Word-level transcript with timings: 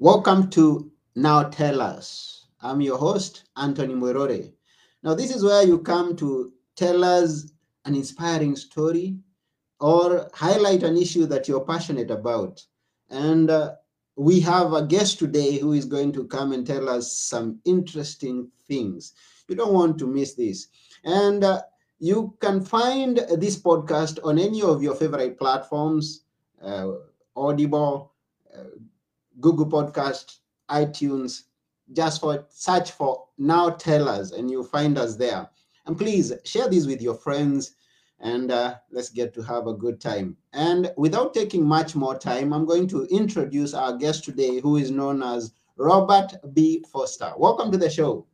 Welcome 0.00 0.48
to 0.50 0.92
Now 1.16 1.42
Tell 1.42 1.80
Us. 1.80 2.46
I'm 2.62 2.80
your 2.80 2.98
host, 2.98 3.48
Anthony 3.56 3.94
Mwerore. 3.94 4.52
Now, 5.02 5.14
this 5.14 5.34
is 5.34 5.42
where 5.42 5.66
you 5.66 5.80
come 5.80 6.14
to 6.18 6.52
tell 6.76 7.02
us 7.02 7.50
an 7.84 7.96
inspiring 7.96 8.54
story 8.54 9.16
or 9.80 10.30
highlight 10.34 10.84
an 10.84 10.96
issue 10.96 11.26
that 11.26 11.48
you're 11.48 11.64
passionate 11.64 12.12
about. 12.12 12.64
And 13.10 13.50
uh, 13.50 13.74
we 14.14 14.38
have 14.38 14.72
a 14.72 14.86
guest 14.86 15.18
today 15.18 15.58
who 15.58 15.72
is 15.72 15.84
going 15.84 16.12
to 16.12 16.28
come 16.28 16.52
and 16.52 16.64
tell 16.64 16.88
us 16.88 17.12
some 17.18 17.58
interesting 17.64 18.52
things. 18.68 19.14
You 19.48 19.56
don't 19.56 19.74
want 19.74 19.98
to 19.98 20.06
miss 20.06 20.34
this. 20.34 20.68
And 21.02 21.42
uh, 21.42 21.62
you 21.98 22.36
can 22.40 22.64
find 22.64 23.16
this 23.36 23.60
podcast 23.60 24.20
on 24.22 24.38
any 24.38 24.62
of 24.62 24.80
your 24.80 24.94
favorite 24.94 25.36
platforms 25.40 26.22
uh, 26.62 26.92
Audible, 27.34 28.12
uh, 28.56 28.62
Google 29.40 29.66
Podcast, 29.66 30.38
iTunes. 30.70 31.44
Just 31.92 32.20
for 32.20 32.44
search 32.50 32.90
for 32.90 33.24
Now 33.38 33.70
Tell 33.70 34.08
Us, 34.08 34.32
and 34.32 34.50
you'll 34.50 34.64
find 34.64 34.98
us 34.98 35.16
there. 35.16 35.48
And 35.86 35.96
please 35.96 36.32
share 36.44 36.68
this 36.68 36.86
with 36.86 37.00
your 37.00 37.14
friends, 37.14 37.76
and 38.20 38.50
uh, 38.50 38.74
let's 38.90 39.08
get 39.08 39.32
to 39.34 39.42
have 39.42 39.66
a 39.66 39.72
good 39.72 40.00
time. 40.00 40.36
And 40.52 40.92
without 40.98 41.32
taking 41.32 41.64
much 41.64 41.94
more 41.94 42.18
time, 42.18 42.52
I'm 42.52 42.66
going 42.66 42.88
to 42.88 43.04
introduce 43.06 43.72
our 43.72 43.96
guest 43.96 44.24
today, 44.24 44.60
who 44.60 44.76
is 44.76 44.90
known 44.90 45.22
as 45.22 45.52
Robert 45.78 46.34
B. 46.52 46.84
Foster. 46.92 47.32
Welcome 47.38 47.72
to 47.72 47.78
the 47.78 47.88
show. 47.88 48.26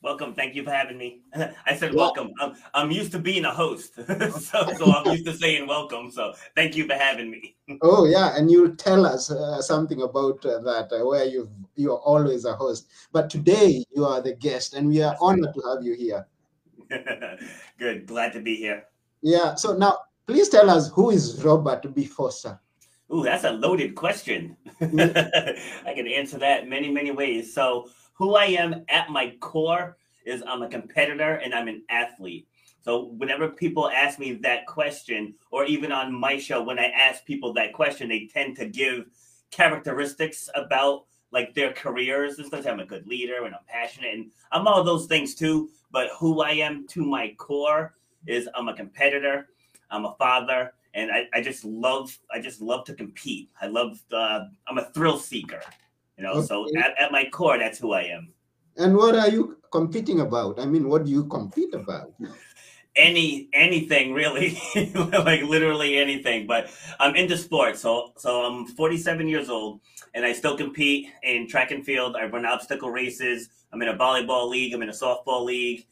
Welcome. 0.00 0.34
Thank 0.34 0.54
you 0.54 0.62
for 0.62 0.70
having 0.70 0.96
me. 0.96 1.22
I 1.66 1.74
said 1.74 1.92
welcome. 1.92 2.32
I'm, 2.40 2.54
I'm 2.72 2.90
used 2.92 3.10
to 3.12 3.18
being 3.18 3.44
a 3.44 3.50
host, 3.50 3.94
so, 4.06 4.72
so 4.76 4.92
I'm 4.94 5.10
used 5.10 5.26
to 5.26 5.34
saying 5.34 5.66
welcome. 5.66 6.12
So 6.12 6.34
thank 6.54 6.76
you 6.76 6.86
for 6.86 6.94
having 6.94 7.32
me. 7.32 7.56
Oh 7.82 8.06
yeah, 8.06 8.36
and 8.36 8.48
you'll 8.48 8.76
tell 8.76 9.04
us 9.04 9.30
uh, 9.32 9.60
something 9.60 10.02
about 10.02 10.44
uh, 10.46 10.60
that, 10.60 10.92
uh, 10.92 11.04
where 11.04 11.24
you 11.24 11.50
you're 11.74 11.98
always 11.98 12.44
a 12.44 12.54
host, 12.54 12.88
but 13.10 13.28
today 13.28 13.84
you 13.90 14.04
are 14.04 14.22
the 14.22 14.34
guest, 14.36 14.74
and 14.74 14.88
we 14.88 15.02
are 15.02 15.16
honored 15.20 15.52
to 15.54 15.62
have 15.68 15.82
you 15.82 15.94
here. 15.94 16.26
Good. 17.78 18.06
Glad 18.06 18.32
to 18.34 18.40
be 18.40 18.54
here. 18.54 18.84
Yeah. 19.20 19.56
So 19.56 19.76
now, 19.76 19.98
please 20.28 20.48
tell 20.48 20.70
us 20.70 20.90
who 20.90 21.10
is 21.10 21.42
Robert 21.42 21.92
B. 21.92 22.04
Foster. 22.04 22.58
Ooh, 23.12 23.24
that's 23.24 23.44
a 23.44 23.50
loaded 23.50 23.94
question. 23.94 24.56
I 24.80 25.92
can 25.94 26.06
answer 26.06 26.38
that 26.38 26.68
many, 26.68 26.90
many 26.90 27.10
ways. 27.10 27.54
So 27.54 27.88
who 28.18 28.34
I 28.34 28.46
am 28.46 28.84
at 28.88 29.10
my 29.10 29.36
core 29.40 29.96
is 30.26 30.42
I'm 30.46 30.62
a 30.62 30.68
competitor 30.68 31.34
and 31.36 31.54
I'm 31.54 31.68
an 31.68 31.84
athlete. 31.88 32.48
So 32.82 33.04
whenever 33.16 33.48
people 33.48 33.88
ask 33.88 34.18
me 34.18 34.32
that 34.42 34.66
question, 34.66 35.34
or 35.50 35.64
even 35.64 35.92
on 35.92 36.12
my 36.12 36.38
show, 36.38 36.62
when 36.62 36.78
I 36.78 36.86
ask 36.86 37.24
people 37.24 37.52
that 37.54 37.72
question, 37.72 38.08
they 38.08 38.28
tend 38.32 38.56
to 38.56 38.66
give 38.66 39.06
characteristics 39.50 40.48
about 40.54 41.04
like 41.30 41.54
their 41.54 41.72
careers. 41.72 42.38
It's 42.38 42.48
because 42.48 42.66
I'm 42.66 42.80
a 42.80 42.86
good 42.86 43.06
leader 43.06 43.44
and 43.44 43.54
I'm 43.54 43.64
passionate 43.68 44.14
and 44.14 44.30
I'm 44.50 44.66
all 44.66 44.82
those 44.82 45.06
things 45.06 45.34
too. 45.34 45.70
But 45.92 46.10
who 46.18 46.42
I 46.42 46.50
am 46.50 46.86
to 46.88 47.04
my 47.04 47.34
core 47.38 47.94
is 48.26 48.48
I'm 48.54 48.68
a 48.68 48.74
competitor, 48.74 49.48
I'm 49.90 50.06
a 50.06 50.14
father, 50.18 50.72
and 50.94 51.12
I, 51.12 51.26
I 51.32 51.40
just 51.40 51.64
love 51.64 52.18
I 52.32 52.40
just 52.40 52.60
love 52.60 52.84
to 52.86 52.94
compete. 52.94 53.50
I 53.60 53.66
love 53.66 54.00
uh, 54.12 54.40
I'm 54.66 54.78
a 54.78 54.90
thrill 54.90 55.18
seeker. 55.18 55.60
You 56.18 56.24
know, 56.24 56.32
okay. 56.32 56.46
so 56.46 56.66
at, 56.76 56.98
at 56.98 57.12
my 57.12 57.28
core, 57.30 57.58
that's 57.58 57.78
who 57.78 57.92
I 57.92 58.02
am. 58.02 58.32
And 58.76 58.96
what 58.96 59.14
are 59.14 59.28
you 59.28 59.58
competing 59.70 60.20
about? 60.20 60.58
I 60.58 60.66
mean, 60.66 60.88
what 60.88 61.04
do 61.04 61.10
you 61.10 61.24
compete 61.26 61.72
about? 61.74 62.12
Any 62.96 63.48
anything 63.52 64.12
really, 64.12 64.58
like 64.94 65.42
literally 65.42 65.96
anything. 65.98 66.48
But 66.48 66.70
I'm 66.98 67.14
into 67.14 67.36
sports, 67.36 67.80
so 67.80 68.12
so 68.16 68.42
I'm 68.44 68.66
47 68.66 69.28
years 69.28 69.48
old, 69.48 69.80
and 70.14 70.24
I 70.24 70.32
still 70.32 70.56
compete 70.56 71.08
in 71.22 71.46
track 71.46 71.70
and 71.70 71.84
field. 71.84 72.16
I 72.16 72.26
run 72.26 72.44
obstacle 72.44 72.90
races. 72.90 73.50
I'm 73.72 73.80
in 73.82 73.88
a 73.88 73.96
volleyball 73.96 74.48
league. 74.48 74.74
I'm 74.74 74.82
in 74.82 74.88
a 74.88 74.92
softball 74.92 75.44
league, 75.44 75.86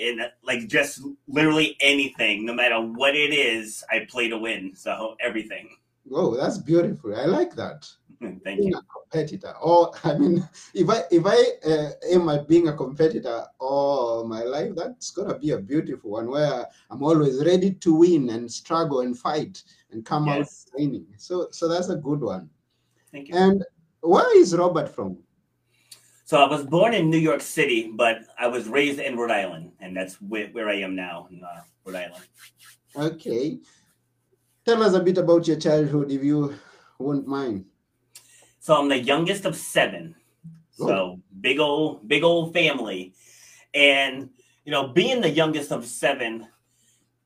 and 0.00 0.20
like 0.42 0.68
just 0.68 1.02
literally 1.26 1.76
anything, 1.80 2.46
no 2.46 2.54
matter 2.54 2.80
what 2.80 3.14
it 3.14 3.34
is, 3.34 3.84
I 3.90 4.06
play 4.08 4.30
to 4.30 4.38
win. 4.38 4.74
So 4.74 5.16
everything. 5.20 5.76
Oh, 6.10 6.34
that's 6.34 6.56
beautiful. 6.56 7.14
I 7.14 7.26
like 7.26 7.54
that. 7.56 7.86
Thank 8.20 8.42
being 8.44 8.68
you. 8.68 8.78
A 8.78 8.82
competitor, 8.82 9.54
or 9.62 9.92
I 10.04 10.18
mean, 10.18 10.48
if 10.74 10.90
I 10.90 11.02
if 11.10 11.24
I 11.24 11.68
uh, 11.68 11.90
aim 12.10 12.28
at 12.28 12.48
being 12.48 12.68
a 12.68 12.76
competitor 12.76 13.44
all 13.60 14.24
my 14.26 14.42
life, 14.42 14.72
that's 14.74 15.10
gonna 15.10 15.38
be 15.38 15.50
a 15.52 15.58
beautiful 15.58 16.10
one 16.12 16.28
where 16.28 16.66
I'm 16.90 17.02
always 17.02 17.44
ready 17.44 17.72
to 17.74 17.94
win 17.94 18.30
and 18.30 18.50
struggle 18.50 19.00
and 19.00 19.16
fight 19.16 19.62
and 19.92 20.04
come 20.04 20.26
yes. 20.26 20.66
out 20.68 20.80
winning. 20.80 21.06
So 21.16 21.48
so 21.52 21.68
that's 21.68 21.90
a 21.90 21.96
good 21.96 22.20
one. 22.20 22.50
Thank 23.12 23.28
you. 23.28 23.36
And 23.36 23.64
where 24.00 24.36
is 24.36 24.56
Robert 24.56 24.88
from? 24.88 25.18
So 26.24 26.36
I 26.44 26.46
was 26.46 26.62
born 26.64 26.92
in 26.92 27.08
New 27.08 27.18
York 27.18 27.40
City, 27.40 27.90
but 27.94 28.18
I 28.38 28.48
was 28.48 28.68
raised 28.68 28.98
in 29.00 29.16
Rhode 29.16 29.30
Island, 29.30 29.72
and 29.80 29.96
that's 29.96 30.20
where, 30.20 30.48
where 30.48 30.68
I 30.68 30.74
am 30.74 30.94
now 30.94 31.26
in 31.30 31.42
uh, 31.42 31.62
Rhode 31.86 31.96
Island. 31.96 32.24
Okay. 32.94 33.60
Tell 34.66 34.82
us 34.82 34.92
a 34.92 35.00
bit 35.00 35.16
about 35.16 35.48
your 35.48 35.56
childhood, 35.56 36.10
if 36.10 36.22
you 36.22 36.54
won't 36.98 37.26
mind. 37.26 37.64
So 38.68 38.76
I'm 38.76 38.90
the 38.90 38.98
youngest 38.98 39.46
of 39.46 39.56
seven. 39.56 40.14
So 40.72 40.90
oh. 40.90 41.20
big 41.40 41.58
old, 41.58 42.06
big 42.06 42.22
old 42.22 42.52
family. 42.52 43.14
And 43.72 44.28
you 44.66 44.72
know, 44.72 44.88
being 44.88 45.22
the 45.22 45.30
youngest 45.30 45.72
of 45.72 45.86
seven, 45.86 46.46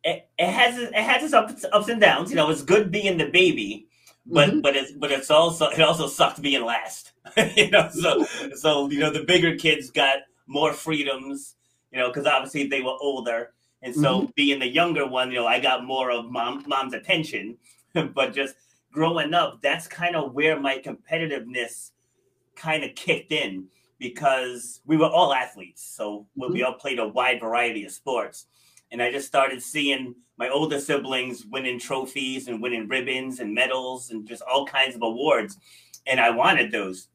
it, 0.04 0.28
it 0.38 0.48
has 0.48 0.78
it 0.78 0.94
has 0.94 1.24
its 1.24 1.32
ups, 1.34 1.64
ups 1.72 1.88
and 1.88 2.00
downs. 2.00 2.30
You 2.30 2.36
know, 2.36 2.48
it's 2.48 2.62
good 2.62 2.92
being 2.92 3.18
the 3.18 3.26
baby, 3.26 3.88
but 4.24 4.50
mm-hmm. 4.50 4.60
but 4.60 4.76
it's 4.76 4.92
but 4.92 5.10
it's 5.10 5.32
also 5.32 5.66
it 5.66 5.80
also 5.80 6.06
sucked 6.06 6.40
being 6.40 6.64
last. 6.64 7.10
you 7.56 7.70
know, 7.70 7.88
so 7.90 8.24
so 8.54 8.88
you 8.88 9.00
know 9.00 9.10
the 9.10 9.24
bigger 9.24 9.56
kids 9.56 9.90
got 9.90 10.18
more 10.46 10.72
freedoms. 10.72 11.56
You 11.90 11.98
know, 11.98 12.06
because 12.06 12.24
obviously 12.24 12.68
they 12.68 12.82
were 12.82 12.96
older, 13.00 13.50
and 13.82 13.92
so 13.92 14.20
mm-hmm. 14.20 14.30
being 14.36 14.60
the 14.60 14.68
younger 14.68 15.08
one, 15.08 15.32
you 15.32 15.38
know, 15.38 15.48
I 15.48 15.58
got 15.58 15.84
more 15.84 16.12
of 16.12 16.30
mom 16.30 16.62
mom's 16.68 16.94
attention. 16.94 17.58
but 18.14 18.32
just 18.32 18.54
growing 18.92 19.34
up, 19.34 19.60
that's 19.62 19.88
kind 19.88 20.14
of 20.14 20.34
where 20.34 20.60
my 20.60 20.78
competitiveness 20.78 21.90
kind 22.54 22.84
of 22.84 22.94
kicked 22.94 23.32
in 23.32 23.66
because 23.98 24.80
we 24.84 24.96
were 24.96 25.08
all 25.08 25.32
athletes. 25.32 25.82
So 25.96 26.26
mm-hmm. 26.38 26.52
we 26.52 26.62
all 26.62 26.74
played 26.74 26.98
a 26.98 27.08
wide 27.08 27.40
variety 27.40 27.84
of 27.84 27.92
sports. 27.92 28.46
And 28.90 29.02
I 29.02 29.10
just 29.10 29.26
started 29.26 29.62
seeing 29.62 30.14
my 30.36 30.48
older 30.50 30.80
siblings 30.80 31.46
winning 31.46 31.78
trophies 31.78 32.48
and 32.48 32.60
winning 32.60 32.88
ribbons 32.88 33.40
and 33.40 33.54
medals 33.54 34.10
and 34.10 34.26
just 34.26 34.42
all 34.42 34.66
kinds 34.66 34.94
of 34.94 35.02
awards. 35.02 35.56
And 36.06 36.20
I 36.20 36.30
wanted 36.30 36.70
those. 36.70 37.08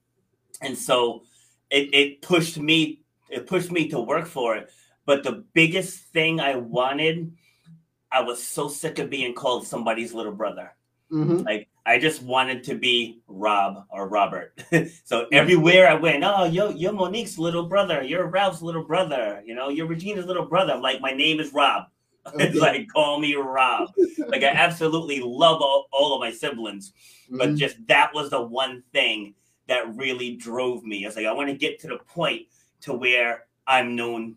And 0.62 0.78
so 0.78 1.24
it, 1.70 1.94
it 1.94 2.22
pushed 2.22 2.58
me, 2.58 3.02
it 3.30 3.46
pushed 3.46 3.72
me 3.72 3.90
to 3.90 4.00
work 4.00 4.26
for 4.26 4.56
it. 4.56 4.72
But 5.06 5.24
the 5.24 5.44
biggest 5.54 6.06
thing 6.14 6.40
I 6.40 6.56
wanted, 6.56 7.34
I 8.12 8.22
was 8.22 8.42
so 8.42 8.70
sick 8.70 8.98
of 9.00 9.10
being 9.10 9.36
called 9.36 9.68
somebody's 9.68 10.14
little 10.14 10.34
brother. 10.34 10.74
Mm-hmm. 11.12 11.38
Like 11.40 11.70
I 11.86 12.00
just 12.00 12.22
wanted 12.22 12.66
to 12.66 12.76
be 12.76 13.22
Rob 13.28 13.86
or 13.90 14.10
Robert. 14.10 14.60
so 15.06 15.26
everywhere 15.32 15.88
I 15.88 15.94
went, 15.94 16.24
oh, 16.24 16.44
you're, 16.44 16.72
you're 16.72 16.92
Monique's 16.92 17.40
little 17.40 17.64
brother. 17.64 18.04
You're 18.04 18.28
Ralph's 18.28 18.62
little 18.62 18.84
brother. 18.84 19.42
You 19.46 19.56
know, 19.56 19.70
you're 19.70 19.88
Regina's 19.88 20.26
little 20.26 20.46
brother. 20.46 20.74
I'm 20.74 20.82
like, 20.82 21.00
my 21.00 21.12
name 21.12 21.40
is 21.40 21.54
Rob. 21.54 21.86
Okay. 22.34 22.52
like, 22.52 22.90
call 22.90 23.22
me 23.22 23.36
Rob. 23.36 23.90
like, 24.28 24.44
I 24.44 24.50
absolutely 24.50 25.22
love 25.22 25.62
all, 25.62 25.88
all 25.94 26.14
of 26.14 26.20
my 26.20 26.30
siblings. 26.30 26.92
Mm-hmm. 27.28 27.38
But 27.38 27.56
just 27.56 27.78
that 27.88 28.14
was 28.14 28.32
the 28.32 28.42
one 28.42 28.84
thing 28.92 29.34
that 29.70 29.96
really 29.96 30.36
drove 30.36 30.84
me. 30.84 31.06
I 31.06 31.08
was 31.08 31.16
like, 31.16 31.26
I 31.26 31.32
want 31.32 31.50
to 31.50 31.56
get 31.56 31.80
to 31.80 31.88
the 31.88 32.00
point 32.00 32.48
to 32.82 32.92
where 32.92 33.46
I'm 33.66 33.96
known 33.96 34.36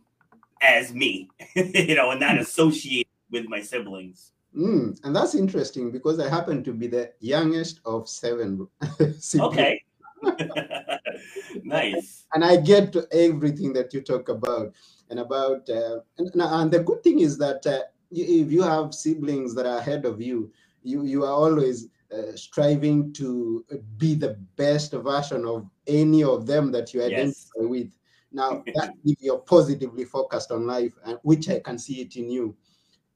as 0.62 0.94
me, 0.94 1.30
you 1.56 1.96
know, 1.96 2.12
and 2.12 2.20
not 2.20 2.36
mm. 2.36 2.40
associated 2.42 3.10
with 3.30 3.48
my 3.48 3.60
siblings. 3.60 4.30
Mm, 4.56 4.98
and 5.04 5.14
that's 5.14 5.34
interesting 5.34 5.90
because 5.92 6.18
I 6.18 6.28
happen 6.28 6.64
to 6.64 6.72
be 6.72 6.88
the 6.88 7.12
youngest 7.20 7.80
of 7.84 8.08
seven 8.08 8.66
Okay. 9.38 9.82
nice. 11.62 12.26
And 12.34 12.44
I 12.44 12.56
get 12.56 12.92
to 12.92 13.06
everything 13.12 13.72
that 13.74 13.94
you 13.94 14.00
talk 14.00 14.28
about 14.28 14.74
and 15.08 15.20
about, 15.20 15.68
uh, 15.68 16.00
and, 16.18 16.30
and 16.34 16.70
the 16.70 16.80
good 16.80 17.02
thing 17.02 17.20
is 17.20 17.38
that 17.38 17.66
uh, 17.66 17.80
if 18.10 18.50
you 18.50 18.62
have 18.62 18.94
siblings 18.94 19.54
that 19.54 19.66
are 19.66 19.78
ahead 19.78 20.04
of 20.04 20.20
you, 20.20 20.50
you 20.82 21.04
you 21.04 21.24
are 21.24 21.32
always 21.32 21.88
uh, 22.12 22.34
striving 22.34 23.12
to 23.12 23.64
be 23.98 24.14
the 24.14 24.36
best 24.56 24.92
version 24.92 25.44
of 25.44 25.68
any 25.86 26.24
of 26.24 26.46
them 26.46 26.72
that 26.72 26.92
you 26.92 27.02
identify 27.02 27.22
yes. 27.24 27.50
with. 27.56 27.96
Now, 28.32 28.62
that 28.74 28.94
if 29.04 29.18
you're 29.20 29.38
positively 29.38 30.04
focused 30.04 30.50
on 30.50 30.66
life, 30.66 30.94
and 31.04 31.18
which 31.22 31.48
I 31.48 31.60
can 31.60 31.78
see 31.78 32.00
it 32.00 32.16
in 32.16 32.30
you. 32.30 32.56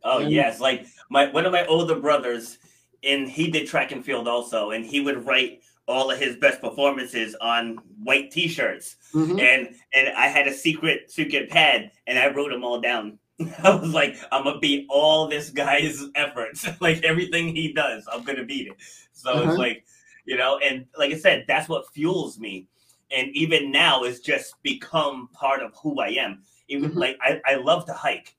Oh 0.05 0.21
and, 0.21 0.31
yes, 0.31 0.61
like 0.61 0.87
my 1.11 1.31
one 1.31 1.47
of 1.47 1.53
my 1.53 1.65
older 1.67 1.99
brothers, 1.99 2.59
and 3.03 3.29
he 3.29 3.51
did 3.51 3.67
track 3.67 3.91
and 3.93 4.05
field 4.05 4.29
also, 4.29 4.71
and 4.71 4.85
he 4.85 5.01
would 5.01 5.25
write 5.27 5.62
all 5.87 6.11
of 6.11 6.19
his 6.19 6.37
best 6.37 6.61
performances 6.61 7.35
on 7.41 7.77
white 8.03 8.31
T-shirts, 8.31 8.97
mm-hmm. 9.15 9.39
and 9.39 9.75
and 9.95 10.09
I 10.17 10.29
had 10.29 10.47
a 10.47 10.53
secret 10.53 11.11
secret 11.11 11.51
pad, 11.51 11.91
and 12.06 12.19
I 12.19 12.33
wrote 12.33 12.51
them 12.51 12.65
all 12.65 12.81
down. 12.81 13.19
I 13.65 13.75
was 13.75 13.93
like, 13.93 14.17
I'm 14.31 14.45
gonna 14.45 14.59
beat 14.61 14.87
all 14.91 15.27
this 15.27 15.51
guy's 15.51 16.03
efforts, 16.15 16.69
like 16.81 17.03
everything 17.03 17.55
he 17.55 17.73
does, 17.73 18.06
I'm 18.12 18.25
gonna 18.25 18.45
beat 18.45 18.69
it. 18.69 18.75
So 19.12 19.33
uh-huh. 19.33 19.51
it's 19.51 19.59
like, 19.59 19.85
you 20.27 20.37
know, 20.37 20.59
and 20.59 20.87
like 20.99 21.12
I 21.12 21.19
said, 21.19 21.45
that's 21.49 21.69
what 21.69 21.93
fuels 21.93 22.39
me. 22.39 22.69
And 23.11 23.29
even 23.35 23.71
now, 23.71 24.03
it's 24.03 24.21
just 24.21 24.55
become 24.62 25.29
part 25.33 25.62
of 25.62 25.73
who 25.83 26.01
I 26.01 26.09
am. 26.09 26.43
Even 26.69 26.93
Mhm. 26.93 26.97
like 26.97 27.19
I, 27.21 27.41
I 27.45 27.55
love 27.56 27.87
to 27.87 27.93
hike, 27.93 28.35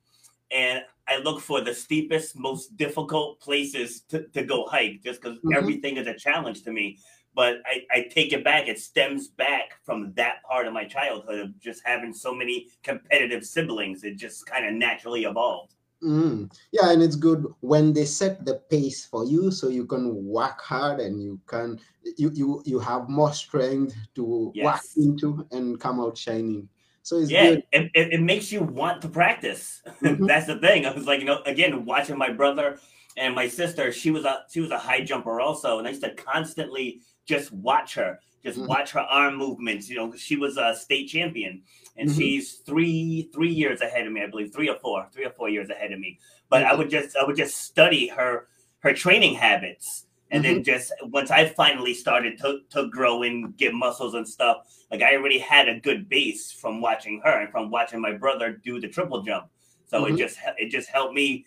and 0.51 0.83
I 1.07 1.17
look 1.19 1.39
for 1.39 1.61
the 1.61 1.73
steepest, 1.73 2.35
most 2.37 2.75
difficult 2.77 3.39
places 3.39 4.01
to, 4.09 4.27
to 4.29 4.43
go 4.43 4.65
hike, 4.65 5.03
just 5.03 5.21
because 5.21 5.37
Mhm. 5.39 5.55
everything 5.55 5.97
is 5.97 6.07
a 6.07 6.13
challenge 6.13 6.63
to 6.63 6.71
me. 6.71 6.97
But 7.35 7.57
I, 7.65 7.85
I 7.91 8.01
take 8.09 8.31
it 8.31 8.43
back. 8.43 8.67
It 8.67 8.79
stems 8.79 9.27
back 9.27 9.83
from 9.83 10.13
that 10.13 10.41
part 10.43 10.67
of 10.67 10.73
my 10.73 10.85
childhood 10.85 11.39
of 11.39 11.59
just 11.59 11.81
having 11.85 12.13
so 12.13 12.33
many 12.33 12.69
competitive 12.81 13.43
siblings. 13.45 14.03
It 14.03 14.15
just 14.15 14.45
kind 14.45 14.65
of 14.65 14.73
naturally 14.73 15.25
evolved. 15.25 15.73
Mm. 16.03 16.51
Yeah, 16.71 16.91
and 16.91 17.01
it's 17.01 17.15
good 17.15 17.45
when 17.61 17.93
they 17.93 18.05
set 18.05 18.45
the 18.45 18.55
pace 18.69 19.05
for 19.05 19.25
you, 19.25 19.51
so 19.51 19.69
you 19.69 19.85
can 19.85 20.25
work 20.25 20.61
hard 20.61 20.99
and 20.99 21.21
you 21.21 21.39
can 21.47 21.79
you 22.17 22.29
you 22.33 22.61
you 22.65 22.79
have 22.79 23.09
more 23.09 23.33
strength 23.33 23.95
to 24.15 24.53
work 24.61 24.81
into 24.97 25.45
and 25.51 25.79
come 25.79 25.99
out 25.99 26.17
shining. 26.17 26.69
So 27.05 27.19
it's 27.19 27.31
yeah, 27.31 27.43
good. 27.43 27.63
it, 27.71 27.91
it, 27.95 28.13
it 28.13 28.21
makes 28.21 28.51
you 28.51 28.61
want 28.61 29.01
to 29.01 29.09
practice. 29.09 29.81
Mhm. 30.03 30.27
That's 30.27 30.47
the 30.47 30.59
thing. 30.59 30.85
I 30.85 30.93
was 30.93 31.05
like, 31.07 31.19
you 31.19 31.25
know, 31.25 31.41
again, 31.45 31.85
watching 31.85 32.17
my 32.17 32.29
brother 32.31 32.79
and 33.17 33.33
my 33.35 33.47
sister. 33.47 33.91
She 33.91 34.11
was 34.11 34.25
a 34.25 34.43
she 34.51 34.59
was 34.59 34.71
a 34.71 34.77
high 34.77 35.01
jumper 35.01 35.39
also, 35.41 35.79
and 35.79 35.87
I 35.87 35.91
used 35.91 36.03
to 36.03 36.13
constantly 36.15 37.01
just 37.25 37.51
watch 37.51 37.95
her, 37.95 38.19
just 38.43 38.61
Mhm. 38.61 38.67
watch 38.67 38.91
her 38.91 38.99
arm 39.01 39.37
movements. 39.37 39.89
You 39.89 39.97
know, 39.97 40.15
she 40.15 40.37
was 40.37 40.57
a 40.57 40.75
state 40.75 41.07
champion, 41.07 41.63
and 41.97 42.11
Mhm. 42.11 42.11
she's 42.11 42.57
three 42.65 43.29
three 43.33 43.51
years 43.51 43.81
ahead 43.81 44.05
of 44.07 44.13
me, 44.13 44.21
I 44.23 44.27
believe, 44.27 44.53
three 44.53 44.69
or 44.69 44.77
four, 44.79 45.07
three 45.13 45.25
or 45.25 45.31
four 45.31 45.49
years 45.49 45.69
ahead 45.69 45.91
of 45.93 45.99
me. 45.99 46.19
But 46.49 46.63
I 46.63 46.73
Mhm. 46.73 46.77
would 46.77 46.89
just 46.89 47.17
I 47.17 47.23
would 47.25 47.37
just 47.37 47.57
study 47.57 48.07
her 48.09 48.47
her 48.79 48.93
training 48.93 49.35
habits. 49.35 50.04
And 50.35 50.43
then 50.43 50.63
just 50.63 50.91
once 51.03 51.31
I 51.31 51.45
finally 51.45 51.93
started 51.93 52.37
to, 52.39 52.59
to 52.71 52.89
grow 52.89 53.23
and 53.23 53.55
get 53.57 53.73
muscles 53.73 54.15
and 54.15 54.27
stuff, 54.27 54.57
like 54.91 55.01
I 55.01 55.15
already 55.15 55.39
had 55.39 55.69
a 55.69 55.79
good 55.79 56.09
base 56.09 56.51
from 56.51 56.81
watching 56.81 57.21
her 57.23 57.39
and 57.41 57.49
from 57.51 57.71
watching 57.71 58.01
my 58.01 58.11
brother 58.13 58.51
do 58.63 58.79
the 58.81 58.87
triple 58.89 59.21
jump. 59.21 59.47
So 59.87 60.03
Mhm. 60.03 60.13
it 60.13 60.17
just 60.17 60.37
it 60.57 60.69
just 60.69 60.89
helped 60.89 61.13
me 61.13 61.45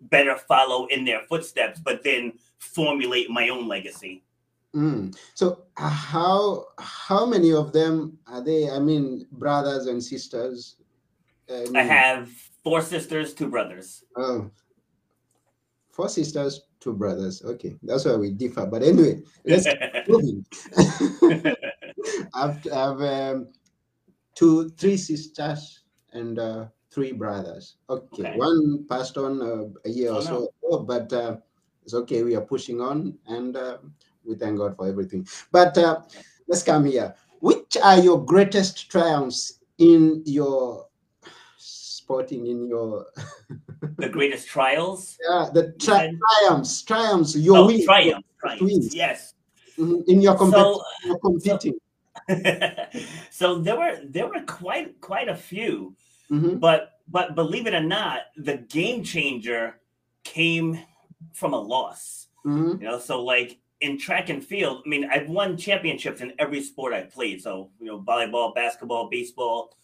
better 0.00 0.36
follow 0.36 0.86
in 0.86 1.04
their 1.04 1.22
footsteps, 1.28 1.80
but 1.80 2.04
then 2.04 2.38
formulate 2.58 3.28
my 3.30 3.48
own 3.48 3.66
legacy. 3.66 4.22
Mm. 4.74 5.16
So 5.34 5.64
uh, 5.76 5.88
how 5.88 6.66
how 6.78 7.26
many 7.26 7.52
of 7.52 7.72
them 7.72 8.18
are 8.26 8.42
they? 8.42 8.70
I 8.70 8.78
mean, 8.78 9.26
brothers 9.32 9.86
and 9.86 10.02
sisters. 10.02 10.76
I, 11.50 11.66
I 11.74 11.82
have 11.82 12.28
four 12.62 12.82
sisters, 12.82 13.32
two 13.34 13.48
brothers. 13.48 14.04
oh, 14.16 14.50
four 15.90 16.08
sisters, 16.10 16.60
two 16.80 16.92
brothers. 16.92 17.42
Okay, 17.44 17.76
that's 17.82 18.04
why 18.04 18.16
we 18.16 18.30
differ. 18.30 18.66
But 18.66 18.82
anyway, 18.82 19.20
let's 19.44 19.66
moving. 20.08 20.44
I've, 22.34 22.66
I've 22.72 23.00
um, 23.00 23.48
two, 24.34 24.68
three 24.70 24.96
sisters 24.96 25.82
and 26.12 26.38
uh, 26.38 26.66
three 26.90 27.12
brothers. 27.12 27.76
Okay, 27.90 28.22
Okay. 28.22 28.36
one 28.36 28.86
passed 28.88 29.16
on 29.18 29.42
uh, 29.42 29.64
a 29.84 29.90
year 29.90 30.10
Oh, 30.10 30.16
or 30.18 30.22
so 30.22 30.52
ago, 30.64 30.80
but 30.80 31.12
uh, 31.12 31.36
it's 31.82 31.94
okay. 31.94 32.22
We 32.22 32.36
are 32.36 32.42
pushing 32.42 32.80
on, 32.80 33.18
and 33.26 33.56
uh, 33.56 33.78
we 34.24 34.34
thank 34.34 34.58
God 34.58 34.76
for 34.76 34.86
everything. 34.88 35.26
But 35.50 35.76
uh, 35.78 36.02
let's 36.46 36.62
come 36.62 36.84
here. 36.84 37.14
Which 37.40 37.76
are 37.82 37.98
your 37.98 38.24
greatest 38.24 38.90
triumphs 38.90 39.60
in 39.78 40.22
your 40.26 40.87
sporting 42.08 42.46
in 42.46 42.66
your 42.66 43.04
the 43.98 44.08
greatest 44.08 44.48
trials. 44.48 45.18
yeah 45.28 45.50
the 45.52 45.74
tri- 45.78 46.08
said? 46.08 46.18
triumphs 46.24 46.82
triumphs 46.82 47.36
your 47.36 47.58
Oh, 47.58 47.66
wins 47.66 47.84
triumph, 47.84 48.24
your 48.24 48.40
triumph. 48.40 48.62
wins 48.62 48.94
Yes. 48.94 49.34
Mhm, 49.76 50.08
in 50.08 50.22
your 50.22 50.36
So 50.38 50.82
you're 51.04 51.18
competing 51.18 51.74
so 53.30 53.58
there 53.60 53.76
were 53.76 54.00
there 54.08 54.26
were 54.26 54.40
quite 54.46 55.00
quite 55.00 55.28
a 55.28 55.36
few, 55.36 55.94
Mhm, 56.30 56.58
but 56.58 56.98
but 57.08 57.34
believe 57.36 57.66
it 57.68 57.74
or 57.74 57.84
not, 57.98 58.20
the 58.36 58.56
game 58.56 59.04
changer 59.04 59.80
came 60.24 60.80
from 61.32 61.52
a 61.54 61.60
loss. 61.74 62.28
mhm, 62.44 62.80
You 62.80 62.86
know, 62.88 62.98
so 62.98 63.22
like 63.22 63.60
in 63.80 63.98
track 63.98 64.30
and 64.30 64.42
field, 64.42 64.82
I 64.84 64.88
mean, 64.88 65.04
I've 65.12 65.28
won 65.28 65.56
championships 65.56 66.20
in 66.20 66.32
every 66.38 66.60
sport 66.62 66.92
I've 66.92 67.12
played. 67.12 67.40
So 67.40 67.70
you 67.78 67.86
know, 67.86 68.00
volleyball, 68.00 68.52
basketball, 68.54 69.08
baseball. 69.08 69.76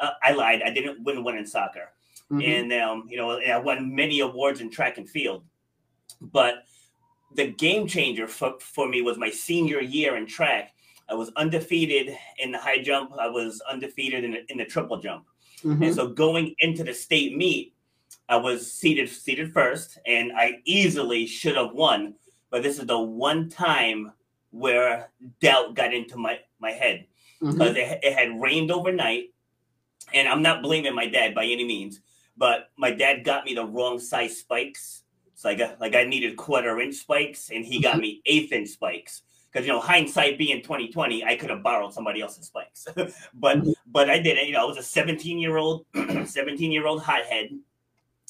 Uh, 0.00 0.10
I 0.22 0.32
lied. 0.32 0.62
I 0.62 0.70
didn't 0.70 1.02
win 1.04 1.24
one 1.24 1.36
in 1.38 1.46
soccer, 1.46 1.92
mhm, 2.30 2.42
and 2.44 2.72
um, 2.72 3.04
you 3.08 3.16
know, 3.16 3.30
I 3.40 3.58
won 3.58 3.94
many 3.94 4.20
awards 4.20 4.60
in 4.60 4.70
track 4.70 4.98
and 4.98 5.08
field. 5.08 5.42
But 6.20 6.64
the 7.34 7.48
game 7.48 7.86
changer 7.86 8.26
for, 8.28 8.54
for 8.60 8.88
me 8.88 9.02
was 9.02 9.18
my 9.18 9.30
senior 9.30 9.80
year 9.80 10.16
in 10.16 10.26
track. 10.26 10.72
I 11.08 11.14
was 11.14 11.30
undefeated 11.36 12.16
in 12.38 12.50
the 12.52 12.58
high 12.58 12.78
jump. 12.82 13.12
I 13.18 13.28
was 13.28 13.60
undefeated 13.70 14.24
in 14.24 14.32
the, 14.32 14.44
in 14.50 14.58
the 14.58 14.64
triple 14.64 14.98
jump. 14.98 15.24
mhm, 15.62 15.84
And 15.84 15.94
so 15.94 16.08
going 16.08 16.54
into 16.60 16.82
the 16.84 16.94
state 16.94 17.36
meet, 17.36 17.74
I 18.28 18.36
was 18.36 18.72
seeded 18.72 19.08
seeded 19.08 19.52
first, 19.52 19.98
and 20.06 20.32
I 20.32 20.60
easily 20.64 21.26
should 21.26 21.56
have 21.56 21.72
won. 21.72 22.14
But 22.50 22.62
this 22.62 22.78
is 22.78 22.86
the 22.86 22.98
one 22.98 23.48
time 23.48 24.12
where 24.50 25.10
doubt 25.40 25.74
got 25.74 25.92
into 25.94 26.16
my 26.16 26.40
my 26.58 26.72
head 26.72 27.06
mhm, 27.42 27.52
because 27.52 27.76
it, 27.76 28.00
it 28.02 28.12
had 28.14 28.40
rained 28.40 28.70
overnight, 28.70 29.32
and 30.14 30.28
I'm 30.28 30.42
not 30.42 30.62
blaming 30.62 30.94
my 30.94 31.06
dad 31.06 31.34
by 31.34 31.44
any 31.44 31.64
means, 31.64 32.00
but 32.36 32.70
my 32.76 32.90
dad 32.90 33.24
got 33.24 33.44
me 33.44 33.54
the 33.54 33.64
wrong 33.64 33.98
size 33.98 34.38
spikes. 34.38 35.02
So 35.34 35.48
I 35.50 35.54
got 35.54 35.80
like 35.80 35.94
I 35.94 36.04
needed 36.04 36.36
quarter 36.36 36.80
inch 36.80 36.94
spikes, 36.96 37.50
and 37.50 37.64
he 37.64 37.80
got 37.80 37.98
me 37.98 38.22
eighth 38.26 38.52
inch 38.52 38.70
spikes. 38.70 39.22
Because 39.52 39.66
you 39.66 39.72
know, 39.72 39.80
hindsight 39.80 40.36
being 40.38 40.60
2020, 40.62 41.24
I 41.24 41.36
could 41.36 41.50
have 41.50 41.62
borrowed 41.62 41.92
somebody 41.94 42.20
else's 42.20 42.46
spikes, 42.46 42.86
but 43.34 43.58
Mhm. 43.58 43.74
but 43.86 44.10
I 44.10 44.18
didn't. 44.18 44.46
You 44.46 44.52
know, 44.54 44.62
I 44.62 44.64
was 44.64 44.76
a 44.78 44.82
17 44.82 45.38
year 45.38 45.56
old, 45.56 45.86
17 46.24 46.72
year 46.72 46.86
old 46.86 47.02
hothead, 47.02 47.50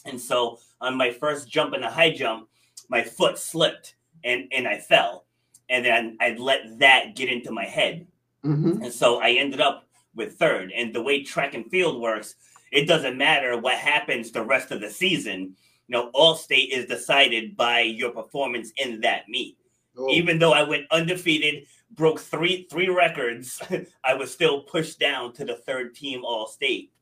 and 0.05 0.20
so 0.20 0.58
on 0.81 0.96
my 0.96 1.11
first 1.11 1.49
jump 1.49 1.75
in 1.75 1.81
the 1.81 1.88
high 1.90 2.11
jump, 2.11 2.49
my 2.88 3.03
foot 3.03 3.39
slipped 3.39 3.96
and 4.24 4.48
and 4.53 4.67
I 4.69 4.79
fell, 4.79 5.27
and 5.69 5.84
then 5.84 6.17
I 6.20 6.36
let 6.39 6.79
that 6.81 7.15
get 7.17 7.29
into 7.29 7.50
my 7.53 7.65
head, 7.65 8.06
mhm, 8.44 8.82
and 8.82 8.93
so 8.93 9.20
I 9.20 9.31
ended 9.31 9.60
up 9.60 9.85
with 10.17 10.39
third. 10.39 10.73
And 10.77 10.94
the 10.94 11.03
way 11.03 11.23
track 11.23 11.55
and 11.55 11.70
field 11.70 12.01
works, 12.01 12.35
it 12.73 12.87
doesn't 12.87 13.17
matter 13.19 13.56
what 13.58 13.75
happens 13.77 14.31
the 14.32 14.44
rest 14.44 14.73
of 14.73 14.81
the 14.81 14.91
season. 14.91 15.55
You 15.89 15.93
know, 15.93 16.11
all 16.15 16.35
state 16.35 16.70
is 16.73 16.87
decided 16.87 17.56
by 17.56 17.81
your 17.82 18.11
performance 18.11 18.73
in 18.79 19.01
that 19.03 19.29
meet. 19.29 19.56
Oh, 19.96 20.11
Even 20.11 20.39
though 20.39 20.53
I 20.53 20.63
went 20.63 20.87
undefeated, 20.91 21.67
broke 21.93 22.20
three 22.20 22.67
three 22.70 22.89
records, 22.89 23.63
I 24.05 24.15
was 24.15 24.32
still 24.32 24.63
pushed 24.63 24.99
down 24.99 25.32
to 25.35 25.44
the 25.44 25.56
third 25.56 25.94
team 25.94 26.25
all 26.25 26.46
state. 26.49 26.93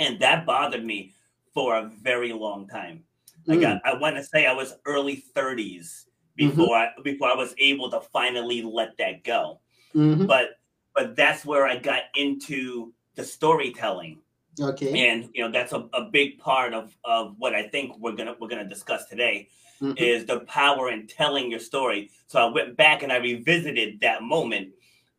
And 0.00 0.18
that 0.20 0.46
bothered 0.46 0.84
me 0.84 1.12
for 1.52 1.76
a 1.76 1.90
very 2.02 2.32
long 2.32 2.66
time. 2.66 3.04
Like 3.46 3.60
mm, 3.60 3.80
I, 3.84 3.90
I 3.90 3.94
want 3.98 4.16
to 4.16 4.24
say 4.24 4.46
I 4.46 4.52
was 4.52 4.74
early 4.86 5.22
30s 5.36 6.06
Mm-hmm. 6.36 6.56
before 6.56 6.76
I 6.76 6.88
before 7.04 7.28
I 7.30 7.36
was 7.36 7.54
able 7.58 7.88
to 7.92 8.00
finally 8.00 8.60
let 8.62 8.96
that 8.98 9.22
go 9.22 9.60
mhm, 9.94 10.26
but 10.26 10.58
but 10.94 11.16
that's 11.16 11.44
where 11.44 11.66
I 11.66 11.76
got 11.76 12.02
into 12.14 12.92
the 13.16 13.24
storytelling, 13.24 14.18
okay. 14.60 15.10
And 15.10 15.28
you 15.34 15.44
know 15.44 15.50
that's 15.52 15.72
a, 15.72 15.88
a 15.92 16.04
big 16.10 16.38
part 16.38 16.74
of 16.74 16.96
of 17.04 17.34
what 17.38 17.54
I 17.54 17.68
think 17.68 17.98
we're 17.98 18.12
gonna 18.12 18.34
we're 18.40 18.48
gonna 18.48 18.68
discuss 18.68 19.06
today 19.06 19.48
mhm, 19.80 19.98
is 19.98 20.26
the 20.26 20.40
power 20.40 20.90
in 20.90 21.06
telling 21.06 21.50
your 21.50 21.60
story. 21.60 22.10
So 22.26 22.40
I 22.40 22.50
went 22.52 22.76
back 22.76 23.02
and 23.02 23.12
I 23.12 23.16
revisited 23.16 24.00
that 24.00 24.22
moment, 24.22 24.68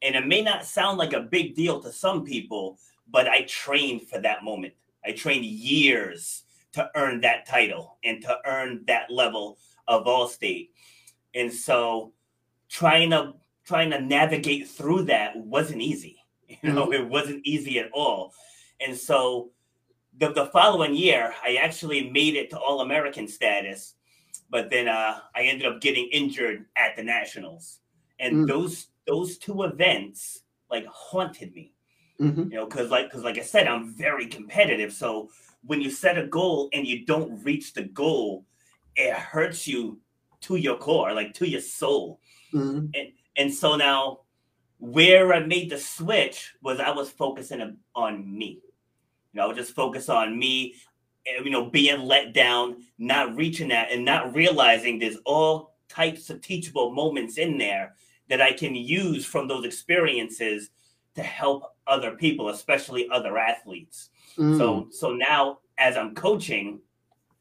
and 0.02 0.16
it 0.16 0.26
may 0.26 0.42
not 0.42 0.66
sound 0.66 0.98
like 0.98 1.14
a 1.14 1.22
big 1.22 1.56
deal 1.56 1.82
to 1.82 1.92
some 1.92 2.24
people, 2.24 2.80
but 3.10 3.28
I 3.28 3.42
trained 3.44 4.08
for 4.08 4.20
that 4.22 4.44
moment. 4.44 4.74
I 5.06 5.12
trained 5.12 5.46
years 5.46 6.44
to 6.74 6.90
earn 6.96 7.22
that 7.22 7.46
title 7.48 7.98
and 8.04 8.22
to 8.24 8.38
earn 8.46 8.84
that 8.88 9.10
level 9.10 9.58
of 9.88 10.08
all 10.08 10.28
state, 10.28 10.72
and 11.34 11.52
so 11.52 12.12
trying 12.70 13.12
to 13.12 13.34
trying 13.66 13.90
to 13.92 14.02
navigate 14.02 14.68
through 14.70 15.04
that 15.06 15.36
wasn't 15.38 15.82
easy. 15.82 16.18
You 16.62 16.74
know, 16.74 16.92
it 16.94 17.08
wasn't 17.08 17.46
easy 17.46 17.80
at 17.80 17.90
all. 17.92 18.34
And 18.80 18.96
so 18.96 19.52
the, 20.18 20.32
the 20.34 20.48
following 20.48 20.96
year, 20.96 21.34
I 21.44 21.56
actually 21.56 22.10
made 22.10 22.36
it 22.36 22.50
to 22.52 22.60
All 22.60 22.82
American 22.82 23.28
status, 23.28 23.96
but 24.50 24.70
then 24.70 24.88
uh, 24.88 25.22
I 25.36 25.44
ended 25.44 25.68
up 25.68 25.82
getting 25.82 26.10
injured 26.12 26.66
at 26.78 26.96
the 26.96 27.04
Nationals. 27.04 27.80
And 28.20 28.44
Mm. 28.44 28.48
those 28.48 28.88
those 29.08 29.38
two 29.38 29.64
events 29.64 30.44
like 30.72 30.86
haunted 30.88 31.54
me, 31.54 31.74
mhm, 32.20 32.52
you 32.52 32.58
know, 32.58 32.66
because 32.66 32.90
like 32.92 33.08
because 33.10 33.24
like 33.24 33.38
I 33.38 33.44
said, 33.44 33.68
I'm 33.68 33.94
very 33.96 34.28
competitive. 34.28 34.94
So 34.94 35.30
when 35.64 35.82
you 35.82 35.90
set 35.90 36.18
a 36.18 36.28
goal 36.28 36.70
and 36.74 36.88
you 36.88 37.06
don't 37.06 37.44
reach 37.44 37.74
the 37.74 37.84
goal, 37.84 38.46
it 38.96 39.14
hurts 39.14 39.68
you 39.68 40.02
to 40.42 40.56
your 40.56 40.78
core, 40.78 41.14
like 41.14 41.34
to 41.36 41.50
your 41.50 41.62
soul. 41.62 42.20
mhm, 42.54 42.96
And 43.38 43.54
so 43.54 43.76
now, 43.76 44.22
where 44.80 45.34
I 45.34 45.40
made 45.40 45.70
the 45.70 45.78
switch 45.78 46.54
was 46.62 46.80
I 46.80 46.92
was 46.92 47.10
focusing 47.10 47.78
on 47.96 48.38
me. 48.38 48.60
You 49.34 49.40
know, 49.40 49.44
I 49.44 49.48
would 49.48 49.56
just 49.56 49.76
focus 49.76 50.10
on 50.10 50.38
me, 50.38 50.76
you 51.26 51.50
know, 51.50 51.70
being 51.70 52.02
let 52.02 52.34
down, 52.34 52.84
not 52.98 53.36
reaching 53.36 53.70
that, 53.70 53.92
and 53.92 54.06
not 54.06 54.34
realizing 54.34 55.00
there's 55.00 55.18
all 55.26 55.76
types 55.90 56.30
of 56.30 56.42
teachable 56.42 56.92
moments 56.92 57.38
in 57.38 57.58
there 57.58 57.96
that 58.30 58.42
I 58.42 58.54
can 58.54 58.76
use 58.76 59.26
from 59.26 59.48
those 59.48 59.66
experiences 59.66 60.72
to 61.16 61.24
help 61.24 61.76
other 61.88 62.12
people, 62.12 62.50
especially 62.50 63.08
other 63.10 63.38
athletes. 63.38 64.10
Mm. 64.38 64.58
So 64.58 64.88
so 64.92 65.14
now 65.14 65.60
as 65.78 65.98
I'm 65.98 66.16
coaching 66.16 66.80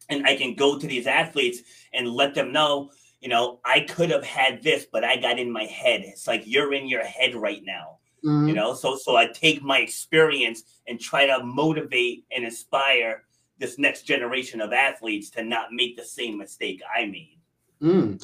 and 0.08 0.26
I 0.26 0.36
can 0.36 0.54
go 0.54 0.78
to 0.78 0.86
these 0.86 1.06
athletes 1.06 1.62
and 1.92 2.08
let 2.08 2.34
them 2.34 2.52
know, 2.52 2.90
you 3.24 3.30
know, 3.30 3.58
I 3.64 3.80
could 3.80 4.10
have 4.10 4.22
had 4.22 4.62
this, 4.62 4.86
but 4.92 5.02
I 5.02 5.16
got 5.16 5.38
in 5.38 5.50
my 5.50 5.64
head. 5.64 6.02
It's 6.04 6.26
like 6.26 6.42
you're 6.44 6.74
in 6.74 6.86
your 6.86 7.02
head 7.02 7.34
right 7.34 7.62
now. 7.64 7.96
Mm-hmm. 8.22 8.48
You 8.48 8.54
know, 8.54 8.74
so 8.74 8.96
so 8.96 9.16
I 9.16 9.28
take 9.28 9.62
my 9.62 9.78
experience 9.78 10.64
and 10.86 11.00
try 11.00 11.24
to 11.24 11.42
motivate 11.42 12.26
and 12.36 12.44
inspire 12.44 13.22
this 13.58 13.78
next 13.78 14.02
generation 14.02 14.60
of 14.60 14.74
athletes 14.74 15.30
to 15.30 15.42
not 15.42 15.68
make 15.72 15.96
the 15.96 16.04
same 16.04 16.36
mistake 16.36 16.82
I 16.94 17.06
made. 17.06 17.38
Mm. 17.80 18.22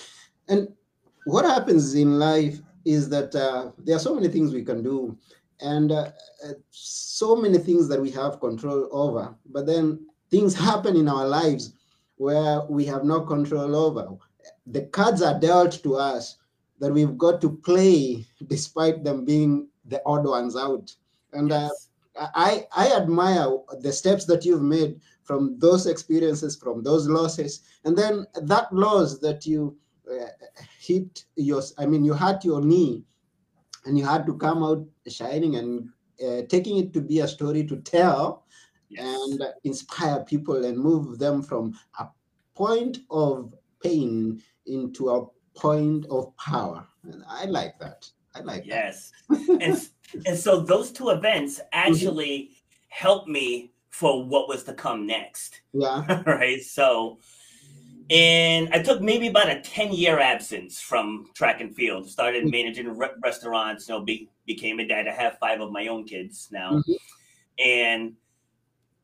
And 0.48 0.68
what 1.24 1.46
happens 1.46 1.94
in 1.94 2.18
life 2.18 2.60
is 2.84 3.08
that 3.08 3.34
uh, 3.34 3.70
there 3.78 3.96
are 3.96 4.00
so 4.00 4.14
many 4.14 4.28
things 4.28 4.52
we 4.52 4.64
can 4.64 4.82
do 4.82 5.16
and 5.60 5.92
uh, 5.92 6.10
so 6.70 7.36
many 7.36 7.56
things 7.56 7.88
that 7.88 8.00
we 8.00 8.10
have 8.10 8.40
control 8.40 8.88
over 8.90 9.34
but 9.50 9.66
then 9.66 10.00
things 10.30 10.54
happen 10.54 10.96
in 10.96 11.06
our 11.06 11.26
lives 11.26 11.74
where 12.16 12.62
we 12.70 12.86
have 12.86 13.04
no 13.04 13.20
control 13.20 13.76
over 13.76 14.16
the 14.66 14.82
cards 14.86 15.22
are 15.22 15.38
dealt 15.38 15.82
to 15.82 15.96
us 15.96 16.36
that 16.78 16.92
we've 16.92 17.18
got 17.18 17.40
to 17.40 17.50
play 17.58 18.24
despite 18.46 19.04
them 19.04 19.24
being 19.24 19.68
the 19.86 20.00
odd 20.06 20.24
ones 20.24 20.56
out 20.56 20.94
and 21.32 21.52
uh, 21.52 21.68
I, 22.16 22.66
I 22.74 22.92
admire 22.92 23.48
the 23.80 23.92
steps 23.92 24.24
that 24.26 24.44
you've 24.44 24.62
made 24.62 25.00
from 25.22 25.58
those 25.58 25.86
experiences 25.86 26.56
from 26.56 26.82
those 26.82 27.08
losses 27.08 27.62
and 27.84 27.96
then 27.96 28.26
that 28.42 28.72
loss 28.72 29.18
that 29.18 29.46
you 29.46 29.76
uh, 30.10 30.26
hit 30.78 31.24
your 31.36 31.62
i 31.78 31.86
mean 31.86 32.04
you 32.04 32.14
hurt 32.14 32.44
your 32.44 32.60
knee 32.60 33.04
and 33.84 33.98
you 33.98 34.04
had 34.04 34.26
to 34.26 34.36
come 34.36 34.62
out 34.62 34.84
shining 35.08 35.56
and 35.56 35.88
uh, 36.26 36.42
taking 36.48 36.78
it 36.78 36.92
to 36.92 37.00
be 37.00 37.20
a 37.20 37.28
story 37.28 37.64
to 37.64 37.76
tell 37.78 38.44
yes. 38.88 39.04
and 39.04 39.42
inspire 39.64 40.24
people 40.24 40.64
and 40.64 40.76
move 40.76 41.18
them 41.18 41.42
from 41.42 41.74
a 41.98 42.08
point 42.54 42.98
of 43.10 43.54
pain 43.82 44.42
into 44.66 45.10
a 45.10 45.26
point 45.58 46.06
of 46.10 46.36
power. 46.36 46.86
And 47.04 47.24
I 47.28 47.46
like 47.46 47.78
that. 47.78 48.08
I 48.34 48.40
like 48.40 48.64
yes. 48.66 49.12
and 49.28 49.88
and 50.26 50.38
so 50.38 50.60
those 50.60 50.92
two 50.92 51.10
events 51.10 51.58
mm-hmm. 51.58 51.68
actually 51.72 52.38
mm-hmm. 52.38 52.52
helped 52.88 53.28
me 53.28 53.72
for 53.90 54.24
what 54.24 54.48
was 54.48 54.64
to 54.64 54.74
come 54.74 55.06
next. 55.06 55.60
Yeah. 55.72 56.22
right. 56.26 56.62
So 56.62 57.18
and 58.10 58.68
I 58.72 58.82
took 58.82 59.00
maybe 59.00 59.28
about 59.28 59.48
a 59.48 59.60
10 59.60 59.92
year 59.92 60.18
absence 60.18 60.80
from 60.80 61.30
track 61.34 61.60
and 61.60 61.74
field. 61.74 62.08
Started 62.08 62.42
mm-hmm. 62.42 62.50
managing 62.50 62.96
re- 62.96 63.10
restaurants, 63.22 63.88
you 63.88 63.94
know, 63.94 64.04
be, 64.04 64.28
became 64.46 64.80
a 64.80 64.86
dad. 64.86 65.06
I 65.06 65.12
have 65.12 65.38
five 65.38 65.60
of 65.60 65.70
my 65.70 65.86
own 65.86 66.04
kids 66.04 66.48
now. 66.50 66.72
Mm-hmm. 66.72 66.92
And 67.64 68.14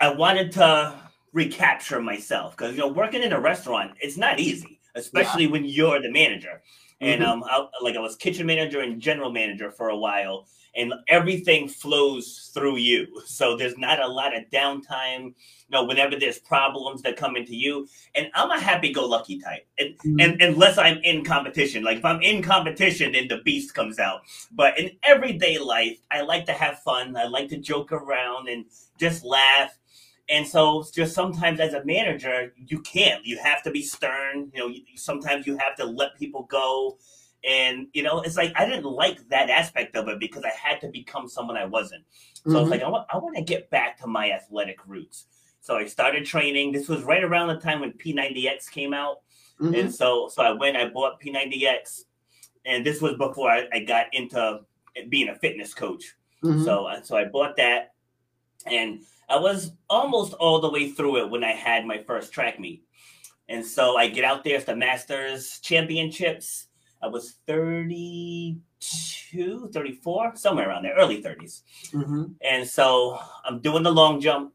I 0.00 0.12
wanted 0.12 0.50
to 0.52 0.94
recapture 1.36 2.00
myself 2.00 2.56
because, 2.56 2.72
you 2.72 2.78
know, 2.78 2.88
working 2.88 3.22
in 3.22 3.34
a 3.34 3.38
restaurant, 3.38 3.92
it's 4.00 4.16
not 4.16 4.40
easy, 4.40 4.80
especially 4.94 5.44
yeah. 5.44 5.50
when 5.50 5.64
you're 5.66 6.00
the 6.00 6.10
manager. 6.10 6.62
And 7.02 7.20
mm-hmm. 7.20 7.42
um, 7.42 7.44
I, 7.44 7.66
like 7.82 7.94
I 7.94 8.00
was 8.00 8.16
kitchen 8.16 8.46
manager 8.46 8.80
and 8.80 8.98
general 8.98 9.30
manager 9.30 9.70
for 9.70 9.90
a 9.90 9.96
while 9.96 10.46
and 10.74 10.94
everything 11.08 11.68
flows 11.68 12.50
through 12.54 12.76
you. 12.76 13.06
So 13.26 13.56
there's 13.56 13.76
not 13.76 14.00
a 14.00 14.06
lot 14.06 14.36
of 14.36 14.44
downtime. 14.50 15.34
You 15.68 15.72
know, 15.72 15.84
whenever 15.84 16.16
there's 16.16 16.38
problems 16.38 17.02
that 17.02 17.16
come 17.16 17.36
into 17.36 17.54
you, 17.54 17.86
and 18.14 18.28
I'm 18.34 18.50
a 18.50 18.60
happy-go-lucky 18.60 19.40
type, 19.40 19.66
and, 19.78 19.98
mm-hmm. 19.98 20.20
and 20.20 20.42
unless 20.42 20.78
I'm 20.78 20.98
in 21.02 21.24
competition, 21.24 21.82
like 21.82 21.98
if 21.98 22.04
I'm 22.04 22.22
in 22.22 22.42
competition, 22.42 23.12
then 23.12 23.28
the 23.28 23.38
beast 23.38 23.74
comes 23.74 23.98
out. 23.98 24.20
But 24.52 24.78
in 24.78 24.92
everyday 25.02 25.58
life, 25.58 25.98
I 26.10 26.20
like 26.20 26.46
to 26.46 26.52
have 26.52 26.78
fun. 26.80 27.16
I 27.16 27.26
like 27.26 27.48
to 27.48 27.58
joke 27.58 27.90
around 27.92 28.48
and 28.48 28.64
just 28.98 29.24
laugh. 29.24 29.76
And 30.28 30.46
so, 30.46 30.84
just 30.92 31.14
sometimes 31.14 31.60
as 31.60 31.74
a 31.74 31.84
manager, 31.84 32.52
you 32.56 32.80
can't. 32.80 33.24
You 33.24 33.38
have 33.38 33.62
to 33.62 33.70
be 33.70 33.82
stern. 33.82 34.50
You 34.52 34.68
know, 34.68 34.74
sometimes 34.96 35.46
you 35.46 35.56
have 35.58 35.76
to 35.76 35.84
let 35.84 36.18
people 36.18 36.44
go 36.50 36.98
and 37.46 37.86
you 37.92 38.02
know, 38.02 38.20
it's 38.20 38.36
like 38.36 38.52
I 38.56 38.66
didn't 38.66 38.84
like 38.84 39.28
that 39.28 39.50
aspect 39.50 39.96
of 39.96 40.08
it 40.08 40.18
because 40.18 40.42
I 40.44 40.50
had 40.50 40.80
to 40.80 40.88
become 40.88 41.28
someone 41.28 41.56
I 41.56 41.64
wasn't. 41.64 42.04
So 42.34 42.50
mm-hmm. 42.50 42.58
it's 42.58 42.70
like 42.70 42.82
I 42.82 42.88
want 42.88 43.06
I 43.12 43.18
want 43.18 43.36
to 43.36 43.42
get 43.42 43.70
back 43.70 43.98
to 44.00 44.06
my 44.06 44.30
athletic 44.30 44.78
roots. 44.86 45.26
So 45.60 45.76
I 45.76 45.86
started 45.86 46.24
training. 46.24 46.72
This 46.72 46.88
was 46.88 47.02
right 47.02 47.22
around 47.22 47.48
the 47.48 47.56
time 47.56 47.80
when 47.80 47.92
P90X 47.92 48.70
came 48.70 48.92
out, 48.92 49.20
mm-hmm. 49.60 49.74
and 49.74 49.94
so 49.94 50.28
so 50.28 50.42
I 50.42 50.52
went. 50.52 50.76
I 50.76 50.88
bought 50.88 51.20
P90X, 51.20 52.04
and 52.64 52.84
this 52.84 53.00
was 53.00 53.16
before 53.16 53.50
I, 53.50 53.66
I 53.72 53.80
got 53.80 54.06
into 54.12 54.60
being 55.08 55.28
a 55.28 55.36
fitness 55.36 55.72
coach. 55.72 56.16
Mm-hmm. 56.42 56.64
So 56.64 56.88
so 57.04 57.16
I 57.16 57.24
bought 57.26 57.56
that, 57.58 57.94
and 58.66 59.00
I 59.28 59.38
was 59.38 59.72
almost 59.90 60.34
all 60.34 60.60
the 60.60 60.70
way 60.70 60.90
through 60.90 61.24
it 61.24 61.30
when 61.30 61.44
I 61.44 61.52
had 61.52 61.84
my 61.84 61.98
first 61.98 62.32
track 62.32 62.60
meet. 62.60 62.84
And 63.48 63.64
so 63.64 63.96
I 63.96 64.08
get 64.08 64.24
out 64.24 64.44
there, 64.44 64.56
it's 64.56 64.64
the 64.64 64.76
Masters 64.76 65.60
Championships 65.60 66.68
I 67.02 67.08
was 67.08 67.36
32, 67.46 69.70
34, 69.72 70.36
somewhere 70.36 70.68
around 70.68 70.84
there, 70.84 70.94
early 70.96 71.22
30s. 71.22 71.62
Mm-hmm. 71.92 72.24
And 72.42 72.66
so 72.66 73.18
I'm 73.44 73.60
doing 73.60 73.82
the 73.82 73.92
long 73.92 74.20
jump. 74.20 74.54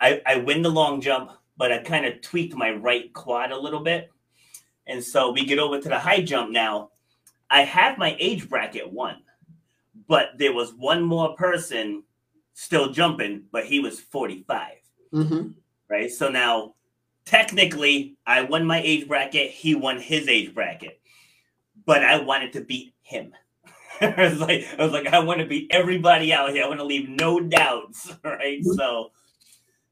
I, 0.00 0.22
I 0.26 0.36
win 0.36 0.62
the 0.62 0.70
long 0.70 1.00
jump, 1.00 1.32
but 1.56 1.72
I 1.72 1.78
kind 1.78 2.06
of 2.06 2.20
tweaked 2.20 2.54
my 2.54 2.70
right 2.70 3.12
quad 3.12 3.52
a 3.52 3.58
little 3.58 3.80
bit. 3.80 4.10
And 4.86 5.02
so 5.02 5.32
we 5.32 5.44
get 5.44 5.58
over 5.58 5.80
to 5.80 5.88
the 5.88 5.98
high 5.98 6.22
jump 6.22 6.50
now. 6.50 6.90
I 7.50 7.62
have 7.62 7.98
my 7.98 8.16
age 8.18 8.48
bracket 8.48 8.90
one, 8.90 9.22
but 10.08 10.30
there 10.38 10.52
was 10.52 10.74
one 10.74 11.02
more 11.02 11.34
person 11.36 12.02
still 12.54 12.90
jumping, 12.90 13.44
but 13.52 13.66
he 13.66 13.80
was 13.80 14.00
45. 14.00 14.72
Mm-hmm. 15.12 15.48
Right. 15.88 16.10
So 16.10 16.28
now 16.28 16.74
technically 17.24 18.16
I 18.26 18.42
won 18.42 18.66
my 18.66 18.80
age 18.80 19.06
bracket, 19.06 19.50
he 19.50 19.74
won 19.74 20.00
his 20.00 20.28
age 20.28 20.54
bracket 20.54 21.00
but 21.86 22.04
I 22.04 22.18
wanted 22.20 22.52
to 22.54 22.60
beat 22.62 22.94
him. 23.02 23.32
I 24.00 24.14
was 24.16 24.40
like, 24.40 24.66
I 24.78 24.82
was 24.82 24.92
like, 24.92 25.06
I 25.06 25.18
want 25.18 25.40
to 25.40 25.46
beat 25.46 25.70
everybody 25.70 26.32
out 26.32 26.50
here. 26.50 26.64
I 26.64 26.68
want 26.68 26.80
to 26.80 26.84
leave 26.84 27.08
no 27.08 27.40
doubts, 27.40 28.12
right? 28.24 28.60
Mm-hmm. 28.60 28.72
So, 28.72 29.10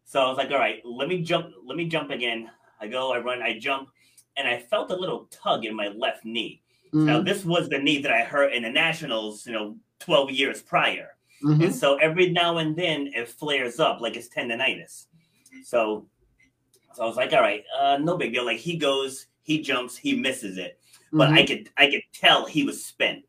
so 0.04 0.20
I 0.20 0.28
was 0.28 0.36
like, 0.36 0.50
all 0.50 0.58
right, 0.58 0.80
let 0.84 1.08
me 1.08 1.22
jump, 1.22 1.52
let 1.64 1.76
me 1.76 1.86
jump 1.86 2.10
again. 2.10 2.50
I 2.80 2.88
go, 2.88 3.12
I 3.12 3.18
run, 3.18 3.42
I 3.42 3.58
jump, 3.58 3.88
and 4.36 4.48
I 4.48 4.58
felt 4.58 4.90
a 4.90 4.96
little 4.96 5.28
tug 5.30 5.64
in 5.64 5.74
my 5.74 5.88
left 5.88 6.24
knee. 6.24 6.62
Mm-hmm. 6.92 7.06
Now, 7.06 7.22
this 7.22 7.44
was 7.44 7.68
the 7.68 7.78
knee 7.78 8.02
that 8.02 8.12
I 8.12 8.22
hurt 8.22 8.52
in 8.52 8.64
the 8.64 8.70
nationals, 8.70 9.46
you 9.46 9.52
know, 9.52 9.76
twelve 9.98 10.30
years 10.30 10.60
prior, 10.60 11.10
mm-hmm. 11.44 11.62
and 11.62 11.74
so 11.74 11.96
every 11.96 12.30
now 12.30 12.58
and 12.58 12.76
then 12.76 13.10
it 13.14 13.28
flares 13.28 13.80
up 13.80 14.00
like 14.00 14.16
it's 14.16 14.28
tendonitis. 14.28 15.06
So, 15.64 16.06
so 16.94 17.02
I 17.02 17.06
was 17.06 17.16
like, 17.16 17.32
all 17.32 17.40
right, 17.40 17.62
uh, 17.78 17.98
no 18.00 18.16
big 18.16 18.32
deal. 18.32 18.44
Like 18.44 18.58
he 18.58 18.76
goes, 18.76 19.26
he 19.42 19.60
jumps, 19.60 19.96
he 19.96 20.16
misses 20.16 20.58
it 20.58 20.78
but 21.12 21.28
mm-hmm. 21.28 21.38
I 21.38 21.46
could 21.46 21.70
I 21.76 21.90
could 21.90 22.02
tell 22.12 22.46
he 22.46 22.64
was 22.64 22.84
spent. 22.84 23.24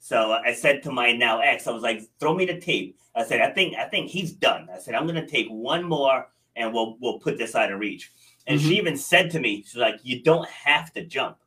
So 0.00 0.32
I 0.32 0.52
said 0.52 0.82
to 0.82 0.92
my 0.92 1.12
now 1.12 1.40
ex, 1.40 1.66
I 1.66 1.70
was 1.70 1.82
like, 1.82 2.02
throw 2.18 2.34
me 2.34 2.44
the 2.44 2.60
tape. 2.60 2.98
I 3.14 3.24
said, 3.24 3.40
I 3.40 3.50
think 3.50 3.76
I 3.76 3.88
think 3.88 4.10
he's 4.10 4.32
done. 4.32 4.68
I 4.74 4.78
said, 4.78 4.94
I'm 4.94 5.06
gonna 5.06 5.26
take 5.26 5.48
one 5.48 5.84
more 5.84 6.28
and 6.56 6.74
we'll 6.74 6.96
we'll 7.00 7.20
put 7.20 7.38
this 7.38 7.54
out 7.54 7.72
of 7.72 7.78
reach. 7.78 8.10
And 8.46 8.58
mm-hmm. 8.58 8.68
she 8.68 8.76
even 8.76 8.96
said 8.96 9.30
to 9.30 9.40
me, 9.40 9.62
she's 9.62 9.76
like, 9.76 10.00
you 10.02 10.22
don't 10.22 10.48
have 10.48 10.92
to 10.94 11.04
jump. 11.04 11.38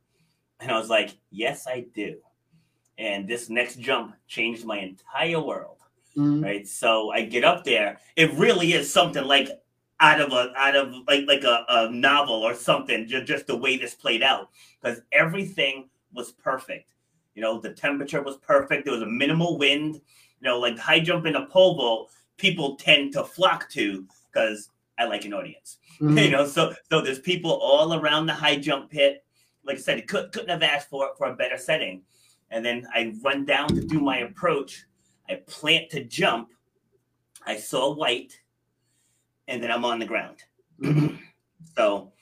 And 0.61 0.71
I 0.71 0.79
was 0.79 0.89
like, 0.89 1.17
yes, 1.29 1.67
I 1.67 1.85
do. 1.93 2.17
And 2.97 3.27
this 3.27 3.49
next 3.49 3.77
jump 3.77 4.15
changed 4.25 4.65
my 4.65 4.79
entire 4.79 5.41
world. 5.41 5.74
Mm-hmm. 6.17 6.43
Right. 6.43 6.67
So 6.67 7.11
I 7.11 7.23
get 7.23 7.43
up 7.43 7.63
there. 7.65 7.99
It 8.15 8.31
really 8.33 8.73
is 8.73 8.91
something 8.91 9.25
like 9.25 9.49
out 9.99 10.19
of 10.19 10.31
a 10.33 10.51
out 10.57 10.75
of 10.75 10.93
like 11.07 11.25
like 11.27 11.43
a, 11.43 11.65
a 11.69 11.91
novel 11.91 12.35
or 12.35 12.53
something 12.53 13.07
just, 13.07 13.25
just 13.25 13.47
the 13.47 13.55
way 13.55 13.77
this 13.77 13.95
played 13.95 14.21
out 14.21 14.49
because 14.81 15.01
everything 15.11 15.89
was 16.13 16.33
perfect 16.33 16.93
you 17.33 17.41
know 17.41 17.59
the 17.59 17.71
temperature 17.71 18.21
was 18.21 18.37
perfect 18.37 18.83
there 18.83 18.93
was 18.93 19.03
a 19.03 19.07
minimal 19.07 19.57
wind 19.57 19.95
you 19.95 20.47
know 20.47 20.59
like 20.59 20.77
high 20.77 20.99
jump 20.99 21.25
in 21.25 21.35
a 21.35 21.45
pole 21.45 21.75
vault 21.75 22.11
people 22.37 22.75
tend 22.75 23.13
to 23.13 23.23
flock 23.23 23.69
to 23.69 24.05
because 24.31 24.69
i 24.99 25.05
like 25.05 25.23
an 25.23 25.33
audience 25.33 25.77
mm-hmm. 26.01 26.17
you 26.17 26.29
know 26.29 26.45
so 26.45 26.73
so 26.89 26.99
there's 26.99 27.19
people 27.19 27.51
all 27.51 27.93
around 27.93 28.25
the 28.25 28.33
high 28.33 28.57
jump 28.57 28.89
pit 28.89 29.23
like 29.63 29.77
i 29.77 29.79
said 29.79 30.05
could, 30.07 30.29
couldn't 30.33 30.49
have 30.49 30.63
asked 30.63 30.89
for 30.89 31.11
for 31.17 31.27
a 31.27 31.35
better 31.35 31.57
setting 31.57 32.01
and 32.51 32.65
then 32.65 32.85
i 32.93 33.13
run 33.23 33.45
down 33.45 33.69
to 33.69 33.81
do 33.81 34.01
my 34.01 34.19
approach 34.19 34.85
i 35.29 35.35
plant 35.47 35.89
to 35.89 36.03
jump 36.03 36.49
i 37.45 37.57
saw 37.57 37.93
white 37.93 38.39
and 39.47 39.61
then 39.61 39.71
I'm 39.71 39.85
on 39.85 39.99
the 39.99 40.05
ground. 40.05 40.43
So 41.75 42.13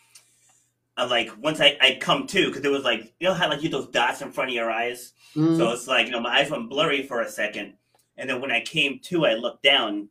I'm 0.98 1.10
like, 1.10 1.30
once 1.38 1.60
I, 1.60 1.78
I 1.80 1.98
come 2.02 2.26
to, 2.28 2.48
because 2.48 2.64
it 2.66 2.72
was 2.72 2.84
like, 2.84 3.14
you 3.20 3.28
know 3.28 3.36
how 3.36 3.50
like 3.50 3.62
you 3.62 3.70
those 3.70 3.90
dots 3.90 4.22
in 4.22 4.32
front 4.32 4.50
of 4.50 4.56
your 4.56 4.72
eyes? 4.72 5.14
Mm-hmm. 5.36 5.58
So 5.58 5.72
it's 5.72 5.88
like, 5.88 6.08
you 6.08 6.12
know, 6.12 6.22
my 6.22 6.40
eyes 6.40 6.50
went 6.50 6.70
blurry 6.70 7.06
for 7.06 7.22
a 7.22 7.30
second. 7.30 7.74
And 8.18 8.28
then 8.28 8.42
when 8.42 8.52
I 8.52 8.62
came 8.62 9.00
to, 9.04 9.26
I 9.26 9.34
looked 9.34 9.62
down 9.62 10.10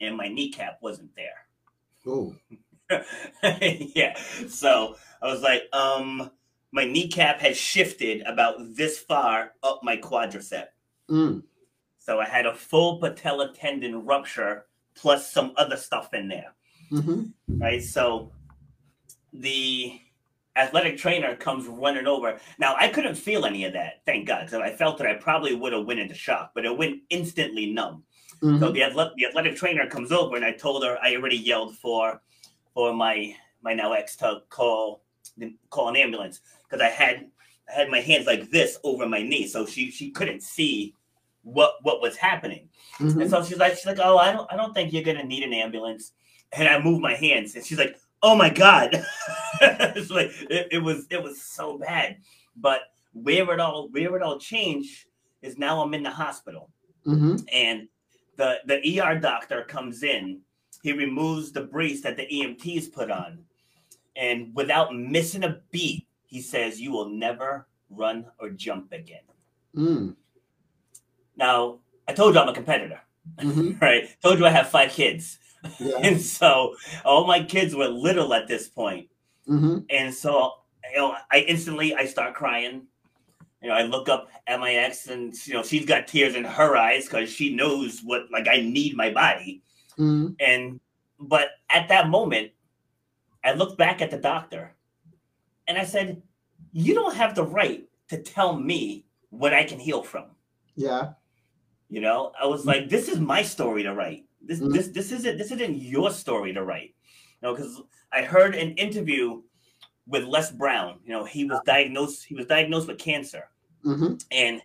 and 0.00 0.16
my 0.16 0.28
kneecap 0.28 0.78
wasn't 0.82 1.14
there. 1.16 1.46
Oh. 2.06 2.34
yeah. 3.94 4.18
So 4.48 4.96
I 5.22 5.26
was 5.26 5.40
like, 5.40 5.62
um, 5.72 6.30
my 6.70 6.84
kneecap 6.84 7.40
has 7.40 7.56
shifted 7.56 8.22
about 8.26 8.56
this 8.74 8.98
far 8.98 9.52
up 9.62 9.80
my 9.82 9.96
quadricep. 9.96 10.66
Mm. 11.08 11.44
So 12.04 12.18
I 12.18 12.26
had 12.26 12.46
a 12.46 12.54
full 12.54 12.98
patella 12.98 13.52
tendon 13.54 14.04
rupture 14.04 14.66
plus 14.96 15.30
some 15.30 15.52
other 15.56 15.76
stuff 15.76 16.12
in 16.12 16.28
there. 16.28 16.54
hmm 16.90 17.26
Right. 17.48 17.82
So 17.82 18.32
the 19.32 20.00
athletic 20.56 20.98
trainer 20.98 21.36
comes 21.36 21.66
running 21.68 22.08
over. 22.08 22.40
Now 22.58 22.74
I 22.76 22.88
couldn't 22.88 23.14
feel 23.14 23.46
any 23.46 23.64
of 23.66 23.72
that, 23.74 24.02
thank 24.04 24.26
God. 24.26 24.46
Because 24.46 24.60
I 24.60 24.72
felt 24.72 24.98
that 24.98 25.06
I 25.06 25.14
probably 25.14 25.54
would 25.54 25.72
have 25.72 25.86
went 25.86 26.00
into 26.00 26.14
shock, 26.14 26.50
but 26.54 26.64
it 26.64 26.76
went 26.76 27.02
instantly 27.10 27.72
numb. 27.72 28.02
hmm 28.40 28.58
So 28.58 28.72
the 28.72 28.82
athletic, 28.82 29.14
the 29.16 29.26
athletic 29.26 29.56
trainer 29.56 29.86
comes 29.86 30.10
over 30.10 30.34
and 30.34 30.44
I 30.44 30.52
told 30.52 30.84
her 30.84 30.98
I 31.02 31.14
already 31.14 31.38
yelled 31.38 31.76
for 31.78 32.20
for 32.74 32.92
my 32.92 33.36
my 33.62 33.74
now 33.74 33.92
ex 33.92 34.16
to 34.16 34.42
call 34.48 35.04
call 35.70 35.88
an 35.88 35.96
ambulance 35.96 36.40
because 36.64 36.80
I 36.82 36.88
had 36.90 37.30
I 37.70 37.74
had 37.74 37.90
my 37.90 38.00
hands 38.00 38.26
like 38.26 38.50
this 38.50 38.76
over 38.82 39.08
my 39.08 39.22
knee, 39.22 39.46
so 39.46 39.66
she 39.66 39.92
she 39.92 40.10
couldn't 40.10 40.42
see 40.42 40.94
what 41.42 41.74
what 41.82 42.00
was 42.00 42.16
happening. 42.16 42.68
hmm 42.98 43.20
And 43.20 43.30
so 43.30 43.42
she's 43.44 43.58
like 43.58 43.74
she's 43.74 43.86
like, 43.86 44.00
oh, 44.02 44.18
I 44.18 44.32
don't 44.32 44.50
I 44.52 44.56
don't 44.56 44.74
think 44.74 44.92
you're 44.92 45.02
gonna 45.02 45.24
need 45.24 45.42
an 45.42 45.52
ambulance. 45.52 46.12
And 46.52 46.68
I 46.68 46.78
move 46.78 47.00
my 47.00 47.14
hands, 47.14 47.54
and 47.54 47.64
she's 47.64 47.78
like, 47.78 47.96
oh 48.22 48.36
my 48.36 48.50
god, 48.50 49.02
it's 49.60 50.10
like 50.10 50.30
it, 50.50 50.68
it 50.72 50.78
was 50.78 51.06
it 51.10 51.22
was 51.22 51.40
so 51.42 51.78
bad. 51.78 52.18
But 52.56 52.80
where 53.14 53.52
it 53.52 53.60
all 53.60 53.88
where 53.90 54.16
it 54.16 54.22
all 54.22 54.38
changed 54.38 55.06
is 55.40 55.58
now 55.58 55.82
I'm 55.82 55.94
in 55.94 56.02
the 56.02 56.10
hospital 56.10 56.70
hmm 57.04 57.36
and 57.52 57.88
the 58.36 58.60
the 58.66 59.00
ER 59.00 59.18
doctor 59.18 59.64
comes 59.64 60.02
in. 60.02 60.40
He 60.82 60.92
removes 60.92 61.52
the 61.52 61.62
brace 61.62 62.02
that 62.02 62.16
the 62.16 62.26
EMTs 62.26 62.92
put 62.92 63.10
on, 63.10 63.44
and 64.16 64.54
without 64.54 64.94
missing 64.94 65.44
a 65.44 65.60
beat, 65.70 66.06
he 66.26 66.40
says, 66.40 66.80
"You 66.80 66.92
will 66.92 67.08
never 67.08 67.68
run 67.90 68.26
or 68.38 68.50
jump 68.50 68.92
again." 68.92 69.22
Mm. 69.76 70.16
Now, 71.36 71.78
I 72.08 72.12
told 72.12 72.34
you 72.34 72.40
I'm 72.40 72.48
a 72.48 72.54
competitor, 72.54 73.00
hmm 73.40 73.72
right? 73.80 74.08
Told 74.22 74.38
you 74.38 74.46
I 74.46 74.50
have 74.50 74.68
five 74.68 74.90
kids, 74.90 75.38
Yeah. 75.78 75.98
and 76.02 76.20
so 76.20 76.74
all 77.04 77.26
my 77.26 77.42
kids 77.42 77.74
were 77.74 77.88
little 77.88 78.34
at 78.34 78.48
this 78.48 78.68
point, 78.68 79.08
hmm 79.46 79.78
and 79.90 80.12
so 80.14 80.52
you 80.92 80.98
know, 80.98 81.16
I 81.30 81.40
instantly 81.40 81.94
I 81.94 82.06
start 82.06 82.34
crying. 82.34 82.86
You 83.62 83.68
know, 83.68 83.74
I 83.74 83.82
look 83.82 84.08
up 84.08 84.28
at 84.48 84.58
my 84.58 84.74
ex, 84.74 85.06
and 85.06 85.32
you 85.46 85.54
know, 85.54 85.62
she's 85.62 85.86
got 85.86 86.08
tears 86.08 86.34
in 86.34 86.44
her 86.44 86.76
eyes 86.76 87.04
because 87.04 87.30
she 87.30 87.54
knows 87.54 88.00
what 88.02 88.30
like 88.32 88.48
I 88.48 88.56
need 88.60 88.96
my 88.96 89.10
body. 89.10 89.62
hmm 89.96 90.30
And 90.40 90.80
but 91.20 91.50
at 91.70 91.88
that 91.88 92.08
moment, 92.08 92.50
I 93.44 93.52
looked 93.52 93.78
back 93.78 94.02
at 94.02 94.10
the 94.10 94.18
doctor 94.18 94.74
and 95.68 95.78
I 95.78 95.84
said, 95.84 96.22
You 96.72 96.94
don't 96.94 97.14
have 97.14 97.34
the 97.34 97.44
right 97.44 97.84
to 98.08 98.18
tell 98.18 98.56
me 98.58 99.06
what 99.30 99.54
I 99.54 99.62
can 99.64 99.78
heal 99.78 100.02
from. 100.02 100.26
Yeah. 100.74 101.12
You 101.92 102.00
know, 102.00 102.32
I 102.40 102.46
was 102.46 102.64
like, 102.64 102.88
This 102.88 103.06
is 103.08 103.20
my 103.20 103.42
story 103.42 103.82
to 103.82 103.92
write. 103.92 104.24
This 104.40 104.60
Mhm. 104.60 104.72
this 104.72 104.88
this 104.88 105.12
isn't 105.12 105.36
this 105.36 105.52
isn't 105.52 105.74
your 105.76 106.10
story 106.10 106.54
to 106.54 106.64
write. 106.64 106.94
You 107.42 107.42
know, 107.42 107.54
because 107.54 107.82
I 108.10 108.22
heard 108.22 108.54
an 108.54 108.70
interview 108.78 109.42
with 110.06 110.24
Les 110.24 110.50
Brown. 110.50 111.00
You 111.04 111.10
know, 111.10 111.24
he 111.24 111.44
was 111.44 111.60
diagnosed, 111.66 112.24
he 112.24 112.34
was 112.34 112.46
diagnosed 112.46 112.88
with 112.88 112.98
cancer. 112.98 113.44
hmm 113.82 114.14
And 114.30 114.62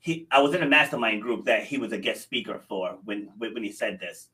he 0.00 0.26
I 0.30 0.42
was 0.42 0.54
in 0.54 0.62
a 0.62 0.68
mastermind 0.68 1.22
group 1.22 1.46
that 1.46 1.64
he 1.64 1.78
was 1.78 1.92
a 1.92 1.98
guest 2.06 2.20
speaker 2.22 2.58
for 2.68 2.98
when 3.04 3.30
when 3.38 3.54
when 3.54 3.64
he 3.64 3.72
said 3.72 3.98
this. 3.98 4.28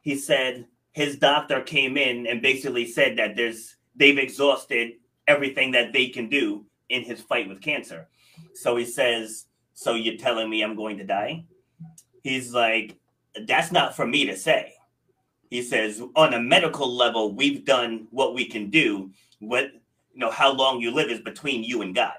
He 0.00 0.16
said 0.16 0.66
his 0.92 1.18
doctor 1.18 1.60
came 1.60 1.98
in 1.98 2.26
and 2.26 2.40
basically 2.40 2.86
said 2.86 3.18
that 3.18 3.36
there's 3.36 3.76
they've 3.94 4.16
exhausted 4.26 4.86
everything 5.26 5.72
that 5.72 5.92
they 5.92 6.08
can 6.08 6.30
do 6.30 6.64
in 6.88 7.02
his 7.02 7.20
fight 7.20 7.46
with 7.46 7.60
cancer. 7.60 8.08
So 8.54 8.76
he 8.76 8.86
says, 8.86 9.48
"So 9.74 9.92
you're 9.94 10.16
telling 10.16 10.48
me 10.48 10.62
I'm 10.62 10.74
going 10.74 10.96
to 10.96 11.04
die?" 11.04 11.44
He's 12.22 12.52
like, 12.52 12.96
"That's 13.46 13.72
not 13.72 13.96
for 13.96 14.06
me 14.06 14.26
to 14.26 14.36
say." 14.36 14.74
He 15.50 15.62
says, 15.62 16.02
"On 16.14 16.34
a 16.34 16.40
medical 16.40 16.94
level, 16.94 17.32
we've 17.32 17.64
done 17.64 18.06
what 18.10 18.34
we 18.34 18.44
can 18.46 18.70
do. 18.70 19.10
What 19.38 19.72
you 20.12 20.20
know, 20.20 20.30
how 20.30 20.52
long 20.52 20.80
you 20.80 20.90
live 20.90 21.10
is 21.10 21.20
between 21.20 21.62
you 21.64 21.82
and 21.82 21.94
God." 21.94 22.14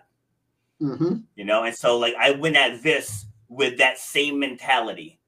hmm 0.79 1.15
you 1.35 1.43
know 1.43 1.63
and 1.63 1.75
so 1.75 1.97
like 1.97 2.15
i 2.19 2.31
went 2.31 2.55
at 2.55 2.81
this 2.81 3.25
with 3.49 3.77
that 3.77 3.97
same 3.97 4.39
mentality 4.39 5.19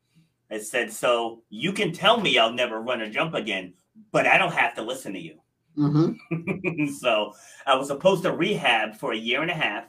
i 0.50 0.58
said 0.58 0.92
so 0.92 1.42
you 1.50 1.74
can 1.74 1.92
tell 1.92 2.20
me 2.20 2.38
i'll 2.38 2.54
never 2.54 2.82
run 2.82 3.02
or 3.02 3.10
jump 3.10 3.34
again 3.34 3.74
but 4.12 4.26
i 4.26 4.38
don't 4.38 4.54
have 4.54 4.74
to 4.74 4.82
listen 4.82 5.14
to 5.14 5.20
you 5.20 5.38
hmm 5.76 6.14
so 7.00 7.34
i 7.68 7.76
was 7.76 7.88
supposed 7.88 8.24
to 8.24 8.32
rehab 8.32 8.96
for 8.96 9.12
a 9.12 9.18
year 9.18 9.42
and 9.42 9.52
a 9.52 9.56
half 9.56 9.86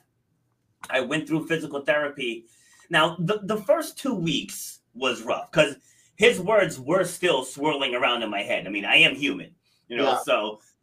i 0.90 1.00
went 1.00 1.28
through 1.28 1.46
physical 1.46 1.82
therapy 1.82 2.44
now 2.92 3.16
the, 3.18 3.36
the 3.52 3.56
first 3.70 3.90
two 3.98 4.14
weeks 4.14 4.80
was 4.94 5.22
rough 5.22 5.50
because 5.50 5.72
his 6.16 6.36
words 6.52 6.74
were 6.78 7.04
still 7.18 7.40
swirling 7.44 7.94
around 7.94 8.22
in 8.22 8.30
my 8.30 8.42
head. 8.50 8.66
I 8.66 8.70
mean 8.70 8.84
i 8.84 8.96
am 9.08 9.14
human 9.24 9.50
you 9.88 9.96
know 9.98 10.10
Yeah. 10.12 10.18
so 10.30 10.36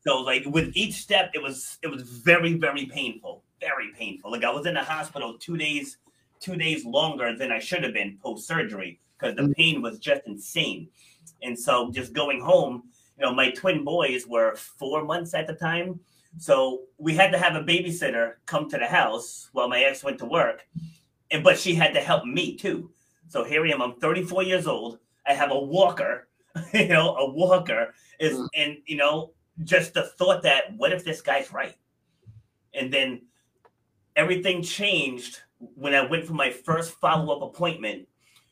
so 0.05 0.11
like 0.31 0.43
with 0.57 0.69
each 0.81 0.95
step 1.05 1.25
it 1.37 1.41
was 1.47 1.57
it 1.85 1.89
was 1.93 2.01
very 2.31 2.53
very 2.67 2.85
painful 2.97 3.33
very 3.69 3.89
painful. 4.01 4.31
Like 4.33 4.43
i 4.49 4.51
was 4.57 4.65
in 4.65 4.75
the 4.79 4.83
hospital 4.95 5.29
two 5.45 5.57
days 5.65 5.87
two 6.45 6.55
days 6.65 6.81
longer 6.97 7.27
than 7.39 7.49
i 7.57 7.59
should 7.67 7.83
have 7.85 7.95
been 7.99 8.17
post 8.25 8.41
surgery 8.53 8.91
because 9.15 9.33
the 9.35 9.43
Mm. 9.47 9.55
pain 9.61 9.75
was 9.85 9.95
just 10.09 10.21
insane. 10.33 10.81
And 11.45 11.55
so 11.65 11.73
just 11.99 12.11
going 12.21 12.39
home 12.51 12.73
you 13.17 13.23
know 13.25 13.33
my 13.41 13.47
twin 13.61 13.79
boys 13.95 14.21
were 14.33 14.49
four 14.81 14.99
months 15.11 15.31
at 15.39 15.45
the 15.49 15.57
time. 15.69 15.89
So 16.47 16.53
we 17.05 17.11
had 17.21 17.31
to 17.33 17.39
have 17.43 17.55
a 17.57 17.63
babysitter 17.71 18.25
come 18.51 18.65
to 18.69 18.77
the 18.83 18.89
house 18.99 19.27
while 19.55 19.67
my 19.73 19.79
ex 19.89 19.95
went 20.05 20.17
to 20.19 20.25
work 20.39 20.59
and 21.31 21.43
but 21.43 21.57
she 21.57 21.75
had 21.75 21.93
to 21.93 21.99
help 21.99 22.25
me 22.25 22.55
too 22.55 22.89
so 23.27 23.43
here 23.43 23.65
i 23.65 23.69
am 23.69 23.81
i'm 23.81 23.95
34 23.99 24.43
years 24.43 24.67
old 24.67 24.99
i 25.27 25.33
have 25.33 25.51
a 25.51 25.59
walker 25.59 26.27
you 26.73 26.87
know 26.87 27.15
a 27.15 27.29
walker 27.29 27.93
is 28.19 28.37
Mm. 28.37 28.47
and 28.55 28.77
you 28.85 28.97
know 28.97 29.31
just 29.63 29.93
the 29.93 30.03
thought 30.17 30.43
that 30.43 30.75
what 30.77 30.91
if 30.91 31.03
this 31.03 31.21
guy's 31.21 31.51
right 31.53 31.75
and 32.73 32.91
then 32.93 33.21
everything 34.15 34.61
changed 34.61 35.39
when 35.75 35.93
i 35.93 36.05
went 36.05 36.25
for 36.25 36.33
my 36.33 36.49
first 36.49 36.91
follow-up 36.93 37.41
appointment 37.41 38.07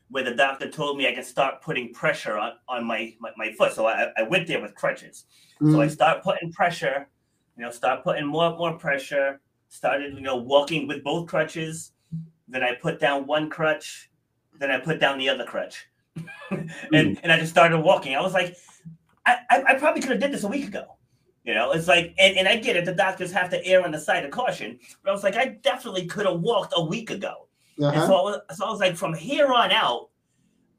where 0.09 0.23
the 0.23 0.35
doctor 0.35 0.69
told 0.69 0.97
me 0.97 1.07
i 1.07 1.13
can 1.13 1.23
start 1.23 1.61
putting 1.61 1.93
pressure 1.93 2.37
on, 2.37 2.53
on 2.69 2.85
my, 2.85 3.13
my, 3.19 3.31
my 3.37 3.51
foot 3.53 3.73
so 3.73 3.85
I, 3.87 4.07
I 4.17 4.23
went 4.23 4.47
there 4.47 4.61
with 4.61 4.75
crutches 4.75 5.25
so 5.59 5.81
I 5.81 5.87
start 5.87 6.21
putting 6.21 6.51
pressure, 6.51 7.09
you 7.57 7.63
know, 7.63 7.71
start 7.71 8.03
putting 8.03 8.27
more 8.27 8.45
and 8.45 8.57
more 8.59 8.77
pressure. 8.77 9.41
Started, 9.69 10.13
you 10.13 10.21
know, 10.21 10.35
walking 10.35 10.87
with 10.87 11.03
both 11.03 11.27
crutches. 11.27 11.93
Then 12.47 12.63
I 12.63 12.75
put 12.75 12.99
down 12.99 13.27
one 13.27 13.49
crutch. 13.49 14.09
Then 14.59 14.71
I 14.71 14.79
put 14.79 14.99
down 14.99 15.17
the 15.19 15.29
other 15.29 15.45
crutch, 15.45 15.87
and 16.51 17.19
and 17.21 17.31
I 17.31 17.37
just 17.39 17.51
started 17.51 17.79
walking. 17.79 18.15
I 18.15 18.21
was 18.21 18.33
like, 18.33 18.55
I 19.25 19.37
I, 19.49 19.63
I 19.69 19.73
probably 19.75 20.01
could 20.01 20.11
have 20.11 20.19
did 20.19 20.31
this 20.31 20.43
a 20.43 20.47
week 20.47 20.67
ago. 20.67 20.97
You 21.43 21.53
know, 21.53 21.71
it's 21.71 21.87
like, 21.87 22.13
and, 22.17 22.35
and 22.37 22.45
I 22.47 22.57
get 22.57 22.75
it. 22.75 22.83
The 22.83 22.93
doctors 22.93 23.31
have 23.31 23.49
to 23.51 23.65
err 23.65 23.85
on 23.85 23.91
the 23.91 23.99
side 23.99 24.25
of 24.25 24.31
caution, 24.31 24.79
but 25.03 25.11
I 25.11 25.13
was 25.13 25.23
like, 25.23 25.37
I 25.37 25.57
definitely 25.61 26.05
could 26.05 26.25
have 26.25 26.41
walked 26.41 26.73
a 26.75 26.83
week 26.83 27.09
ago. 27.09 27.47
And 27.77 27.85
Uh-huh. 27.85 28.07
so 28.07 28.13
I, 28.15 28.21
was, 28.23 28.41
so 28.57 28.65
I 28.65 28.69
was 28.69 28.79
like, 28.81 28.97
from 28.97 29.13
here 29.13 29.47
on 29.53 29.71
out, 29.71 30.09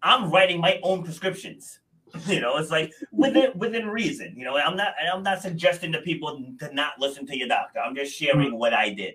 I'm 0.02 0.30
writing 0.30 0.60
my 0.60 0.78
own 0.82 1.02
prescriptions. 1.04 1.80
You 2.26 2.40
know, 2.40 2.56
it's 2.56 2.70
like 2.70 2.90
within 3.12 3.52
within 3.56 3.86
reason. 3.86 4.34
You 4.36 4.44
know, 4.44 4.56
I'm 4.56 4.76
not 4.76 4.94
I'm 5.12 5.22
not 5.22 5.40
suggesting 5.42 5.92
to 5.92 6.00
people 6.00 6.42
to 6.58 6.74
not 6.74 6.98
listen 6.98 7.26
to 7.26 7.36
your 7.36 7.48
doctor. 7.48 7.80
I'm 7.80 7.94
just 7.94 8.14
sharing 8.14 8.58
what 8.58 8.72
I 8.74 8.90
did. 8.90 9.14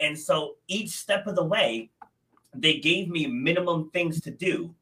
And 0.00 0.18
so 0.18 0.56
each 0.68 0.90
step 0.90 1.26
of 1.26 1.36
the 1.36 1.44
way, 1.44 1.90
they 2.54 2.78
gave 2.78 3.08
me 3.08 3.26
minimum 3.26 3.90
things 3.90 4.20
to 4.22 4.30
do, 4.30 4.74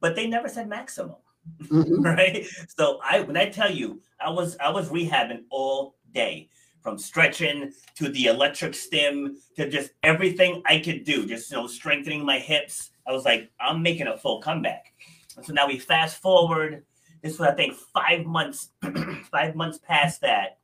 but 0.00 0.14
they 0.16 0.26
never 0.26 0.48
said 0.48 0.68
maximum 0.68 1.16
Mhm. 1.64 2.04
right? 2.16 2.46
So 2.76 3.00
I 3.02 3.20
when 3.20 3.36
I 3.36 3.48
tell 3.50 3.70
you, 3.70 4.00
I 4.20 4.30
was 4.30 4.56
I 4.58 4.70
was 4.70 4.88
rehabbing 4.88 5.44
all 5.50 5.96
day, 6.12 6.48
from 6.80 6.98
stretching 6.98 7.72
to 7.96 8.08
the 8.10 8.26
electric 8.26 8.74
stim 8.74 9.36
to 9.56 9.68
just 9.68 9.90
everything 10.02 10.62
I 10.66 10.78
could 10.78 11.04
do, 11.04 11.26
just 11.26 11.50
you 11.50 11.56
know, 11.56 11.66
strengthening 11.66 12.24
my 12.24 12.38
hips. 12.38 12.90
I 13.06 13.12
was 13.12 13.24
like, 13.24 13.50
I'm 13.60 13.82
making 13.82 14.06
a 14.06 14.16
full 14.16 14.40
comeback. 14.40 14.92
And 15.36 15.44
so 15.44 15.52
now 15.52 15.66
we 15.66 15.78
fast 15.78 16.20
forward. 16.20 16.84
This 17.22 17.38
was 17.38 17.48
I 17.48 17.54
think 17.54 17.74
five 17.74 18.24
months, 18.24 18.70
five 19.30 19.54
months 19.54 19.78
past 19.78 20.20
that, 20.22 20.58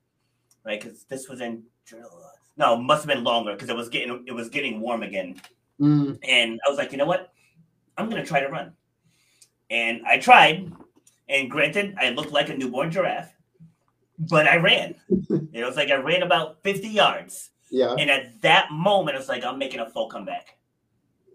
right? 0.65 0.81
Because 0.81 1.05
this 1.05 1.29
was 1.29 1.41
in 1.41 1.63
July. 1.87 2.30
No, 2.57 2.75
it 2.75 2.83
must 2.83 3.05
have 3.05 3.15
been 3.15 3.25
longer 3.25 3.53
because 3.53 3.69
it 3.69 3.77
was 3.77 3.89
getting 3.89 4.25
it 4.27 4.33
was 4.33 4.49
getting 4.49 4.81
warm 4.81 5.03
again. 5.03 5.41
Mm. 5.81 6.19
And 6.23 6.61
I 6.67 6.69
was 6.69 6.79
like, 6.79 6.93
you 6.93 6.99
know 6.99 7.07
what? 7.07 7.33
I'm 7.97 8.09
gonna 8.09 8.25
try 8.25 8.41
to 8.41 8.49
run. 8.49 8.73
And 9.71 10.03
I 10.07 10.19
tried. 10.19 10.73
And 11.29 11.49
granted, 11.49 11.95
I 11.99 12.11
looked 12.11 12.33
like 12.33 12.49
a 12.49 12.57
newborn 12.57 12.91
giraffe, 12.91 13.33
but 14.19 14.49
I 14.49 14.57
ran. 14.57 14.97
it 15.53 15.65
was 15.65 15.77
like 15.77 15.91
I 15.91 15.95
ran 15.95 16.25
about 16.25 16.61
50 16.65 16.89
yards. 16.89 17.51
Yeah. 17.71 17.95
And 17.95 18.11
at 18.11 18.41
that 18.43 18.73
moment, 18.73 19.17
it's 19.17 19.29
like 19.29 19.45
I'm 19.45 19.57
making 19.57 19.79
a 19.79 19.89
full 19.89 20.09
comeback. 20.09 20.59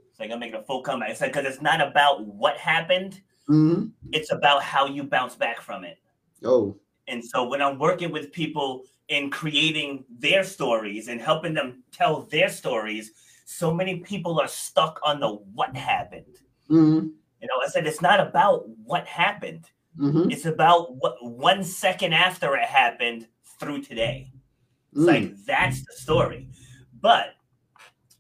It's 0.09 0.19
like 0.19 0.31
I'm 0.31 0.39
making 0.39 0.59
a 0.59 0.63
full 0.63 0.81
comeback. 0.81 1.11
It's 1.11 1.21
like 1.21 1.31
because 1.31 1.45
it's 1.45 1.61
not 1.61 1.79
about 1.79 2.25
what 2.25 2.57
happened, 2.57 3.21
hmm 3.47 3.85
it's 4.11 4.31
about 4.31 4.63
how 4.63 4.85
you 4.85 5.03
bounce 5.03 5.35
back 5.35 5.61
from 5.61 5.83
it. 5.83 5.97
Oh. 6.43 6.77
And 7.07 7.23
so 7.23 7.47
when 7.47 7.61
I'm 7.61 7.77
working 7.77 8.11
with 8.11 8.31
people 8.31 8.83
in 9.07 9.29
creating 9.29 10.05
their 10.09 10.43
stories 10.43 11.07
and 11.07 11.21
helping 11.21 11.53
them 11.53 11.83
tell 11.91 12.21
their 12.23 12.49
stories, 12.49 13.11
so 13.45 13.73
many 13.73 13.99
people 13.99 14.39
are 14.39 14.47
stuck 14.47 14.99
on 15.03 15.19
the 15.19 15.29
what 15.29 15.75
happened. 15.75 16.39
Mm-hmm. 16.69 17.07
You 17.41 17.47
know, 17.47 17.61
I 17.63 17.67
said 17.67 17.85
it's 17.85 18.01
not 18.01 18.19
about 18.19 18.67
what 18.83 19.05
happened. 19.05 19.69
Mm-hmm. 19.99 20.31
It's 20.31 20.45
about 20.45 20.95
what 20.95 21.23
one 21.23 21.63
second 21.63 22.13
after 22.13 22.55
it 22.55 22.65
happened 22.65 23.27
through 23.59 23.83
today. 23.83 24.31
It's 24.91 25.01
Mm. 25.01 25.07
like 25.07 25.45
that's 25.45 25.85
the 25.85 25.93
story. 25.93 26.47
But 27.01 27.35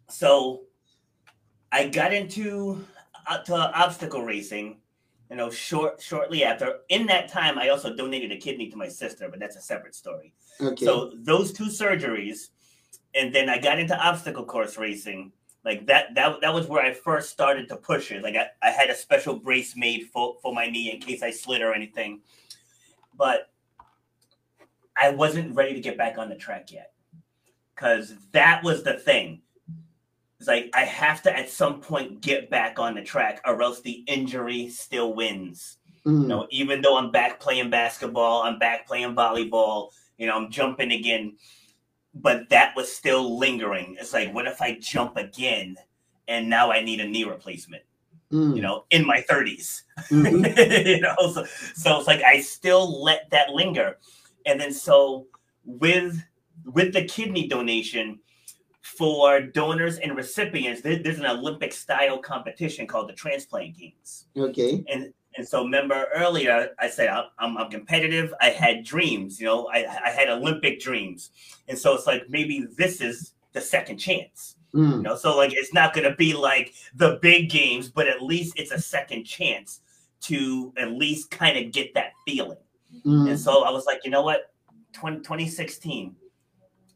so 0.09 0.63
I 1.71 1.87
got 1.87 2.13
into 2.13 2.85
uh, 3.27 3.39
to 3.39 3.55
obstacle 3.55 4.21
racing, 4.23 4.81
you 5.29 5.37
know, 5.37 5.49
short 5.49 6.01
shortly 6.01 6.43
after. 6.43 6.79
In 6.89 7.05
that 7.07 7.29
time, 7.29 7.57
I 7.57 7.69
also 7.69 7.95
donated 7.95 8.31
a 8.31 8.37
kidney 8.37 8.69
to 8.69 8.77
my 8.77 8.89
sister, 8.89 9.29
but 9.29 9.39
that's 9.39 9.55
a 9.55 9.61
separate 9.61 9.95
story. 9.95 10.33
Okay. 10.61 10.85
So 10.85 11.11
those 11.15 11.51
two 11.51 11.65
surgeries, 11.65 12.49
and 13.13 13.33
then 13.33 13.49
I 13.49 13.57
got 13.57 13.79
into 13.79 13.97
obstacle 13.97 14.45
course 14.45 14.77
racing. 14.77 15.31
Like 15.63 15.87
that, 15.87 16.13
that, 16.15 16.41
that 16.41 16.53
was 16.53 16.67
where 16.67 16.83
I 16.83 16.93
first 16.93 17.31
started 17.31 17.67
to 17.69 17.77
push 17.77 18.11
it. 18.11 18.21
Like 18.21 18.35
I, 18.35 18.47
I 18.61 18.69
had 18.69 18.89
a 18.89 18.95
special 18.95 19.35
brace 19.35 19.75
made 19.75 20.09
for, 20.13 20.35
for 20.41 20.53
my 20.53 20.67
knee 20.67 20.91
in 20.91 20.99
case 20.99 21.23
I 21.23 21.31
slid 21.31 21.61
or 21.61 21.73
anything. 21.73 22.21
But 23.17 23.49
I 24.95 25.09
wasn't 25.09 25.55
ready 25.55 25.73
to 25.73 25.81
get 25.81 25.97
back 25.97 26.17
on 26.17 26.29
the 26.29 26.35
track 26.35 26.71
yet. 26.71 26.91
Cause 27.75 28.13
that 28.31 28.63
was 28.63 28.83
the 28.83 28.93
thing. 28.93 29.41
It's 30.39 30.47
like 30.47 30.69
I 30.73 30.81
have 30.81 31.21
to 31.23 31.35
at 31.35 31.49
some 31.49 31.81
point 31.81 32.21
get 32.21 32.49
back 32.49 32.77
on 32.77 32.93
the 32.93 33.01
track 33.01 33.41
or 33.45 33.61
else 33.61 33.81
the 33.81 34.03
injury 34.07 34.69
still 34.69 35.13
wins. 35.13 35.77
Mm. 36.05 36.21
You 36.21 36.27
know, 36.27 36.47
even 36.51 36.81
though 36.81 36.97
I'm 36.97 37.11
back 37.11 37.39
playing 37.39 37.69
basketball, 37.69 38.43
I'm 38.43 38.59
back 38.59 38.85
playing 38.87 39.15
volleyball, 39.15 39.89
you 40.17 40.27
know, 40.27 40.35
I'm 40.35 40.51
jumping 40.51 40.91
again. 40.91 41.35
But 42.13 42.47
that 42.49 42.75
was 42.75 42.91
still 42.91 43.37
lingering. 43.37 43.97
It's 43.99 44.13
like, 44.13 44.33
what 44.33 44.47
if 44.47 44.61
I 44.61 44.77
jump 44.79 45.17
again 45.17 45.75
and 46.27 46.49
now 46.49 46.71
I 46.71 46.81
need 46.81 47.01
a 47.01 47.07
knee 47.07 47.25
replacement, 47.25 47.83
Mm. 48.31 48.55
you 48.55 48.61
know, 48.61 48.85
in 48.89 49.05
my 49.05 49.21
30s? 49.29 49.83
Mhm. 50.09 50.85
you 50.87 51.01
know, 51.01 51.15
so, 51.33 51.43
so 51.75 51.97
it's 51.97 52.07
like 52.07 52.23
I 52.23 52.39
still 52.39 53.03
let 53.03 53.29
that 53.31 53.49
linger. 53.49 53.97
And 54.45 54.59
then 54.59 54.71
so 54.71 55.27
with 55.65 56.23
with 56.65 56.93
the 56.93 57.03
kidney 57.03 57.47
donation 57.47 58.19
for 58.81 59.41
donors 59.41 59.97
and 59.97 60.15
recipients, 60.15 60.81
there- 60.81 61.01
there's 61.03 61.19
an 61.19 61.25
Olympic 61.25 61.73
style 61.73 62.17
competition 62.17 62.87
called 62.87 63.09
the 63.09 63.13
Transplant 63.13 63.77
Games 63.77 64.27
Okay. 64.37 64.83
and 64.87 65.13
and 65.37 65.47
so 65.47 65.63
remember 65.63 66.07
earlier 66.15 66.69
I 66.79 66.89
said 66.89 67.09
I'm, 67.09 67.25
I'm, 67.39 67.57
I'm 67.57 67.69
competitive. 67.69 68.33
I 68.41 68.49
had 68.49 68.83
dreams, 68.83 69.39
you 69.39 69.45
know, 69.47 69.67
I, 69.67 69.85
I 70.05 70.09
had 70.09 70.29
Olympic 70.29 70.79
dreams, 70.79 71.31
and 71.67 71.77
so 71.77 71.93
it's 71.95 72.07
like 72.07 72.29
maybe 72.29 72.67
this 72.77 73.01
is 73.01 73.33
the 73.53 73.61
second 73.61 73.97
chance, 73.97 74.55
you 74.73 74.79
Mm. 74.81 75.01
know. 75.03 75.15
So 75.15 75.37
like 75.37 75.53
it's 75.53 75.73
not 75.73 75.93
gonna 75.93 76.15
be 76.15 76.33
like 76.33 76.73
the 76.95 77.17
big 77.21 77.49
games, 77.49 77.89
but 77.89 78.07
at 78.07 78.21
least 78.21 78.59
it's 78.59 78.71
a 78.71 78.79
second 78.81 79.23
chance 79.23 79.81
to 80.21 80.73
at 80.77 80.91
least 80.91 81.31
kind 81.31 81.57
of 81.57 81.71
get 81.71 81.93
that 81.93 82.11
feeling. 82.25 82.57
Mm. 83.05 83.29
And 83.29 83.39
so 83.39 83.63
I 83.63 83.71
was 83.71 83.85
like, 83.85 84.01
you 84.03 84.11
know 84.11 84.21
what, 84.23 84.51
20, 84.93 85.17
2016, 85.17 86.15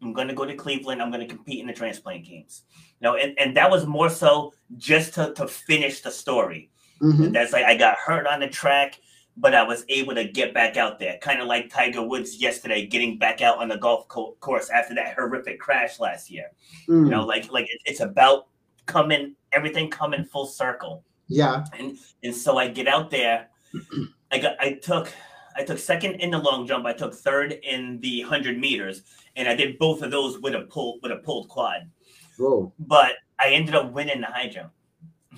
I'm 0.01 0.13
gonna 0.13 0.33
go 0.33 0.45
to 0.45 0.55
Cleveland. 0.55 1.01
I'm 1.01 1.11
gonna 1.11 1.27
compete 1.27 1.59
in 1.59 1.67
the 1.67 1.73
transplant 1.73 2.25
games, 2.25 2.63
you 2.99 3.05
know, 3.07 3.15
and, 3.15 3.37
and 3.39 3.55
that 3.57 3.69
was 3.69 3.85
more 3.85 4.09
so 4.09 4.53
just 4.77 5.13
to 5.15 5.33
to 5.35 5.47
finish 5.47 6.01
the 6.01 6.11
story. 6.11 6.69
Mhm. 7.01 7.33
That's 7.33 7.53
like 7.53 7.65
I 7.65 7.75
got 7.75 7.97
hurt 7.97 8.27
on 8.27 8.39
the 8.39 8.47
track, 8.47 8.99
but 9.37 9.53
I 9.53 9.63
was 9.63 9.85
able 9.89 10.15
to 10.15 10.25
get 10.25 10.53
back 10.53 10.77
out 10.77 10.99
there. 10.99 11.17
Kind 11.19 11.41
of 11.41 11.47
like 11.47 11.69
Tiger 11.69 12.03
Woods 12.03 12.41
yesterday, 12.41 12.85
getting 12.85 13.17
back 13.17 13.41
out 13.41 13.57
on 13.57 13.69
the 13.69 13.77
golf 13.77 14.07
co- 14.07 14.35
course 14.39 14.69
after 14.69 14.93
that 14.95 15.15
horrific 15.15 15.59
crash 15.59 15.99
last 15.99 16.29
year. 16.29 16.51
Mm. 16.87 17.05
You 17.05 17.11
know, 17.11 17.25
like 17.25 17.51
like 17.51 17.65
it, 17.65 17.81
it's 17.85 18.01
about 18.01 18.47
coming, 18.85 19.35
everything 19.51 19.89
coming 19.89 20.25
full 20.25 20.45
circle. 20.45 21.03
Yeah. 21.27 21.63
And 21.77 21.97
and 22.23 22.35
so 22.35 22.57
I 22.57 22.67
get 22.67 22.87
out 22.87 23.09
there. 23.09 23.49
I 24.31 24.39
got 24.39 24.55
I 24.59 24.73
took 24.73 25.11
I 25.55 25.63
took 25.63 25.77
second 25.77 26.15
in 26.15 26.31
the 26.31 26.39
long 26.39 26.67
jump. 26.67 26.85
I 26.85 26.93
took 26.93 27.13
third 27.13 27.53
in 27.63 27.99
the 28.01 28.21
hundred 28.21 28.59
meters, 28.59 29.03
and 29.35 29.47
I 29.47 29.55
did 29.55 29.77
both 29.77 30.01
of 30.01 30.11
those 30.11 30.39
with 30.39 30.55
a 30.55 30.61
pull 30.61 30.99
with 31.01 31.11
a 31.11 31.17
pulled 31.17 31.49
quad. 31.49 31.89
Whoa. 32.37 32.73
But 32.79 33.13
I 33.39 33.49
ended 33.49 33.75
up 33.75 33.91
winning 33.91 34.21
the 34.21 34.27
high 34.27 34.49
jump. 34.49 34.71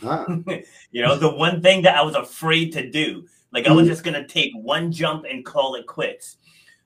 Ah. 0.03 0.25
You 0.91 1.01
know, 1.01 1.15
the 1.15 1.33
one 1.33 1.61
thing 1.61 1.81
that 1.83 1.95
I 1.97 2.01
was 2.01 2.15
afraid 2.15 2.71
to 2.73 2.89
do. 2.89 3.27
Like 3.53 3.67
I 3.67 3.71
was 3.71 3.85
Mhm. 3.85 3.89
just 3.89 4.03
gonna 4.03 4.27
take 4.27 4.51
one 4.55 4.91
jump 4.91 5.25
and 5.29 5.45
call 5.45 5.75
it 5.75 5.85
quits. 5.87 6.37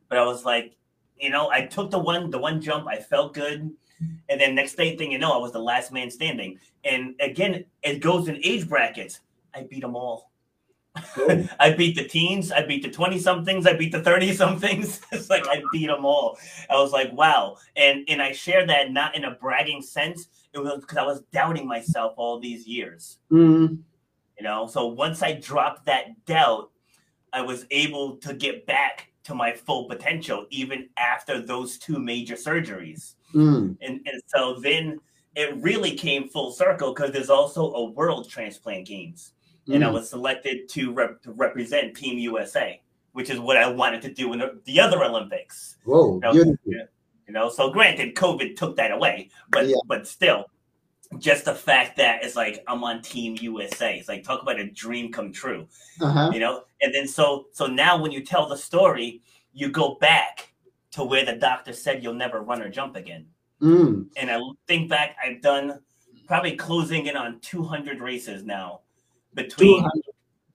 But 0.09 0.17
I 0.17 0.25
was 0.25 0.45
like, 0.45 0.75
you 1.19 1.29
know, 1.29 1.49
I 1.49 1.65
took 1.65 1.91
the 1.91 1.99
one 1.99 2.29
the 2.29 2.39
one 2.39 2.61
jump, 2.61 2.87
I 2.87 2.97
felt 2.97 3.33
good. 3.33 3.71
And 4.29 4.41
then 4.41 4.55
next 4.55 4.75
day 4.75 4.95
thing 4.97 5.11
you 5.11 5.17
know, 5.19 5.31
I 5.33 5.37
was 5.37 5.51
the 5.53 5.59
last 5.59 5.91
man 5.91 6.11
standing. 6.11 6.59
And 6.83 7.15
again, 7.21 7.65
it 7.81 7.99
goes 8.01 8.27
in 8.27 8.39
age 8.43 8.67
brackets. 8.67 9.21
I 9.53 9.63
beat 9.63 9.81
them 9.81 9.95
all. 9.95 10.31
Oh. 11.17 11.47
I 11.59 11.71
beat 11.71 11.95
the 11.95 12.03
teens, 12.07 12.51
I 12.51 12.65
beat 12.65 12.81
the 12.83 12.89
20 12.89 13.19
somethings, 13.19 13.65
I 13.67 13.73
beat 13.73 13.91
the 13.91 14.01
30 14.01 14.33
somethings. 14.33 15.01
it's 15.11 15.29
like 15.29 15.47
I 15.47 15.61
beat 15.71 15.87
them 15.87 16.05
all. 16.05 16.37
I 16.69 16.75
was 16.75 16.91
like, 16.91 17.11
wow. 17.13 17.57
And 17.75 18.05
and 18.09 18.21
I 18.21 18.31
share 18.31 18.65
that 18.67 18.91
not 18.91 19.15
in 19.15 19.25
a 19.25 19.31
bragging 19.31 19.81
sense. 19.81 20.27
It 20.55 20.63
was 20.63 20.79
because 20.81 20.97
I 20.97 21.03
was 21.05 21.21
doubting 21.33 21.67
myself 21.67 22.13
all 22.17 22.39
these 22.39 22.65
years 22.65 23.19
Mm. 23.31 23.79
you 24.37 24.43
know 24.43 24.67
so 24.67 24.87
once 24.87 25.21
i 25.21 25.33
dropped 25.33 25.85
that 25.85 26.05
doubt 26.25 26.69
i 27.33 27.41
was 27.41 27.65
able 27.71 28.15
to 28.17 28.33
get 28.33 28.65
back 28.65 29.11
to 29.25 29.35
my 29.35 29.51
full 29.51 29.85
potential 29.89 30.45
even 30.49 30.87
after 30.97 31.41
those 31.41 31.77
two 31.77 31.99
major 31.99 32.35
surgeries 32.35 33.15
Mm. 33.33 33.75
and, 33.81 33.99
and 34.09 34.21
so 34.27 34.59
then 34.61 34.99
it 35.35 35.53
really 35.57 35.91
came 35.97 36.29
full 36.29 36.51
circle 36.51 36.93
because 36.93 37.11
there's 37.11 37.29
also 37.29 37.73
a 37.73 37.83
world 37.91 38.29
transplant 38.29 38.87
games 38.87 39.33
and 39.67 39.83
i 39.83 39.89
Mm. 39.89 39.93
was 39.93 40.09
selected 40.09 40.69
to, 40.69 40.93
rep- 40.93 41.21
to 41.23 41.31
represent 41.33 41.95
team 41.97 42.17
usa 42.17 42.81
which 43.11 43.29
is 43.29 43.39
what 43.39 43.57
i 43.57 43.67
wanted 43.69 44.01
to 44.03 44.11
do 44.13 44.31
in 44.33 44.39
the, 44.39 44.59
the 44.65 44.79
other 44.79 45.03
olympics 45.03 45.75
Whoa. 45.83 46.19
No, 46.23 46.31
Beautiful. 46.31 46.87
You 47.27 47.33
know 47.33 47.49
so 47.49 47.69
granted 47.71 48.15
covid 48.15 48.55
took 48.55 48.75
that 48.75 48.91
away 48.91 49.29
but 49.49 49.67
Yeah. 49.67 49.75
but 49.87 50.07
still 50.07 50.45
just 51.19 51.45
the 51.45 51.53
fact 51.55 51.97
that 51.97 52.23
it's 52.23 52.35
like 52.35 52.63
i'm 52.67 52.83
on 52.83 53.01
team 53.01 53.37
usa 53.39 53.97
it's 53.99 54.07
like 54.09 54.23
talk 54.23 54.41
about 54.41 54.59
a 54.59 54.69
dream 54.71 55.11
come 55.11 55.31
true 55.31 55.67
Uh-huh. 56.01 56.31
you 56.33 56.39
know 56.39 56.63
and 56.81 56.93
then 56.93 57.07
so 57.07 57.45
so 57.51 57.67
now 57.67 57.97
when 58.01 58.11
you 58.11 58.21
tell 58.23 58.47
the 58.47 58.57
story 58.57 59.21
you 59.53 59.69
go 59.69 59.95
back 59.95 60.51
to 60.91 61.03
where 61.03 61.25
the 61.25 61.35
doctor 61.35 61.73
said 61.73 62.03
you'll 62.03 62.13
never 62.13 62.41
run 62.41 62.61
or 62.61 62.69
jump 62.69 62.95
again 62.95 63.25
Mm. 63.61 64.07
and 64.17 64.29
i 64.29 64.37
think 64.67 64.89
back 64.89 65.15
i've 65.23 65.41
done 65.41 65.79
probably 66.27 66.55
closing 66.57 67.05
in 67.05 67.15
on 67.15 67.39
200 67.39 68.01
races 68.01 68.43
now 68.43 68.81
between 69.33 69.77
200. 69.77 69.91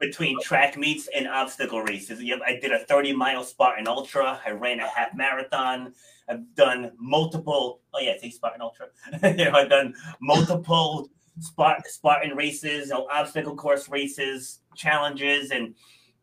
Between 0.00 0.40
track 0.40 0.76
meets 0.76 1.08
and 1.14 1.28
obstacle 1.28 1.82
races. 1.82 2.22
Yep, 2.22 2.40
I 2.44 2.58
did 2.58 2.72
a 2.72 2.80
30 2.80 3.12
mile 3.12 3.44
Spartan 3.44 3.86
Ultra. 3.86 4.40
I 4.44 4.50
ran 4.50 4.80
a 4.80 4.88
half 4.88 5.14
marathon. 5.14 5.94
I've 6.28 6.54
done 6.54 6.92
multiple. 6.98 7.80
Oh 7.92 8.00
yeah, 8.00 8.14
see 8.18 8.30
Spartan 8.30 8.62
Ultra. 8.62 8.86
you 9.38 9.44
know, 9.44 9.52
I've 9.52 9.68
done 9.68 9.94
multiple 10.20 11.10
Spart- 11.38 11.86
Spartan 11.86 12.36
races, 12.36 12.88
you 12.88 12.94
know, 12.94 13.06
obstacle 13.12 13.54
course 13.54 13.88
races, 13.88 14.60
challenges, 14.74 15.50
and 15.50 15.74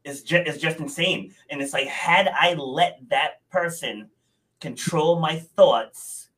it's 0.04 0.22
just 0.22 0.48
it's 0.48 0.58
just 0.58 0.80
insane. 0.80 1.34
And 1.50 1.62
it's 1.62 1.74
like, 1.74 1.88
had 1.88 2.28
I 2.30 2.54
let 2.56 3.00
that 3.10 3.42
person 3.52 4.10
control 4.60 5.20
my 5.20 5.38
thoughts, 5.38 6.30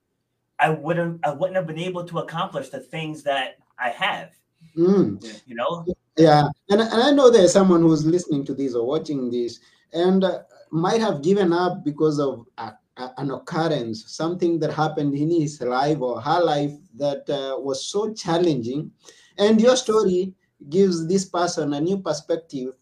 I 0.59 0.69
wouldn't 0.69 1.25
I 1.25 1.31
wouldn't 1.31 1.55
have 1.55 1.67
been 1.67 1.79
able 1.79 2.05
to 2.05 2.19
accomplish 2.19 2.69
the 2.69 2.81
things 2.81 3.23
that 3.23 3.57
I 3.79 3.89
have. 3.89 4.31
Mm. 4.75 5.41
You 5.45 5.55
know, 5.55 5.85
Yeah, 6.19 6.43
and, 6.69 6.81
and 6.81 7.01
I 7.01 7.11
know 7.11 7.29
there's 7.31 7.53
someone 7.53 7.81
who's 7.81 8.05
listening 8.05 8.45
to 8.45 8.53
this 8.53 8.75
or 8.75 8.85
watching 8.85 9.31
this 9.31 9.59
and 9.93 10.23
uh, 10.23 10.39
might 10.71 10.99
have 11.01 11.21
given 11.23 11.53
up 11.53 11.83
because 11.85 12.19
of 12.19 12.45
a, 12.57 12.73
a- 12.97 13.13
an 13.17 13.31
occurrence, 13.31 14.03
something 14.13 14.59
that 14.59 14.73
happened 14.73 15.15
in 15.15 15.31
his 15.31 15.61
life 15.61 16.01
or 16.01 16.19
her 16.21 16.41
life 16.43 16.73
that 16.95 17.29
uh, 17.29 17.57
was 17.59 17.87
so 17.87 18.13
challenging. 18.13 18.91
And 19.37 19.61
your 19.61 19.77
story 19.77 20.33
gives 20.69 21.07
this 21.07 21.25
person 21.25 21.73
a 21.73 21.79
new 21.81 21.99
perspective, 21.99 22.73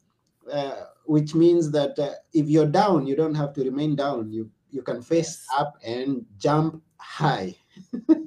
uh, 0.52 0.86
which 1.06 1.36
means 1.36 1.71
that 1.71 1.97
uh, 2.00 2.13
if 2.34 2.47
you're 2.50 2.65
down, 2.65 3.06
you 3.06 3.15
don't 3.15 3.36
have 3.36 3.54
to 3.54 3.63
remain 3.63 3.95
down. 3.95 4.32
You 4.32 4.50
you 4.71 4.82
can 4.82 5.02
face 5.02 5.45
Yes. 5.50 5.60
up 5.60 5.73
and 5.86 6.26
jump 6.39 6.82
high. 6.97 7.56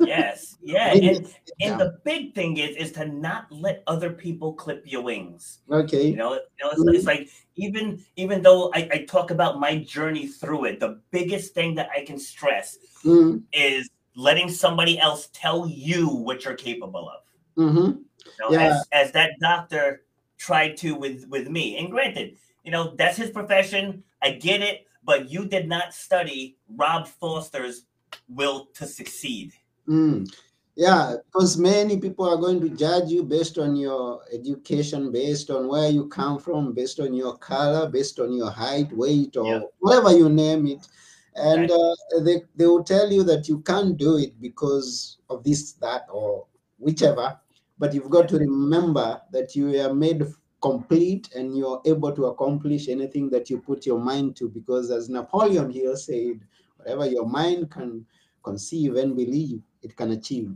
Yes, 0.00 0.56
yeah, 0.62 0.92
and 0.92 1.26
and 1.60 1.80
the 1.80 1.98
big 2.04 2.34
thing 2.34 2.56
is 2.58 2.76
is 2.76 2.92
to 2.92 3.04
not 3.06 3.50
let 3.50 3.82
other 3.86 4.10
people 4.10 4.52
clip 4.54 4.82
your 4.86 5.02
wings. 5.02 5.58
okay. 5.70 6.08
You 6.08 6.16
know, 6.16 6.34
you 6.34 6.40
know 6.62 6.70
it's, 6.72 6.98
it's 6.98 7.06
like 7.06 7.28
even 7.56 8.04
even 8.16 8.42
though 8.42 8.70
I, 8.74 8.88
I 8.92 9.04
talk 9.08 9.30
about 9.30 9.60
my 9.60 9.78
journey 9.78 10.26
through 10.26 10.64
it, 10.66 10.80
the 10.80 11.00
biggest 11.10 11.54
thing 11.54 11.74
that 11.76 11.88
I 11.96 12.04
can 12.04 12.18
stress 12.18 12.78
Mm, 13.04 13.42
is 13.52 13.88
letting 14.14 14.50
somebody 14.50 14.98
else 14.98 15.30
tell 15.32 15.66
you 15.66 16.06
what 16.08 16.44
you're 16.44 16.54
capable 16.54 17.08
of. 17.08 17.22
Mm-hmm. 17.56 17.78
You 17.98 18.04
know, 18.40 18.50
Yeah. 18.52 18.76
as, 18.76 18.86
as 18.92 19.12
that 19.12 19.30
doctor 19.40 20.02
tried 20.36 20.76
to 20.78 20.94
with 20.94 21.26
with 21.28 21.48
me. 21.48 21.78
And 21.78 21.90
granted, 21.90 22.36
you 22.62 22.70
know, 22.72 22.94
that's 22.96 23.16
his 23.16 23.30
profession. 23.30 24.04
I 24.22 24.32
get 24.32 24.60
it. 24.60 24.86
but 25.02 25.30
you 25.30 25.46
did 25.46 25.66
not 25.66 25.94
study 25.94 26.58
Rob 26.76 27.08
Foster's 27.08 27.86
will 28.28 28.66
to 28.74 28.86
succeed. 28.86 29.52
Mm. 29.88 30.30
Yeah, 30.76 31.16
because 31.26 31.58
many 31.58 31.98
people 31.98 32.28
are 32.28 32.36
going 32.38 32.60
to 32.60 32.70
judge 32.70 33.10
you 33.10 33.22
based 33.24 33.58
on 33.58 33.76
your 33.76 34.22
education, 34.32 35.12
based 35.12 35.50
on 35.50 35.68
where 35.68 35.90
you 35.90 36.08
come 36.08 36.38
from, 36.38 36.72
based 36.72 37.00
on 37.00 37.12
your 37.12 37.36
color, 37.36 37.88
based 37.88 38.18
on 38.20 38.32
your 38.32 38.50
height, 38.50 38.90
weight, 38.92 39.36
or 39.36 39.46
Yeah. 39.46 39.60
whatever 39.80 40.16
you 40.16 40.28
name 40.28 40.66
it. 40.68 40.86
And 41.34 41.70
uh, 41.70 41.94
they, 42.22 42.42
they 42.56 42.66
will 42.66 42.84
tell 42.84 43.10
you 43.12 43.22
that 43.24 43.48
you 43.48 43.60
can't 43.60 43.96
do 43.96 44.16
it 44.16 44.40
because 44.40 45.18
of 45.28 45.44
this, 45.44 45.72
that, 45.74 46.06
or 46.10 46.46
whichever. 46.78 47.38
But 47.78 47.92
you've 47.92 48.10
got 48.10 48.28
to 48.30 48.38
remember 48.38 49.20
that 49.32 49.54
you 49.56 49.80
are 49.80 49.92
made 49.94 50.24
complete 50.62 51.34
and 51.34 51.56
you're 51.56 51.80
able 51.86 52.12
to 52.12 52.26
accomplish 52.26 52.88
anything 52.88 53.30
that 53.30 53.50
you 53.50 53.58
put 53.58 53.86
your 53.86 53.98
mind 53.98 54.36
to. 54.36 54.48
Because 54.48 54.90
as 54.90 55.08
Napoleon 55.08 55.70
Hill 55.70 55.96
said, 55.96 56.40
whatever 56.80 57.06
your 57.06 57.26
mind 57.26 57.70
can 57.70 58.04
conceive 58.42 58.96
and 58.96 59.16
believe, 59.16 59.60
it 59.82 59.96
can 59.96 60.12
achieve. 60.12 60.50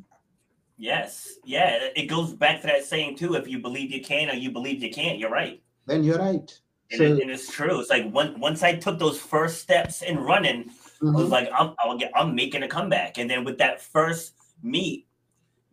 Yes, 0.76 1.34
yeah, 1.44 1.78
it 1.94 2.06
goes 2.06 2.32
back 2.32 2.60
to 2.62 2.66
that 2.66 2.84
saying 2.84 3.16
too. 3.16 3.34
If 3.34 3.46
you 3.46 3.58
believe 3.60 3.92
you 3.92 4.02
can 4.02 4.28
or 4.30 4.34
you 4.34 4.50
believe 4.50 4.82
you 4.82 4.90
can't, 4.90 5.18
you're 5.18 5.30
right. 5.30 5.62
Then 5.86 6.02
you're 6.02 6.18
right. 6.18 6.50
And, 6.90 6.98
So- 6.98 7.04
it, 7.04 7.22
and 7.22 7.30
it's 7.30 7.50
true. 7.52 7.80
It's 7.80 7.90
like 7.90 8.10
one, 8.10 8.40
once 8.40 8.62
I 8.62 8.74
took 8.74 8.98
those 8.98 9.20
first 9.20 9.60
steps 9.60 10.02
in 10.02 10.18
running, 10.18 10.70
I 11.02 11.10
was 11.10 11.26
Mhm. 11.26 11.30
like, 11.30 11.48
I'm, 11.56 11.74
I'll 11.78 11.96
get, 11.98 12.10
I'm 12.14 12.34
making 12.34 12.62
a 12.62 12.68
comeback. 12.68 13.18
And 13.18 13.30
then 13.30 13.44
with 13.44 13.58
that 13.58 13.80
first 13.80 14.34
meet, 14.62 15.06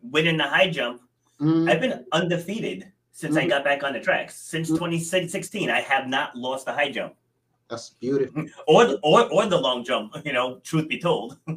winning 0.02 0.36
the 0.36 0.44
high 0.44 0.68
jump, 0.70 1.00
Mhm. 1.40 1.68
I've 1.70 1.80
been 1.80 2.04
undefeated 2.12 2.92
since 3.12 3.36
I 3.36 3.44
Mhm. 3.46 3.48
got 3.48 3.64
back 3.64 3.82
on 3.82 3.92
the 3.94 4.00
tracks. 4.00 4.36
Since 4.36 4.70
Mhm. 4.70 4.74
2016, 4.78 5.68
I 5.70 5.80
have 5.80 6.06
not 6.06 6.36
lost 6.36 6.66
the 6.66 6.72
high 6.72 6.90
jump 6.90 7.14
That's 7.72 7.88
beautiful. 7.88 8.44
or 8.68 8.84
the, 8.84 8.98
or 9.02 9.32
or 9.32 9.46
the 9.46 9.58
long 9.58 9.82
jump. 9.82 10.14
You 10.26 10.34
know, 10.34 10.60
truth 10.62 10.88
be 10.88 11.00
told. 11.00 11.38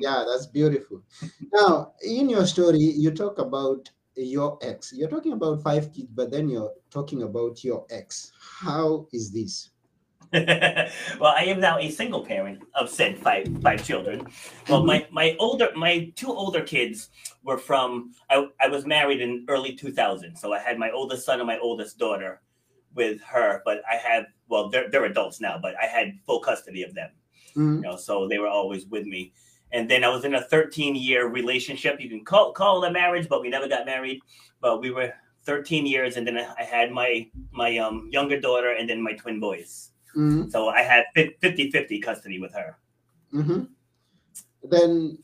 Yeah, 0.00 0.24
that's 0.28 0.46
beautiful. 0.46 1.02
Now, 1.52 1.92
in 2.04 2.30
your 2.30 2.46
story, 2.46 2.78
you 2.78 3.10
talk 3.10 3.40
about 3.40 3.90
your 4.14 4.56
ex. 4.62 4.92
You're 4.94 5.08
talking 5.08 5.32
about 5.32 5.60
five 5.60 5.92
kids, 5.92 6.06
but 6.14 6.30
then 6.30 6.48
you're 6.48 6.70
talking 6.88 7.24
about 7.24 7.64
your 7.64 7.84
ex. 7.90 8.30
How 8.38 9.08
is 9.12 9.32
this? 9.32 9.70
well, 10.32 11.34
I 11.36 11.46
am 11.46 11.58
now 11.58 11.78
a 11.78 11.90
single 11.90 12.24
parent 12.24 12.62
of 12.76 12.88
said 12.88 13.18
five 13.18 13.48
five 13.60 13.84
children. 13.84 14.24
Well, 14.68 14.84
my 14.84 15.00
mm-hmm. 15.00 15.14
my 15.14 15.36
older 15.40 15.68
my 15.74 16.12
two 16.14 16.32
older 16.32 16.62
kids 16.62 17.10
were 17.42 17.58
from 17.58 18.12
I, 18.30 18.46
I 18.60 18.68
was 18.68 18.86
married 18.86 19.20
in 19.20 19.46
early 19.48 19.74
2000, 19.74 20.36
so 20.36 20.52
I 20.52 20.60
had 20.60 20.78
my 20.78 20.92
oldest 20.92 21.26
son 21.26 21.40
and 21.40 21.46
my 21.48 21.58
oldest 21.58 21.98
daughter 21.98 22.40
with 22.98 23.22
her, 23.22 23.62
but 23.64 23.78
I 23.90 23.96
have 23.96 24.26
well 24.48 24.68
they're 24.68 24.90
they're 24.90 25.06
adults 25.06 25.40
now, 25.40 25.56
but 25.62 25.74
I 25.82 25.86
had 25.86 26.18
full 26.26 26.40
custody 26.40 26.82
of 26.82 26.92
them. 26.94 27.10
Mhm. 27.56 27.76
You 27.76 27.80
know, 27.86 27.96
so 27.96 28.28
they 28.28 28.38
were 28.38 28.52
always 28.58 28.84
with 28.94 29.06
me. 29.06 29.32
And 29.72 29.88
then 29.90 30.02
I 30.02 30.08
was 30.08 30.24
in 30.24 30.34
a 30.34 30.42
13 30.42 30.94
year 30.96 31.28
relationship. 31.28 32.00
You 32.00 32.08
can 32.10 32.24
call 32.24 32.52
call 32.52 32.84
it 32.84 32.88
a 32.88 32.92
marriage, 32.92 33.28
but 33.28 33.40
we 33.42 33.48
never 33.48 33.68
got 33.68 33.86
married. 33.86 34.20
But 34.60 34.80
we 34.82 34.90
were 34.90 35.12
13 35.44 35.86
years, 35.86 36.16
and 36.16 36.26
then 36.26 36.36
I 36.36 36.64
had 36.76 36.90
my 36.90 37.30
my 37.52 37.78
um 37.78 38.08
younger 38.10 38.40
daughter 38.40 38.72
and 38.78 38.88
then 38.90 39.00
my 39.08 39.14
twin 39.14 39.38
boys. 39.40 39.90
Mhm. 40.16 40.50
So 40.50 40.68
I 40.68 40.82
had 40.82 41.04
50 41.14 41.70
50 41.70 42.00
custody 42.00 42.38
with 42.40 42.52
her. 42.54 42.78
Mhm. 43.32 43.68
Then, 44.64 45.18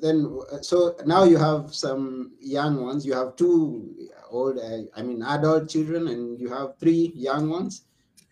then, 0.00 0.38
so 0.62 0.94
now 1.06 1.24
you 1.24 1.36
have 1.36 1.74
some 1.74 2.32
young 2.40 2.82
ones. 2.82 3.04
You 3.04 3.14
have 3.14 3.36
two 3.36 3.94
old, 4.30 4.58
uh, 4.58 4.82
I 4.96 5.02
mean, 5.02 5.22
adult 5.22 5.68
children, 5.68 6.08
and 6.08 6.40
you 6.40 6.48
have 6.48 6.78
three 6.78 7.12
young 7.14 7.50
ones. 7.50 7.84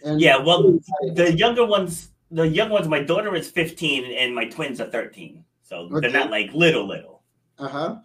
And 0.04 0.20
Yeah, 0.20 0.38
well, 0.38 0.78
the 1.14 1.32
younger 1.36 1.66
ones, 1.66 2.10
the 2.30 2.46
young 2.46 2.70
ones, 2.70 2.88
my 2.88 3.02
daughter 3.02 3.34
is 3.34 3.50
15 3.50 4.14
and 4.16 4.34
my 4.34 4.46
twins 4.46 4.80
are 4.80 4.88
13. 4.90 5.44
So 5.62 5.88
Okay. 5.92 6.00
they're 6.00 6.10
not 6.20 6.30
like 6.30 6.52
little, 6.54 6.86
little. 6.86 7.22
uh 7.58 7.68
huh. 7.68 7.96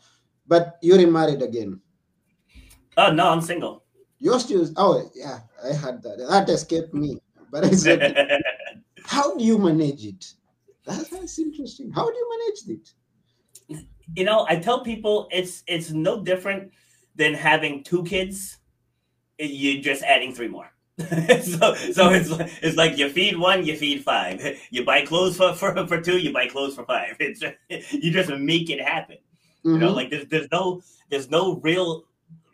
But 0.47 0.77
you're 0.81 0.97
remarried 0.97 1.41
again. 1.41 1.79
Oh, 2.97 3.11
no, 3.11 3.29
I'm 3.29 3.41
single. 3.41 3.83
You're 4.19 4.39
still. 4.39 4.67
Oh, 4.77 5.09
yeah, 5.15 5.39
I 5.63 5.73
had 5.73 6.01
that. 6.03 6.17
That 6.29 6.49
escaped 6.49 6.93
me. 6.93 7.17
But 7.51 7.65
I 7.65 7.71
said, 7.71 8.15
how 9.03 9.35
do 9.35 9.43
you 9.43 9.57
manage 9.57 10.05
it? 10.05 10.33
That, 10.85 11.09
that's 11.09 11.39
interesting. 11.39 11.91
How 11.91 12.09
do 12.09 12.15
you 12.17 12.27
manage 12.37 12.79
it? 12.79 12.93
You 14.15 14.23
know, 14.23 14.45
I 14.47 14.57
tell 14.57 14.83
people 14.83 15.27
it's 15.31 15.63
it's 15.67 15.91
no 15.91 16.21
different 16.23 16.71
than 17.15 17.33
having 17.33 17.83
two 17.83 18.03
kids. 18.03 18.57
You're 19.37 19.81
just 19.81 20.03
adding 20.03 20.33
three 20.33 20.47
more. 20.47 20.71
so 20.99 21.75
so 21.75 22.09
it's 22.11 22.29
like, 22.29 22.51
it's 22.61 22.77
like 22.77 22.97
you 22.97 23.09
feed 23.09 23.37
one, 23.37 23.65
you 23.65 23.75
feed 23.75 24.03
five. 24.03 24.41
You 24.71 24.85
buy 24.85 25.05
clothes 25.05 25.35
for, 25.35 25.53
for, 25.53 25.85
for 25.87 25.99
two, 26.01 26.17
you 26.19 26.31
buy 26.31 26.47
clothes 26.47 26.75
for 26.75 26.85
five. 26.85 27.17
It's 27.19 27.41
you 27.91 28.11
just 28.11 28.29
make 28.31 28.69
it 28.69 28.81
happen. 28.81 29.17
You 29.63 29.77
know, 29.79 29.91
Mhm. 29.91 29.95
like 29.95 30.09
there's 30.09 30.27
there's 30.27 30.47
no 30.51 30.81
there's 31.09 31.29
no 31.29 31.55
real 31.57 32.05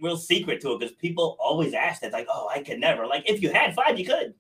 real 0.02 0.18
secret 0.18 0.62
to 0.62 0.72
it 0.74 0.80
because 0.80 0.96
people 0.96 1.38
always 1.40 1.74
ask 1.76 2.02
that 2.02 2.12
like, 2.14 2.28
oh, 2.30 2.50
I 2.50 2.64
could 2.64 2.80
never. 2.80 3.06
Like 3.06 3.30
if 3.30 3.42
you 3.42 3.52
had 3.52 3.76
five, 3.76 4.00
you 4.00 4.06
could. 4.06 4.34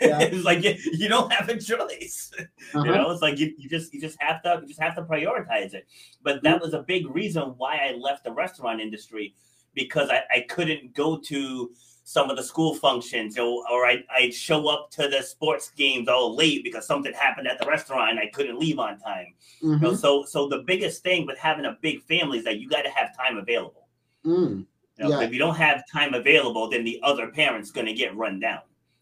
Yeah. 0.00 0.18
it's 0.20 0.44
like 0.44 0.62
you, 0.64 0.74
you 0.92 1.08
don't 1.08 1.32
have 1.32 1.48
a 1.48 1.58
choice. 1.58 2.30
Uh-huh. 2.38 2.84
You 2.84 2.92
know, 2.92 3.10
it's 3.10 3.22
like 3.22 3.38
you, 3.38 3.54
you 3.58 3.68
just 3.68 3.92
you 3.94 4.00
just 4.00 4.20
have 4.20 4.42
to 4.42 4.60
you 4.62 4.68
just 4.68 4.80
have 4.80 4.94
to 4.96 5.02
prioritize 5.02 5.74
it. 5.74 5.86
But 6.22 6.42
that 6.42 6.60
was 6.60 6.74
a 6.74 6.82
big 6.82 7.08
reason 7.08 7.54
why 7.56 7.76
I 7.76 7.94
left 7.96 8.24
the 8.24 8.32
restaurant 8.32 8.80
industry 8.80 9.34
because 9.74 10.10
I, 10.10 10.22
I 10.34 10.40
couldn't 10.48 10.94
go 10.94 11.18
to 11.18 11.70
some 12.02 12.28
of 12.28 12.36
the 12.36 12.42
school 12.42 12.74
functions 12.74 13.38
or, 13.38 13.62
or 13.70 13.86
I, 13.86 14.02
I'd 14.12 14.34
show 14.34 14.66
up 14.66 14.90
to 14.92 15.06
the 15.06 15.22
sports 15.22 15.70
games 15.76 16.08
all 16.08 16.34
late 16.34 16.64
because 16.64 16.84
something 16.84 17.12
happened 17.12 17.46
at 17.46 17.60
the 17.60 17.66
restaurant 17.66 18.10
and 18.10 18.18
I 18.18 18.26
couldn't 18.34 18.58
leave 18.58 18.80
on 18.80 18.98
time. 18.98 19.26
You 19.62 19.78
know, 19.78 19.92
Mhm. 19.92 19.96
so 19.96 20.24
so 20.24 20.48
the 20.48 20.64
biggest 20.66 21.04
thing 21.04 21.24
with 21.26 21.38
having 21.38 21.66
a 21.66 21.78
big 21.80 22.02
family 22.02 22.38
is 22.38 22.44
that 22.44 22.58
you 22.58 22.68
got 22.68 22.82
to 22.82 22.90
have 22.90 23.16
time 23.16 23.36
available. 23.36 23.86
Mm. 24.26 24.66
You 24.98 25.04
know, 25.04 25.20
Yeah. 25.20 25.20
If 25.26 25.32
you 25.32 25.38
don't 25.38 25.56
have 25.56 25.84
time 25.90 26.14
available, 26.14 26.68
then 26.68 26.84
the 26.84 26.98
other 27.02 27.28
parent's 27.30 27.70
going 27.70 27.86
to 27.86 27.94
get 27.94 28.16
run 28.16 28.40
down. 28.40 28.60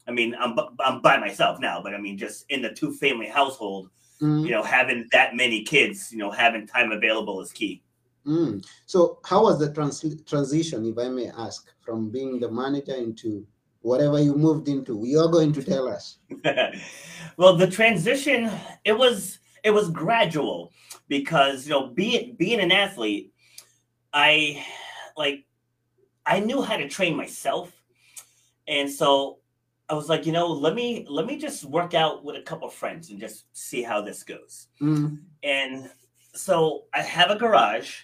I 0.08 0.12
mean, 0.12 0.34
I'm 0.40 0.58
I'm 0.80 1.00
by 1.02 1.18
myself 1.18 1.60
now, 1.60 1.82
but 1.82 1.94
I 1.94 1.98
mean, 1.98 2.16
just 2.16 2.46
in 2.48 2.62
the 2.62 2.72
two 2.72 2.92
family 2.94 3.28
household, 3.28 3.90
Mm. 4.20 4.44
you 4.44 4.50
know, 4.50 4.64
having 4.64 5.08
that 5.12 5.36
many 5.36 5.62
kids, 5.62 6.10
you 6.10 6.18
know, 6.18 6.30
having 6.30 6.66
time 6.66 6.90
available 6.90 7.40
is 7.40 7.52
key. 7.52 7.82
Mm. 8.26 8.66
So, 8.86 9.20
how 9.24 9.44
was 9.44 9.60
the 9.60 9.72
trans- 9.72 10.24
transition, 10.24 10.84
if 10.84 10.98
I 10.98 11.08
may 11.08 11.28
ask, 11.28 11.72
from 11.80 12.10
being 12.10 12.40
the 12.40 12.50
manager 12.50 12.94
into 12.96 13.46
whatever 13.80 14.20
you 14.20 14.34
moved 14.34 14.68
into? 14.68 15.02
You're 15.04 15.30
going 15.30 15.52
to 15.52 15.62
tell 15.62 15.86
us. 15.86 16.18
well, 17.36 17.56
the 17.56 17.68
transition 17.68 18.50
it 18.84 18.92
was 18.98 19.38
it 19.62 19.70
was 19.70 19.88
gradual 19.90 20.72
because 21.08 21.66
you 21.66 21.70
know 21.70 21.88
being 21.88 22.34
being 22.36 22.60
an 22.60 22.72
athlete, 22.72 23.32
I 24.12 24.64
like 25.16 25.44
I 26.26 26.40
knew 26.40 26.60
how 26.60 26.76
to 26.76 26.88
train 26.88 27.16
myself, 27.16 27.72
and 28.66 28.90
so 28.90 29.37
I 29.90 29.94
was 29.94 30.08
like, 30.08 30.26
you 30.26 30.32
know, 30.32 30.46
let 30.46 30.74
me 30.74 31.06
let 31.08 31.26
me 31.26 31.38
just 31.38 31.64
work 31.64 31.94
out 31.94 32.24
with 32.24 32.36
a 32.36 32.42
couple 32.42 32.68
friends 32.68 33.10
and 33.10 33.18
just 33.18 33.46
see 33.54 33.82
how 33.82 34.02
this 34.02 34.22
goes. 34.22 34.68
Mm. 34.82 35.20
And 35.42 35.90
so 36.34 36.84
I 36.92 37.00
have 37.02 37.30
a 37.30 37.36
garage, 37.36 38.02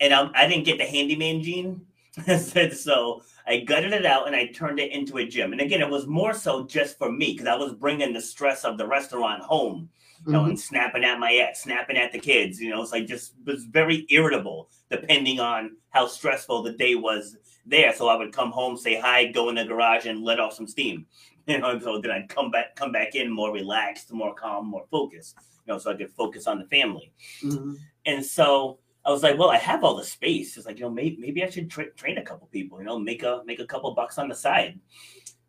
and 0.00 0.12
I'm, 0.12 0.30
I 0.34 0.46
didn't 0.46 0.64
get 0.64 0.78
the 0.78 0.84
handyman 0.84 1.42
gene. 1.42 1.86
so 2.72 3.22
I 3.46 3.58
gutted 3.60 3.92
it 3.92 4.06
out 4.06 4.28
and 4.28 4.36
I 4.36 4.46
turned 4.46 4.78
it 4.78 4.92
into 4.92 5.18
a 5.18 5.26
gym. 5.26 5.50
And 5.52 5.60
again, 5.60 5.80
it 5.80 5.90
was 5.90 6.06
more 6.06 6.32
so 6.32 6.64
just 6.64 6.96
for 6.96 7.10
me 7.10 7.32
because 7.32 7.48
I 7.48 7.56
was 7.56 7.72
bringing 7.72 8.12
the 8.12 8.20
stress 8.20 8.64
of 8.64 8.78
the 8.78 8.86
restaurant 8.86 9.42
home, 9.42 9.88
you 10.24 10.32
know, 10.32 10.44
Mhm. 10.44 10.50
and 10.50 10.60
snapping 10.60 11.02
at 11.04 11.18
my 11.18 11.32
ex, 11.34 11.62
snapping 11.64 11.96
at 11.96 12.12
the 12.12 12.20
kids. 12.20 12.60
You 12.60 12.70
know, 12.70 12.82
it's 12.82 12.92
like 12.92 13.06
just 13.06 13.34
was 13.44 13.64
very 13.64 14.06
irritable 14.10 14.70
depending 14.90 15.40
on 15.40 15.76
how 15.90 16.06
stressful 16.06 16.62
the 16.62 16.72
day 16.72 16.94
was 16.94 17.36
there. 17.66 17.92
So 17.94 18.08
I 18.08 18.16
would 18.16 18.32
come 18.32 18.50
home, 18.50 18.76
say 18.76 18.98
hi, 18.98 19.26
go 19.26 19.48
in 19.48 19.54
the 19.56 19.64
garage, 19.64 20.06
and 20.06 20.22
let 20.22 20.40
off 20.40 20.54
some 20.54 20.66
steam. 20.68 21.06
You 21.46 21.58
know, 21.58 21.72
and 21.72 21.82
so 21.82 22.00
then 22.00 22.10
I'd 22.10 22.30
come 22.30 22.50
back, 22.50 22.74
come 22.74 22.90
back 22.90 23.14
in 23.14 23.30
more 23.30 23.52
relaxed, 23.52 24.10
more 24.10 24.34
calm, 24.34 24.66
more 24.66 24.86
focused. 24.90 25.36
You 25.66 25.74
know, 25.74 25.78
so 25.78 25.90
I 25.90 25.94
could 25.94 26.08
focus 26.08 26.46
on 26.46 26.58
the 26.58 26.64
family. 26.64 27.12
Mhm. 27.42 27.76
And 28.06 28.24
so 28.24 28.78
I 29.04 29.10
was 29.10 29.22
like, 29.22 29.36
well, 29.38 29.50
I 29.50 29.58
have 29.58 29.84
all 29.84 29.94
the 29.94 30.04
space. 30.04 30.56
It's 30.56 30.64
like, 30.64 30.78
you 30.78 30.86
know, 30.86 30.90
maybe, 30.90 31.18
maybe 31.18 31.44
I 31.44 31.50
should 31.50 31.70
tra- 31.70 31.92
train 31.92 32.16
a 32.16 32.22
couple 32.22 32.46
people, 32.46 32.78
you 32.78 32.86
know, 32.86 32.98
make 32.98 33.22
a 33.24 33.42
make 33.44 33.60
a 33.60 33.66
couple 33.66 33.92
bucks 33.94 34.16
on 34.16 34.28
the 34.28 34.34
side. 34.34 34.80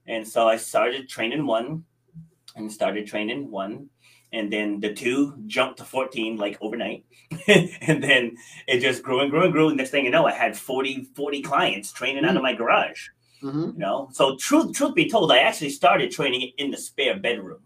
And 0.06 0.28
so 0.28 0.50
I 0.50 0.58
started 0.58 1.08
training 1.08 1.46
one 1.46 1.86
and 2.58 2.70
started 2.70 3.08
training 3.08 3.50
one. 3.50 3.90
And 4.36 4.52
then 4.52 4.82
the 4.82 4.94
two 4.94 5.34
jumped 5.48 5.78
to 5.78 5.86
14 5.86 6.36
like 6.36 6.58
overnight. 6.60 7.06
and 7.48 8.04
then 8.04 8.36
it 8.68 8.82
just 8.82 9.02
grew 9.02 9.22
and 9.22 9.32
grew 9.32 9.44
and 9.46 9.54
grew. 9.54 9.70
and 9.70 9.78
Next 9.78 9.92
thing 9.92 10.04
you 10.04 10.12
know, 10.12 10.26
I 10.28 10.34
had 10.34 10.58
40, 10.58 11.08
40 11.16 11.42
clients 11.42 11.94
training 11.94 12.26
out 12.26 12.36
of 12.36 12.44
my 12.44 12.54
garage. 12.54 13.08
Mhm. 13.42 13.74
You 13.74 13.80
know, 13.80 14.10
so 14.12 14.36
truth 14.36 14.74
truth 14.76 14.94
be 14.94 15.10
told, 15.10 15.32
I 15.32 15.40
actually 15.40 15.70
started 15.70 16.12
training 16.12 16.52
in 16.58 16.70
the 16.72 16.78
spare 16.78 17.18
bedroom. 17.18 17.62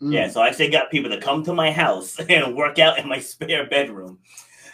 Mm. 0.00 0.12
Yeah, 0.12 0.28
so 0.28 0.40
I 0.40 0.48
actually 0.48 0.70
got 0.70 0.90
people 0.90 1.10
to 1.10 1.20
come 1.20 1.42
to 1.44 1.52
my 1.52 1.72
house 1.72 2.18
and 2.28 2.54
work 2.56 2.78
out 2.78 2.98
in 2.98 3.08
my 3.08 3.18
spare 3.32 3.66
bedroom. 3.66 4.20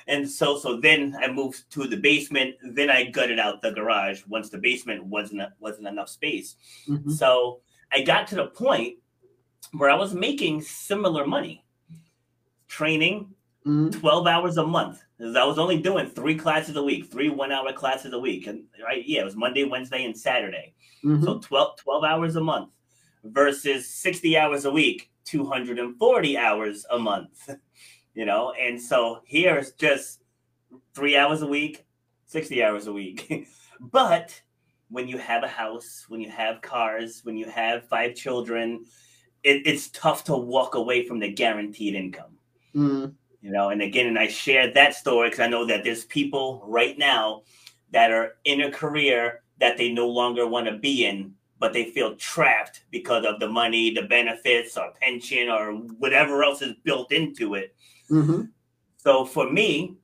And 0.06 0.28
so 0.30 0.58
so 0.58 0.78
then 0.80 1.16
I 1.18 1.28
moved 1.32 1.70
to 1.70 1.86
the 1.86 1.96
basement, 1.96 2.56
then 2.62 2.90
I 2.90 3.04
gutted 3.04 3.38
out 3.38 3.62
the 3.62 3.70
garage 3.70 4.22
once 4.28 4.50
the 4.50 4.58
basement 4.58 5.06
wasn't 5.06 5.42
wasn't 5.58 5.88
enough 5.88 6.10
space. 6.10 6.56
Mhm. 6.86 7.10
So 7.10 7.60
I 7.92 8.02
got 8.02 8.26
to 8.28 8.34
the 8.34 8.48
point 8.48 8.98
where 9.76 9.90
I 9.90 9.94
was 9.94 10.14
making 10.14 10.62
similar 10.62 11.26
money, 11.26 11.64
training 12.68 13.34
Mhm. 13.66 13.92
12 13.98 14.26
hours 14.26 14.56
a 14.56 14.66
month. 14.66 15.02
'Cause 15.18 15.36
I 15.36 15.44
was 15.44 15.58
only 15.58 15.80
doing 15.80 16.08
three 16.10 16.34
classes 16.36 16.76
a 16.76 16.82
week, 16.82 17.06
three 17.06 17.28
one 17.30 17.50
hour 17.52 17.72
classes 17.72 18.12
a 18.12 18.18
week. 18.18 18.46
And 18.46 18.66
right, 18.82 19.06
yeah, 19.06 19.20
it 19.20 19.24
was 19.24 19.36
Monday, 19.36 19.64
Wednesday, 19.64 20.04
and 20.04 20.16
Saturday. 20.16 20.74
Mhm. 21.02 21.24
So 21.24 21.38
12, 21.38 21.76
12 21.78 22.04
hours 22.04 22.36
a 22.36 22.40
month 22.42 22.72
versus 23.22 23.88
60 23.88 24.36
hours 24.36 24.64
a 24.64 24.70
week, 24.70 25.10
240 25.24 26.36
hours 26.36 26.84
a 26.90 26.98
month. 26.98 27.48
You 28.16 28.24
know, 28.24 28.52
and 28.52 28.80
so 28.80 29.22
here's 29.24 29.72
just 29.72 30.22
three 30.94 31.16
hours 31.16 31.42
a 31.42 31.48
week, 31.48 31.84
60 32.26 32.62
hours 32.62 32.86
a 32.86 32.92
week. 32.92 33.48
but 33.80 34.40
when 34.88 35.08
you 35.08 35.18
have 35.18 35.42
a 35.42 35.48
house, 35.48 36.04
when 36.06 36.20
you 36.20 36.30
have 36.30 36.62
cars, 36.62 37.24
when 37.24 37.36
you 37.36 37.46
have 37.46 37.88
five 37.88 38.14
children, 38.14 38.84
it, 39.44 39.66
it's 39.66 39.88
tough 39.90 40.24
to 40.24 40.36
walk 40.36 40.74
away 40.74 41.06
from 41.06 41.18
the 41.20 41.28
guaranteed 41.32 41.94
income 41.94 42.32
Mhm. 42.74 43.14
you 43.40 43.50
know 43.52 43.68
and 43.70 43.82
again 43.82 44.06
and 44.06 44.18
i 44.18 44.26
share 44.26 44.72
that 44.72 44.94
story 44.94 45.28
because 45.28 45.40
i 45.40 45.46
know 45.48 45.64
that 45.66 45.84
there's 45.84 46.04
people 46.06 46.62
right 46.66 46.98
now 46.98 47.42
that 47.92 48.10
are 48.10 48.36
in 48.44 48.62
a 48.62 48.70
career 48.72 49.42
that 49.60 49.76
they 49.76 49.92
no 49.92 50.08
longer 50.08 50.46
want 50.46 50.66
to 50.66 50.78
be 50.78 51.06
in 51.06 51.34
but 51.60 51.72
they 51.72 51.84
feel 51.92 52.16
trapped 52.16 52.82
because 52.90 53.24
of 53.24 53.38
the 53.38 53.48
money 53.48 53.90
the 53.94 54.02
benefits 54.02 54.76
or 54.76 54.92
pension 55.00 55.48
or 55.48 55.72
whatever 56.02 56.42
else 56.42 56.60
is 56.62 56.74
built 56.82 57.12
into 57.12 57.54
it 57.54 57.74
Mhm. 58.10 58.50
so 58.96 59.24
for 59.24 59.50
me 59.50 59.96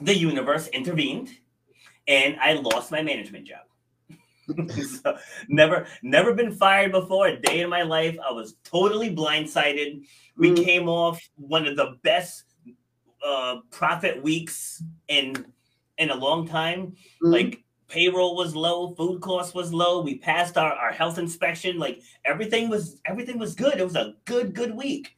the 0.00 0.16
universe 0.16 0.66
intervened 0.68 1.28
and 2.08 2.36
i 2.40 2.54
lost 2.54 2.90
my 2.90 3.02
management 3.02 3.46
job 3.46 3.64
so 5.02 5.16
never 5.48 5.86
never 6.02 6.34
been 6.34 6.52
fired 6.52 6.92
before. 6.92 7.28
A 7.28 7.40
day 7.40 7.60
in 7.60 7.70
my 7.70 7.82
life 7.82 8.16
i 8.26 8.32
was 8.32 8.56
totally 8.64 9.14
blindsided. 9.14 10.02
We 10.36 10.50
Mm. 10.50 10.64
came 10.64 10.88
off 10.88 11.20
one 11.36 11.66
of 11.66 11.76
the 11.76 11.96
best 12.02 12.44
uh 13.24 13.56
profit 13.70 14.22
weeks 14.22 14.82
in 15.08 15.46
in 15.98 16.10
a 16.10 16.14
long 16.16 16.46
time. 16.48 16.96
Mhm. 17.22 17.32
like 17.32 17.64
payroll 17.88 18.36
was 18.36 18.56
low 18.56 18.94
food 18.94 19.20
cost 19.20 19.54
was 19.54 19.72
low. 19.72 20.00
We 20.00 20.16
passed 20.18 20.56
our, 20.56 20.72
our 20.72 20.92
health 20.92 21.18
inspection. 21.18 21.78
Like 21.78 22.00
everything 22.24 22.68
was 22.70 23.00
everything 23.06 23.38
was 23.38 23.54
good. 23.54 23.78
It 23.78 23.84
was 23.84 23.96
a 23.96 24.14
good 24.24 24.54
good 24.54 24.74
week. 24.74 25.14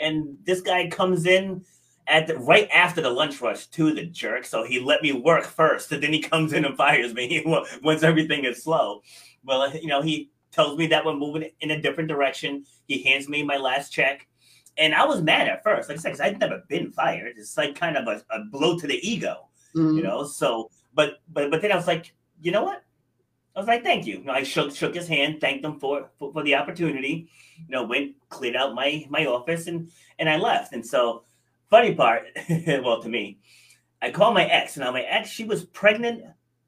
And 0.00 0.36
this 0.44 0.60
guy 0.62 0.88
comes 0.88 1.26
in 1.26 1.64
at 2.08 2.26
the, 2.26 2.36
right 2.38 2.68
after 2.74 3.00
the 3.00 3.10
lunch 3.10 3.40
rush 3.40 3.66
to 3.68 3.92
the 3.94 4.04
jerk. 4.06 4.44
So 4.44 4.64
he 4.64 4.80
let 4.80 5.02
me 5.02 5.12
work 5.12 5.44
first 5.44 5.92
and 5.92 6.02
then 6.02 6.12
he 6.12 6.20
comes 6.20 6.52
in 6.52 6.64
and 6.64 6.76
fires 6.76 7.14
me 7.14 7.42
once 7.82 8.02
everything 8.02 8.44
is 8.44 8.62
slow. 8.62 9.02
Well 9.44 9.74
you 9.76 9.86
know 9.88 10.02
he 10.02 10.30
tells 10.50 10.76
me 10.76 10.86
that 10.88 11.04
we're 11.04 11.14
moving 11.14 11.48
in 11.60 11.70
a 11.70 11.80
different 11.80 12.08
direction. 12.08 12.64
He 12.86 13.02
hands 13.02 13.28
me 13.28 13.42
my 13.42 13.56
last 13.56 13.90
check. 13.92 14.26
And 14.78 14.94
i 14.94 15.04
was 15.04 15.22
mad 15.22 15.48
at 15.48 15.62
first. 15.62 15.88
Like 15.88 15.98
i 15.98 16.00
said 16.00 16.10
'cause 16.10 16.20
i'd 16.20 16.40
never 16.40 16.62
been 16.68 16.90
fired. 16.90 17.34
It's 17.36 17.56
like 17.56 17.74
kind 17.74 17.96
of 17.96 18.06
a, 18.08 18.22
a 18.34 18.44
blow 18.50 18.78
to 18.78 18.86
the 18.86 18.98
ego 19.08 19.48
Mhm. 19.74 19.96
you 19.96 20.02
know? 20.02 20.24
So 20.24 20.70
but 20.94 21.20
but 21.32 21.50
but 21.50 21.62
then 21.62 21.72
i 21.72 21.76
was 21.76 21.86
like 21.86 22.14
you 22.40 22.50
know 22.50 22.64
what? 22.64 22.82
I 23.54 23.60
was 23.60 23.68
like 23.68 23.82
thank 23.84 24.06
you, 24.06 24.18
you 24.18 24.24
know, 24.24 24.32
i 24.32 24.42
shook 24.42 24.74
shook 24.74 24.94
his 24.94 25.06
hand 25.06 25.40
thanked 25.40 25.64
him 25.64 25.78
for, 25.78 26.10
for 26.18 26.32
for 26.32 26.42
the 26.42 26.54
opportunity 26.54 27.28
you 27.58 27.70
know 27.74 27.84
went 27.84 28.16
cleared 28.30 28.56
out 28.56 28.74
my 28.74 29.06
my 29.10 29.26
office 29.26 29.66
and 29.68 29.90
and 30.18 30.28
i 30.28 30.36
left. 30.36 30.72
And 30.72 30.84
so 30.84 31.24
funny 31.72 31.94
part 31.94 32.24
well 32.84 33.00
to 33.02 33.08
me 33.08 33.38
i 34.02 34.10
called 34.10 34.34
my 34.34 34.44
ex 34.44 34.76
now 34.76 34.92
my 34.92 35.00
ex 35.02 35.30
she 35.30 35.44
was 35.44 35.64
pregnant 35.64 36.22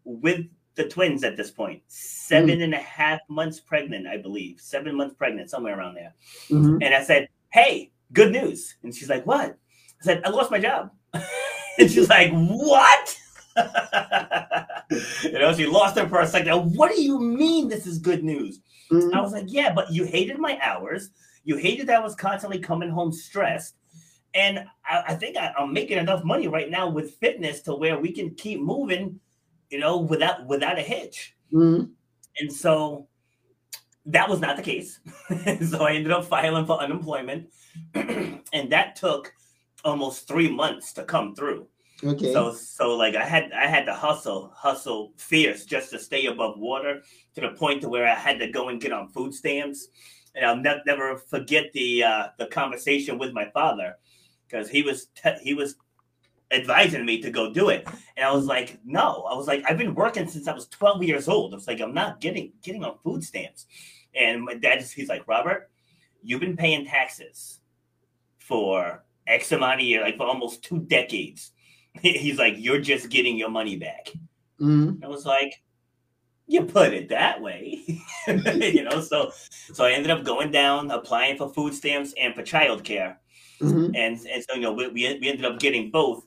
with 0.05 0.47
the 0.77 0.85
twins 0.89 1.23
at 1.25 1.37
this 1.37 1.51
point 1.51 1.83
seven 1.89 2.63
and 2.63 2.73
a 2.73 2.79
half 2.79 3.21
months 3.29 3.61
pregnant 3.61 4.07
i 4.07 4.17
believe 4.17 4.59
seven 4.59 4.97
months 4.97 5.15
pregnant 5.15 5.51
somewhere 5.51 5.79
around 5.79 5.95
there 5.95 6.15
Mhm. 6.51 6.79
and 6.83 6.95
I 6.95 7.03
said, 7.05 7.29
Hey, 7.53 7.93
good 8.13 8.33
news. 8.33 8.77
And 8.83 8.93
she's 8.95 9.09
like, 9.11 9.25
What? 9.27 9.51
I 10.01 10.03
said, 10.07 10.23
I 10.25 10.31
lost 10.31 10.51
my 10.51 10.59
job. 10.59 10.91
and 11.79 11.91
she's 11.91 12.09
like, 12.09 12.33
What? 12.33 13.17
you 15.23 15.39
know, 15.39 15.53
she 15.55 15.67
lost 15.67 15.97
it 15.99 16.09
for 16.09 16.21
a 16.21 16.27
second. 16.27 16.75
What 16.75 16.91
do 16.95 17.01
you 17.01 17.21
mean 17.21 17.69
this 17.69 17.87
is 17.87 17.99
good 17.99 18.25
news? 18.25 18.59
I 18.91 18.95
Mhm. 18.95 19.23
was 19.23 19.33
like, 19.33 19.45
Yeah, 19.49 19.73
but 19.73 19.93
you 19.93 20.05
hated 20.05 20.39
my 20.39 20.59
hours. 20.63 21.11
You 21.45 21.57
hated 21.57 21.87
that 21.89 22.01
I 22.01 22.03
was 22.03 22.15
constantly 22.15 22.59
coming 22.59 22.91
home 22.91 23.13
stressed. 23.13 23.77
And 24.35 24.67
I, 24.85 25.05
I 25.09 25.15
think 25.15 25.37
I, 25.37 25.53
I'm 25.59 25.73
making 25.73 25.99
enough 25.99 26.25
money 26.25 26.49
right 26.49 26.71
now 26.71 26.89
with 26.89 27.15
fitness 27.15 27.61
to 27.63 27.75
where 27.75 27.99
we 27.99 28.13
can 28.13 28.35
keep 28.35 28.61
moving, 28.61 29.21
you 29.71 29.79
know, 29.79 29.99
without 29.99 30.47
without 30.47 30.79
a 30.79 30.83
hitch. 30.83 31.35
Mhm. 31.53 31.91
And 32.41 32.53
so 32.53 33.07
that 34.07 34.29
was 34.29 34.41
not 34.41 34.57
the 34.57 34.63
case. 34.63 35.01
so 35.71 35.85
I 35.85 35.93
ended 35.93 36.13
up 36.13 36.25
filing 36.25 36.67
for 36.67 36.79
unemployment. 36.81 37.49
and 37.95 38.71
that 38.71 38.97
took 38.97 39.33
almost 39.85 40.27
three 40.27 40.51
months 40.51 40.93
to 40.95 41.05
come 41.05 41.35
through. 41.35 41.69
Okay. 42.03 42.33
So 42.33 42.53
so 42.53 42.97
like 42.97 43.15
I 43.15 43.25
had 43.25 43.53
I 43.53 43.67
had 43.67 43.87
to 43.87 43.95
hustle, 43.95 44.53
hustle 44.55 45.13
fierce 45.17 45.65
just 45.65 45.91
to 45.91 45.99
stay 45.99 46.27
above 46.27 46.59
water 46.59 47.03
to 47.35 47.41
the 47.41 47.51
point 47.51 47.83
to 47.83 47.89
where 47.89 48.07
I 48.07 48.15
had 48.15 48.39
to 48.41 48.51
go 48.51 48.69
and 48.69 48.81
get 48.81 48.93
on 48.93 49.09
food 49.09 49.33
stamps. 49.33 49.89
And 50.35 50.45
I'll 50.45 50.57
ne- 50.57 50.83
never 50.87 51.17
forget 51.17 51.73
the 51.73 52.03
uh, 52.03 52.27
the 52.37 52.47
conversation 52.47 53.17
with 53.17 53.33
my 53.33 53.49
father 53.51 53.95
because 54.55 54.69
he 54.69 54.83
was 54.83 55.07
te- 55.21 55.43
he 55.43 55.55
was 55.55 55.77
advising 56.53 57.05
me 57.05 57.21
to 57.21 57.31
go 57.31 57.53
do 57.53 57.71
it. 57.71 57.87
And 58.17 58.25
I 58.25 58.33
was 58.33 58.47
like, 58.47 58.79
no. 58.85 59.27
I 59.29 59.35
was 59.35 59.49
like, 59.49 59.65
I've 59.69 59.79
been 59.79 59.95
working 59.95 60.29
since 60.29 60.47
I 60.47 60.55
was 60.55 60.69
12 60.69 61.03
years 61.03 61.29
old. 61.29 61.53
I 61.53 61.57
was 61.57 61.67
like, 61.67 61.81
I'm 61.81 61.95
not 61.95 62.21
getting 62.21 62.53
getting 62.63 62.85
on 62.85 62.99
food 63.03 63.25
stamps. 63.25 63.67
And 64.15 64.45
my 64.45 64.55
dad 64.55 64.79
just 64.79 64.95
he's 64.95 65.09
like, 65.09 65.27
Robert, 65.27 65.71
you've 66.23 66.41
been 66.41 66.57
paying 66.57 66.87
taxes 66.87 67.61
for 68.39 69.03
X 69.27 69.51
amount 69.51 69.81
of 69.81 69.87
years, 69.87 70.05
like 70.05 70.17
for 70.17 70.27
almost 70.27 70.63
two 70.63 70.79
decades. 70.81 71.51
He's 72.01 72.39
like, 72.39 72.55
you're 72.59 72.81
just 72.81 73.09
getting 73.09 73.37
your 73.39 73.51
money 73.51 73.77
back. 73.77 74.11
Mhm. 74.61 75.03
I 75.03 75.09
was 75.09 75.25
like, 75.25 75.63
you 76.47 76.65
put 76.65 76.93
it 76.93 77.09
that 77.09 77.41
way, 77.41 77.83
you 78.29 78.83
know. 78.85 79.01
So, 79.01 79.33
so 79.73 79.85
I 79.85 79.93
ended 79.93 80.11
up 80.11 80.25
going 80.25 80.51
down, 80.51 80.91
applying 80.91 81.39
for 81.39 81.49
food 81.49 81.73
stamps 81.73 82.13
and 82.21 82.35
for 82.35 82.43
childcare 82.43 83.17
Mhm. 83.61 83.87
and 83.97 84.19
and 84.27 84.45
so 84.45 84.55
you 84.55 84.61
know 84.63 84.73
we, 84.73 84.89
we 84.89 85.19
we 85.21 85.29
ended 85.29 85.45
up 85.45 85.59
getting 85.59 85.91
both. 85.91 86.27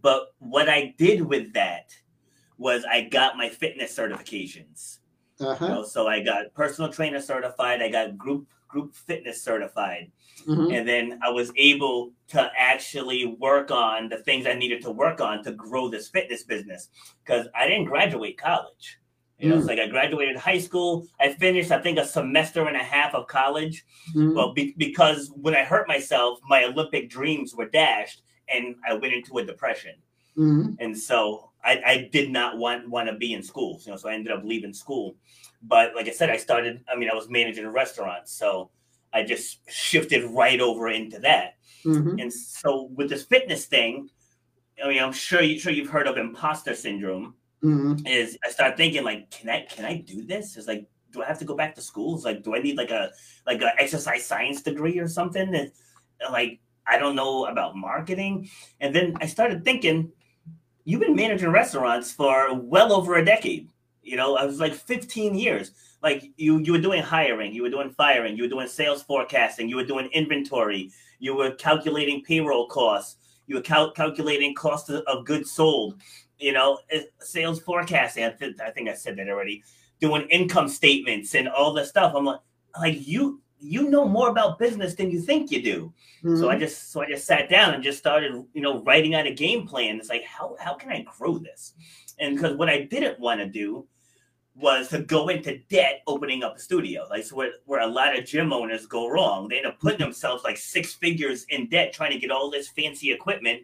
But 0.00 0.34
what 0.38 0.68
I 0.68 0.94
did 0.98 1.22
with 1.22 1.52
that 1.54 1.90
was 2.56 2.84
I 2.84 3.02
got 3.02 3.36
my 3.36 3.48
fitness 3.48 3.96
certifications. 3.96 4.98
Uh-huh. 5.40 5.68
know, 5.68 5.82
so 5.84 6.08
I 6.08 6.20
got 6.20 6.52
personal 6.54 6.92
trainer 6.92 7.20
certified. 7.20 7.80
I 7.80 7.88
got 7.88 8.18
group 8.18 8.48
group 8.66 8.94
fitness 8.94 9.42
certified, 9.42 10.10
Mhm. 10.46 10.72
and 10.76 10.86
then 10.86 11.18
I 11.22 11.30
was 11.30 11.52
able 11.56 12.12
to 12.28 12.50
actually 12.58 13.24
work 13.24 13.70
on 13.70 14.08
the 14.08 14.18
things 14.18 14.46
I 14.46 14.54
needed 14.54 14.82
to 14.82 14.90
work 14.90 15.20
on 15.20 15.42
to 15.44 15.52
grow 15.52 15.88
this 15.88 16.08
fitness 16.08 16.42
business 16.42 16.90
because 17.24 17.46
I 17.54 17.66
didn't 17.68 17.86
graduate 17.86 18.36
college. 18.36 18.98
You 19.38 19.48
know, 19.48 19.54
Mm. 19.54 19.58
it's 19.58 19.68
like 19.68 19.78
I 19.78 19.86
graduated 19.86 20.36
high 20.36 20.58
school. 20.58 21.06
I 21.20 21.32
finished, 21.32 21.70
I 21.70 21.80
think, 21.80 21.98
a 21.98 22.04
semester 22.04 22.66
and 22.66 22.76
a 22.76 22.82
half 22.82 23.14
of 23.14 23.28
college. 23.28 23.84
Mhm. 24.14 24.34
Well, 24.34 24.52
be- 24.52 24.74
because 24.76 25.30
when 25.36 25.54
I 25.54 25.62
hurt 25.62 25.86
myself, 25.86 26.40
my 26.48 26.64
Olympic 26.64 27.08
dreams 27.08 27.54
were 27.54 27.68
dashed, 27.68 28.22
and 28.48 28.74
I 28.88 28.94
went 28.94 29.14
into 29.14 29.38
a 29.38 29.44
depression. 29.44 29.94
Mhm. 30.36 30.76
And 30.80 30.96
so 30.98 31.50
I, 31.64 31.82
I 31.86 32.08
did 32.12 32.30
not 32.30 32.56
want 32.58 32.88
want 32.88 33.08
to 33.08 33.14
be 33.14 33.32
in 33.32 33.42
school. 33.42 33.80
You 33.84 33.92
know, 33.92 33.96
so 33.96 34.08
I 34.08 34.14
ended 34.14 34.32
up 34.32 34.42
leaving 34.44 34.72
school. 34.72 35.16
But 35.62 35.94
like 35.94 36.08
I 36.08 36.12
said, 36.12 36.30
I 36.30 36.36
started. 36.36 36.84
I 36.92 36.96
mean, 36.96 37.10
I 37.10 37.14
was 37.14 37.28
managing 37.28 37.64
a 37.64 37.70
restaurant, 37.70 38.28
so 38.28 38.70
I 39.12 39.22
just 39.22 39.60
shifted 39.70 40.24
right 40.24 40.60
over 40.60 40.88
into 40.88 41.18
that. 41.20 41.54
Mhm. 41.84 42.20
And 42.20 42.32
so 42.32 42.90
with 42.94 43.08
this 43.08 43.24
fitness 43.24 43.66
thing, 43.66 44.10
I 44.82 44.88
mean, 44.88 45.00
I'm 45.02 45.12
sure 45.12 45.42
you 45.42 45.58
sure 45.60 45.72
you've 45.72 45.90
heard 45.90 46.06
of 46.08 46.16
imposter 46.18 46.74
syndrome. 46.74 47.34
Mhm. 47.62 48.06
Is 48.06 48.38
I 48.44 48.50
start 48.50 48.76
thinking 48.76 49.02
like, 49.04 49.30
can 49.30 49.48
I 49.50 49.66
can 49.68 49.84
I 49.84 49.96
do 49.96 50.22
this? 50.24 50.56
It's 50.56 50.68
like, 50.68 50.86
do 51.12 51.22
I 51.22 51.26
have 51.26 51.38
to 51.40 51.44
go 51.44 51.56
back 51.56 51.74
to 51.74 51.80
school? 51.80 52.14
It's 52.14 52.24
like, 52.24 52.42
do 52.44 52.54
I 52.54 52.60
need 52.60 52.76
like 52.76 52.90
a 52.90 53.10
like 53.46 53.60
an 53.62 53.70
exercise 53.78 54.24
science 54.24 54.62
degree 54.62 54.98
or 54.98 55.08
something? 55.08 55.54
And 55.54 55.72
like, 56.30 56.60
I 56.86 56.98
don't 56.98 57.16
know 57.16 57.46
about 57.46 57.76
marketing. 57.76 58.48
And 58.80 58.94
then 58.94 59.14
I 59.20 59.26
started 59.26 59.64
thinking, 59.64 60.12
you've 60.84 61.00
been 61.00 61.16
managing 61.16 61.50
restaurants 61.50 62.12
for 62.12 62.54
well 62.54 62.92
over 62.92 63.16
a 63.16 63.24
decade. 63.24 63.70
You 64.02 64.16
know, 64.16 64.36
I 64.36 64.44
was 64.44 64.60
like 64.60 64.74
15 64.74 65.34
years. 65.36 65.72
Like 66.02 66.30
you, 66.36 66.58
you 66.58 66.72
were 66.72 66.78
doing 66.80 67.02
hiring, 67.02 67.52
you 67.52 67.62
were 67.62 67.70
doing 67.70 67.90
firing, 67.90 68.36
you 68.36 68.44
were 68.44 68.48
doing 68.48 68.68
sales 68.68 69.02
forecasting, 69.02 69.68
you 69.68 69.76
were 69.76 69.84
doing 69.84 70.08
inventory, 70.12 70.92
you 71.18 71.34
were 71.34 71.52
calculating 71.52 72.22
payroll 72.22 72.68
costs, 72.68 73.16
you 73.48 73.56
were 73.56 73.62
cal- 73.62 73.90
calculating 73.92 74.54
cost 74.54 74.90
of 74.90 75.24
goods 75.26 75.50
sold. 75.52 76.00
You 76.38 76.52
know, 76.52 76.78
sales 77.20 77.60
forecasting. 77.60 78.24
I, 78.24 78.30
th- 78.30 78.56
I 78.64 78.70
think 78.70 78.88
I 78.88 78.94
said 78.94 79.16
that 79.16 79.28
already. 79.28 79.62
Doing 80.00 80.28
income 80.30 80.68
statements 80.68 81.34
and 81.34 81.48
all 81.48 81.72
this 81.72 81.88
stuff. 81.88 82.12
I'm 82.14 82.24
like, 82.24 82.40
like 82.80 83.06
you, 83.06 83.42
you 83.58 83.90
know 83.90 84.06
more 84.06 84.28
about 84.28 84.58
business 84.58 84.94
than 84.94 85.10
you 85.10 85.20
think 85.20 85.50
you 85.50 85.60
do. 85.60 85.92
So 86.22 86.48
I 86.48 86.54
Mhm. 86.56 86.60
just 86.60 86.92
so 86.92 87.02
I 87.02 87.06
just 87.06 87.26
sat 87.26 87.48
down 87.50 87.74
and 87.74 87.82
just 87.82 87.98
started, 87.98 88.44
you 88.54 88.60
know, 88.62 88.82
writing 88.84 89.14
out 89.16 89.26
a 89.26 89.34
game 89.34 89.66
plan. 89.66 89.96
It's 89.98 90.08
like 90.08 90.24
how 90.24 90.56
how 90.60 90.74
can 90.74 90.90
I 90.92 91.02
grow 91.02 91.38
this? 91.38 91.74
And 92.20 92.36
because 92.36 92.56
what 92.56 92.68
I 92.68 92.82
didn't 92.82 93.18
want 93.18 93.40
to 93.40 93.46
do 93.48 93.86
was 94.54 94.88
to 94.88 95.00
go 95.00 95.28
into 95.28 95.58
debt 95.68 96.02
opening 96.08 96.42
up 96.42 96.56
a 96.56 96.58
studio. 96.60 97.06
Like 97.10 97.24
so 97.24 97.36
where, 97.36 97.52
where 97.64 97.80
a 97.80 97.86
lot 97.86 98.16
of 98.18 98.24
gym 98.24 98.52
owners 98.52 98.86
go 98.86 99.08
wrong. 99.08 99.48
They 99.48 99.58
end 99.58 99.66
up 99.66 99.78
putting 99.80 100.00
themselves 100.00 100.42
like 100.44 100.56
six 100.56 100.94
figures 100.94 101.44
in 101.48 101.68
debt 101.68 101.92
trying 101.92 102.12
to 102.12 102.18
get 102.18 102.30
all 102.32 102.50
this 102.50 102.68
fancy 102.68 103.12
equipment. 103.12 103.62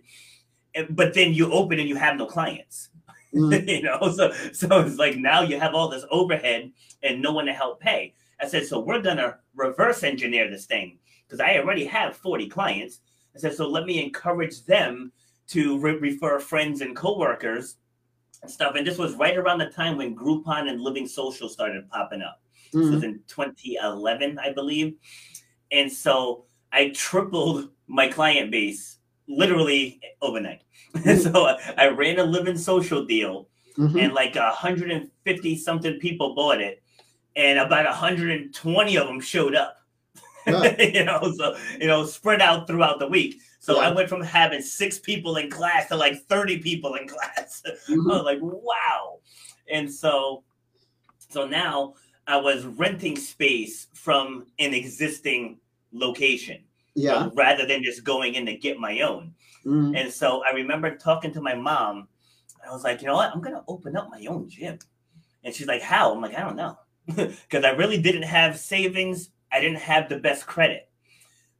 But 0.90 1.14
then 1.14 1.34
you 1.34 1.52
open 1.52 1.78
and 1.78 1.88
you 1.88 1.96
have 1.96 2.16
no 2.16 2.26
clients. 2.26 2.90
Mm. 3.34 3.68
you 3.68 3.82
know, 3.82 4.10
so 4.10 4.32
so 4.52 4.80
it's 4.80 4.96
like 4.96 5.16
now 5.16 5.42
you 5.42 5.58
have 5.58 5.74
all 5.74 5.88
this 5.88 6.04
overhead 6.10 6.72
and 7.02 7.20
no 7.20 7.32
one 7.32 7.46
to 7.46 7.52
help 7.52 7.80
pay. 7.80 8.14
I 8.40 8.46
said, 8.46 8.66
so 8.66 8.80
we're 8.80 9.02
gonna 9.02 9.38
reverse 9.54 10.02
engineer 10.02 10.50
this 10.50 10.66
thing 10.66 10.98
because 11.26 11.40
I 11.40 11.58
already 11.58 11.84
have 11.86 12.16
40 12.16 12.48
clients. 12.48 13.00
I 13.34 13.38
said, 13.38 13.54
so 13.54 13.68
let 13.68 13.86
me 13.86 14.02
encourage 14.02 14.64
them 14.64 15.12
to 15.48 15.78
re- 15.78 15.96
refer 15.96 16.38
friends 16.38 16.80
and 16.80 16.96
coworkers 16.96 17.76
and 18.42 18.50
stuff. 18.50 18.74
And 18.76 18.86
this 18.86 18.98
was 18.98 19.14
right 19.14 19.36
around 19.36 19.58
the 19.58 19.66
time 19.66 19.96
when 19.96 20.16
Groupon 20.16 20.68
and 20.68 20.80
Living 20.80 21.08
Social 21.08 21.48
started 21.48 21.88
popping 21.90 22.22
up. 22.22 22.40
Mm-hmm. 22.68 22.80
This 22.80 22.94
was 22.94 23.02
in 23.04 23.20
2011, 23.26 24.38
I 24.38 24.52
believe. 24.52 24.94
And 25.70 25.90
so 25.90 26.44
I 26.72 26.90
tripled 26.90 27.70
my 27.86 28.08
client 28.08 28.50
base 28.50 28.98
literally 29.28 30.00
overnight. 30.20 30.62
Mm-hmm. 30.94 31.18
so 31.32 31.56
I 31.76 31.88
ran 31.88 32.18
a 32.18 32.24
Living 32.24 32.58
Social 32.58 33.04
deal, 33.04 33.48
mm-hmm. 33.78 33.98
and 33.98 34.12
like 34.12 34.34
150 34.34 35.56
something 35.58 35.98
people 35.98 36.34
bought 36.34 36.60
it, 36.60 36.82
and 37.36 37.58
about 37.58 37.84
120 37.86 38.96
of 38.96 39.06
them 39.06 39.20
showed 39.20 39.54
up. 39.54 39.78
Yeah. 40.46 40.80
you 40.82 41.04
know, 41.04 41.32
so 41.36 41.56
you 41.80 41.86
know, 41.86 42.04
spread 42.04 42.42
out 42.42 42.66
throughout 42.66 42.98
the 42.98 43.08
week. 43.08 43.40
So 43.60 43.80
yeah. 43.80 43.88
I 43.88 43.92
went 43.92 44.10
from 44.10 44.20
having 44.20 44.60
six 44.60 44.98
people 44.98 45.36
in 45.38 45.48
class 45.48 45.88
to 45.88 45.96
like 45.96 46.22
30 46.26 46.58
people 46.58 46.96
in 46.96 47.08
class. 47.08 47.62
Mm-hmm. 47.88 48.10
I 48.10 48.14
was 48.14 48.24
like, 48.24 48.38
wow. 48.42 49.20
And 49.70 49.90
so 49.90 50.44
so 51.30 51.46
now 51.46 51.94
I 52.26 52.36
was 52.36 52.64
renting 52.64 53.16
space 53.16 53.88
from 53.94 54.46
an 54.58 54.74
existing 54.74 55.58
location. 55.92 56.62
Yeah. 56.94 57.28
rather 57.34 57.66
than 57.66 57.82
just 57.82 58.04
going 58.04 58.34
in 58.34 58.46
to 58.46 58.56
get 58.56 58.78
my 58.78 59.00
own. 59.00 59.34
Mm-hmm. 59.66 59.96
And 59.96 60.12
so 60.12 60.42
I 60.48 60.54
remember 60.54 60.96
talking 60.96 61.32
to 61.32 61.40
my 61.40 61.54
mom. 61.54 62.08
I 62.66 62.72
was 62.72 62.84
like, 62.84 63.02
you 63.02 63.08
know 63.08 63.14
what? 63.14 63.30
I'm 63.32 63.40
gonna 63.40 63.64
open 63.68 63.96
up 63.96 64.10
my 64.10 64.24
own 64.26 64.48
gym. 64.48 64.78
And 65.42 65.54
she's 65.54 65.66
like, 65.66 65.82
how? 65.82 66.12
I'm 66.12 66.20
like, 66.20 66.34
I 66.34 66.40
don't 66.40 66.56
know. 66.56 66.78
Because 67.16 67.64
I 67.64 67.70
really 67.70 68.00
didn't 68.00 68.22
have 68.22 68.58
savings. 68.58 69.30
I 69.52 69.60
didn't 69.60 69.80
have 69.80 70.08
the 70.08 70.18
best 70.18 70.46
credit. 70.46 70.88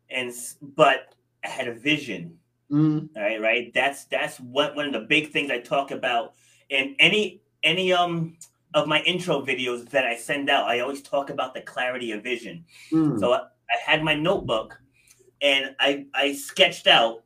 And 0.09 0.33
but 0.63 1.15
I 1.45 1.49
had 1.49 1.69
a 1.69 1.75
vision. 1.75 2.39
Mm. 2.71 3.11
Right, 3.15 3.41
right. 3.41 3.75
That's 3.75 4.07
that's 4.07 4.39
what 4.39 4.75
one 4.75 4.87
of 4.87 4.93
the 4.93 5.01
big 5.01 5.31
things 5.31 5.51
I 5.51 5.59
talk 5.59 5.91
about 5.91 6.35
in 6.71 6.97
any 6.99 7.43
any 7.63 7.93
um 7.93 8.37
of 8.75 8.89
my 8.89 9.01
intro 9.03 9.41
videos 9.45 9.89
that 9.91 10.05
I 10.05 10.17
send 10.17 10.51
out. 10.51 10.67
I 10.67 10.81
always 10.81 11.03
talk 11.03 11.31
about 11.31 11.55
the 11.55 11.61
clarity 11.61 12.13
of 12.13 12.23
vision. 12.23 12.65
Mm. 12.91 13.21
So 13.21 13.33
I, 13.33 13.39
I, 13.39 13.91
had 13.91 14.03
my 14.03 14.15
notebook 14.15 14.81
and 15.45 15.77
I 15.79 16.07
I 16.15 16.33
sketched 16.33 16.89
out. 16.89 17.23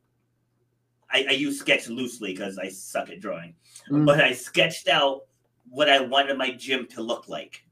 I, 1.10 1.24
I 1.30 1.32
use 1.32 1.58
sketch 1.58 1.88
loosely 1.88 2.34
because 2.34 2.58
I 2.58 2.68
suck 2.68 3.08
at 3.08 3.20
drawing, 3.20 3.54
mm. 3.90 4.04
but 4.04 4.20
I 4.20 4.32
sketched 4.32 4.88
out 4.88 5.22
what 5.70 5.88
I 5.88 6.00
wanted 6.00 6.36
my 6.36 6.50
gym 6.50 6.86
to 6.88 7.02
look 7.02 7.28
like, 7.28 7.64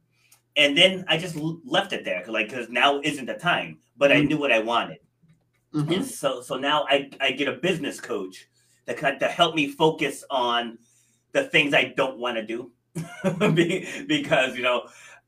and 0.57 0.79
then 0.79 1.05
I 1.09 1.19
just 1.19 1.37
left 1.37 1.93
it 1.93 2.05
there, 2.05 2.25
like 2.29 2.49
because 2.49 2.71
now 2.71 3.01
isn't 3.03 3.27
the 3.27 3.35
time. 3.35 3.79
But 3.99 4.13
I 4.13 4.17
mm. 4.17 4.29
knew 4.29 4.39
what 4.39 4.53
I 4.53 4.61
wanted. 4.61 4.99
Mm-hmm. 5.75 5.93
And 5.93 6.07
so 6.07 6.41
so 6.41 6.57
now 6.57 6.87
I, 6.89 7.11
I 7.21 7.33
get 7.33 7.49
a 7.49 7.53
business 7.53 8.01
coach 8.01 8.47
that 8.87 8.97
kind 8.97 9.19
to 9.21 9.29
help 9.29 9.55
me 9.55 9.69
focus 9.69 10.25
on 10.31 10.79
the 11.33 11.45
things 11.45 11.75
I 11.75 11.93
don't 11.97 12.19
want 12.19 12.37
to 12.37 12.47
do. 12.47 12.71
because 14.07 14.57
you 14.57 14.63
know 14.63 14.87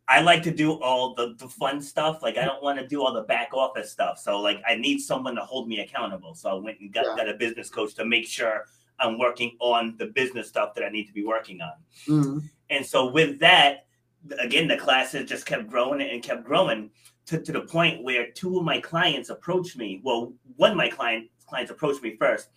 I 0.08 0.22
like 0.22 0.42
to 0.44 0.50
do 0.50 0.72
all 0.72 1.14
the, 1.14 1.34
the 1.36 1.48
fun 1.48 1.82
stuff. 1.82 2.22
Like 2.22 2.38
I 2.38 2.44
don't 2.44 2.62
want 2.62 2.78
to 2.78 2.86
do 2.86 3.04
all 3.04 3.12
the 3.12 3.22
back 3.22 3.50
office 3.52 3.92
stuff. 3.92 4.18
So 4.18 4.40
like 4.40 4.62
I 4.66 4.74
need 4.74 5.00
someone 5.00 5.34
to 5.34 5.42
hold 5.42 5.68
me 5.68 5.80
accountable. 5.80 6.34
So 6.34 6.48
I 6.48 6.54
went 6.54 6.80
and 6.80 6.92
got, 6.92 7.04
yeah. 7.04 7.16
got 7.16 7.28
a 7.28 7.34
business 7.34 7.68
coach 7.68 7.94
to 7.96 8.06
make 8.06 8.26
sure 8.26 8.64
I'm 8.98 9.18
working 9.18 9.56
on 9.60 9.96
the 9.98 10.06
business 10.06 10.48
stuff 10.48 10.74
that 10.74 10.84
I 10.84 10.88
need 10.88 11.04
to 11.04 11.12
be 11.12 11.24
working 11.24 11.60
on. 11.60 11.72
Mm-hmm. 12.08 12.38
And 12.70 12.86
so 12.86 13.10
with 13.10 13.38
that, 13.40 13.86
again, 14.40 14.66
the 14.66 14.76
classes 14.76 15.28
just 15.28 15.46
kept 15.46 15.68
growing 15.68 16.00
and 16.00 16.22
kept 16.22 16.44
growing 16.44 16.90
to, 17.26 17.40
to 17.40 17.52
the 17.52 17.60
point 17.60 18.02
where 18.02 18.30
two 18.30 18.58
of 18.58 18.64
my 18.64 18.80
clients 18.80 19.28
approached 19.28 19.76
me. 19.76 20.00
Well, 20.02 20.32
one 20.56 20.70
of 20.70 20.76
my 20.76 20.88
client, 20.88 21.28
clients 21.46 21.70
approached 21.70 22.02
me 22.02 22.16
first. 22.16 22.48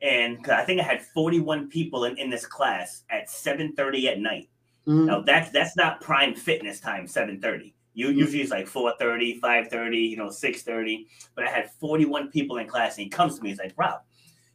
And 0.00 0.46
I 0.48 0.64
think 0.64 0.80
I 0.80 0.84
had 0.84 1.02
41 1.02 1.68
people 1.68 2.04
in, 2.04 2.16
in 2.18 2.30
this 2.30 2.46
class 2.46 3.04
at 3.10 3.28
7:30 3.28 4.06
at 4.06 4.20
night. 4.20 4.48
Mm-hmm. 4.88 5.04
Now 5.04 5.20
that's 5.20 5.50
that's 5.50 5.76
not 5.76 6.00
prime 6.00 6.34
fitness 6.34 6.80
time, 6.80 7.06
7:30. 7.06 7.74
You 7.92 8.08
mm-hmm. 8.08 8.18
usually 8.18 8.42
it's 8.42 8.50
like 8.50 8.66
4:30, 8.66 9.38
5:30, 9.38 10.10
you 10.10 10.16
know, 10.16 10.28
6:30. 10.28 11.06
But 11.34 11.44
I 11.44 11.50
had 11.50 11.70
41 11.72 12.30
people 12.30 12.56
in 12.56 12.66
class, 12.66 12.96
and 12.96 13.04
he 13.04 13.10
comes 13.10 13.36
to 13.36 13.42
me, 13.42 13.50
he's 13.50 13.58
like, 13.58 13.74
Rob, 13.76 14.00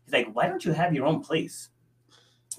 he's 0.05 0.13
like, 0.13 0.33
why 0.33 0.47
don't 0.47 0.65
you 0.65 0.71
have 0.71 0.93
your 0.93 1.05
own 1.05 1.21
place? 1.21 1.69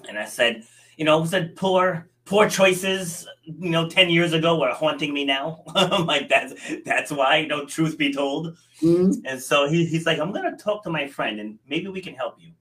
And 0.07 0.17
I 0.17 0.25
said, 0.25 0.63
you 0.95 1.03
know, 1.03 1.21
I 1.21 1.25
said 1.25 1.55
poor 1.55 2.09
poor 2.23 2.49
choices, 2.49 3.27
you 3.43 3.69
know, 3.69 3.87
10 3.87 4.09
years 4.09 4.33
ago 4.33 4.61
are 4.63 4.73
haunting 4.73 5.13
me 5.13 5.25
now. 5.25 5.61
like 6.05 6.29
that's 6.29 6.53
that's 6.85 7.11
why, 7.11 7.37
you 7.37 7.47
know, 7.47 7.65
truth 7.65 7.97
be 7.97 8.13
told. 8.13 8.57
Mm-hmm. 8.81 9.25
And 9.25 9.41
so 9.41 9.69
he, 9.69 9.85
he's 9.85 10.05
like, 10.05 10.19
I'm 10.19 10.31
gonna 10.31 10.55
talk 10.55 10.83
to 10.83 10.89
my 10.89 11.07
friend 11.07 11.39
and 11.39 11.59
maybe 11.67 11.87
we 11.87 12.01
can 12.01 12.15
help 12.15 12.35
you. 12.39 12.51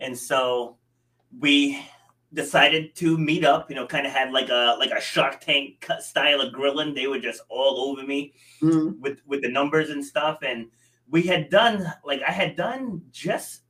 And 0.00 0.16
so 0.16 0.76
we 1.38 1.84
decided 2.34 2.94
to 2.96 3.16
meet 3.16 3.44
up, 3.44 3.70
you 3.70 3.76
know, 3.76 3.86
kind 3.86 4.06
of 4.06 4.12
had 4.12 4.32
like 4.32 4.50
a 4.50 4.76
like 4.78 4.90
a 4.90 5.00
shark 5.00 5.40
tank 5.40 5.86
style 6.00 6.40
of 6.40 6.52
grilling. 6.52 6.94
They 6.94 7.06
were 7.06 7.18
just 7.18 7.42
all 7.48 7.90
over 7.90 8.06
me 8.06 8.34
mm-hmm. 8.62 9.00
with 9.00 9.20
with 9.26 9.42
the 9.42 9.50
numbers 9.50 9.90
and 9.90 10.04
stuff. 10.04 10.38
And 10.42 10.68
we 11.10 11.22
had 11.22 11.48
done 11.48 11.90
like 12.04 12.22
I 12.26 12.32
had 12.32 12.56
done 12.56 13.02
just 13.10 13.62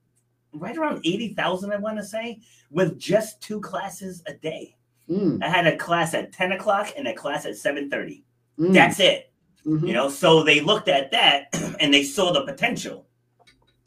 right 0.52 0.76
around 0.76 1.02
80,000, 1.04 1.72
I 1.72 1.76
want 1.76 1.98
to 1.98 2.04
say, 2.04 2.40
with 2.70 2.98
just 2.98 3.40
two 3.42 3.60
classes 3.60 4.22
a 4.26 4.32
day. 4.32 4.76
Mm. 5.08 5.42
I 5.42 5.48
had 5.48 5.66
a 5.66 5.76
class 5.76 6.14
at 6.14 6.32
10 6.32 6.52
o'clock 6.52 6.92
and 6.96 7.06
a 7.06 7.14
class 7.14 7.46
at 7.46 7.52
7:30. 7.52 8.22
Mm. 8.58 8.72
That's 8.72 9.00
it. 9.00 9.32
Mm-hmm. 9.64 9.86
You 9.86 9.92
know, 9.92 10.08
so 10.08 10.42
they 10.42 10.60
looked 10.60 10.88
at 10.88 11.10
that 11.12 11.48
and 11.80 11.92
they 11.92 12.02
saw 12.02 12.32
the 12.32 12.44
potential. 12.44 13.06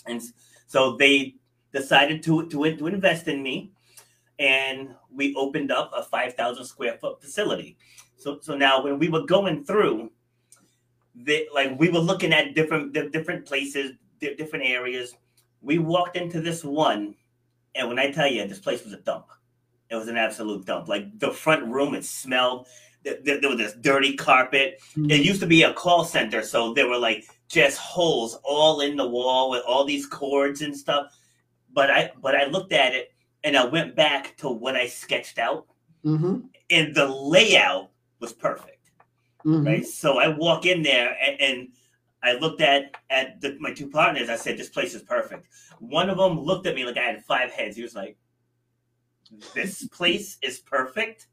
And 0.05 0.22
so 0.67 0.95
they 0.95 1.36
decided 1.74 2.24
to, 2.24 2.47
to, 2.49 2.76
to 2.76 2.88
invest 2.88 3.28
in 3.28 3.43
me 3.43 3.72
and 4.42 4.89
we 5.14 5.36
opened 5.36 5.72
up 5.72 5.92
a 5.96 6.04
5,000 6.04 6.66
square 6.66 6.98
foot 7.00 7.22
facility. 7.22 7.78
So, 8.18 8.39
so 8.42 8.58
now 8.58 8.84
when 8.84 8.98
we 8.98 9.08
were 9.08 9.26
going 9.26 9.64
through, 9.64 10.12
the, 11.14 11.48
like 11.54 11.80
we 11.80 11.89
were 11.89 12.00
looking 12.00 12.34
at 12.34 12.56
different 12.56 12.94
different 12.94 13.46
places, 13.46 13.94
different 14.20 14.66
areas. 14.66 15.14
We 15.62 15.78
walked 15.78 16.18
into 16.18 16.42
this 16.42 16.64
one, 16.64 17.16
and 17.76 17.88
when 17.88 18.00
I 18.00 18.12
tell 18.12 18.28
you, 18.28 18.48
this 18.48 18.60
place 18.60 18.84
was 18.84 18.94
a 18.94 18.98
dump. 18.98 19.26
It 19.89 19.96
was 19.96 20.08
an 20.08 20.18
absolute 20.18 20.66
dump. 20.66 20.88
Like 20.88 21.20
the 21.20 21.32
front 21.32 21.68
room, 21.68 21.94
it 21.94 22.06
smelled. 22.06 22.68
There, 23.04 23.18
there 23.24 23.50
was 23.50 23.58
this 23.58 23.74
dirty 23.82 24.16
carpet. 24.16 24.80
Mm-hmm. 24.92 25.12
It 25.12 25.26
used 25.26 25.42
to 25.42 25.48
be 25.48 25.64
a 25.64 25.74
call 25.74 26.06
center, 26.06 26.42
so 26.42 26.74
there 26.74 26.88
were 26.88 26.98
like 26.98 27.26
just 27.48 27.78
holes 27.78 28.39
all 28.44 28.82
in 28.82 28.96
the 28.96 29.08
wall 29.08 29.52
with 29.52 29.64
all 29.68 29.84
these 29.84 30.08
cords 30.08 30.62
and 30.62 30.76
stuff. 30.76 31.12
But 31.74 31.92
I 31.92 32.12
but 32.22 32.36
I 32.36 32.46
looked 32.46 32.74
at 32.74 32.96
it 32.96 33.12
and 33.44 33.58
I 33.58 33.66
went 33.66 33.96
back 33.96 34.38
to 34.38 34.50
what 34.50 34.76
I 34.76 34.88
sketched 34.88 35.39
out, 35.39 35.66
mm-hmm. 36.06 36.39
and 36.70 36.96
the 36.96 37.08
layout 37.08 37.92
was 38.20 38.34
perfect. 38.34 38.92
Mm-hmm. 39.46 39.66
Right, 39.66 39.86
so 39.86 40.20
I 40.20 40.28
walk 40.28 40.68
in 40.68 40.84
there 40.84 41.18
and, 41.20 41.42
and 41.42 41.68
I 42.22 42.34
looked 42.34 42.62
at 42.62 42.96
at 43.10 43.42
the, 43.42 43.58
my 43.60 43.74
two 43.74 43.89
partners. 43.89 44.30
I 44.30 44.36
said, 44.36 44.58
"This 44.58 44.70
place 44.70 44.94
is 44.94 45.02
perfect." 45.02 45.48
One 45.80 46.10
of 46.10 46.18
them 46.18 46.39
looked 46.39 46.68
at 46.68 46.76
me 46.76 46.86
like 46.86 46.98
I 46.98 47.02
had 47.02 47.26
five 47.26 47.52
heads. 47.52 47.76
He 47.76 47.82
was 47.82 47.96
like, 47.96 48.18
this 49.54 49.88
place 49.92 50.38
is 50.42 50.60
perfect. 50.60 51.28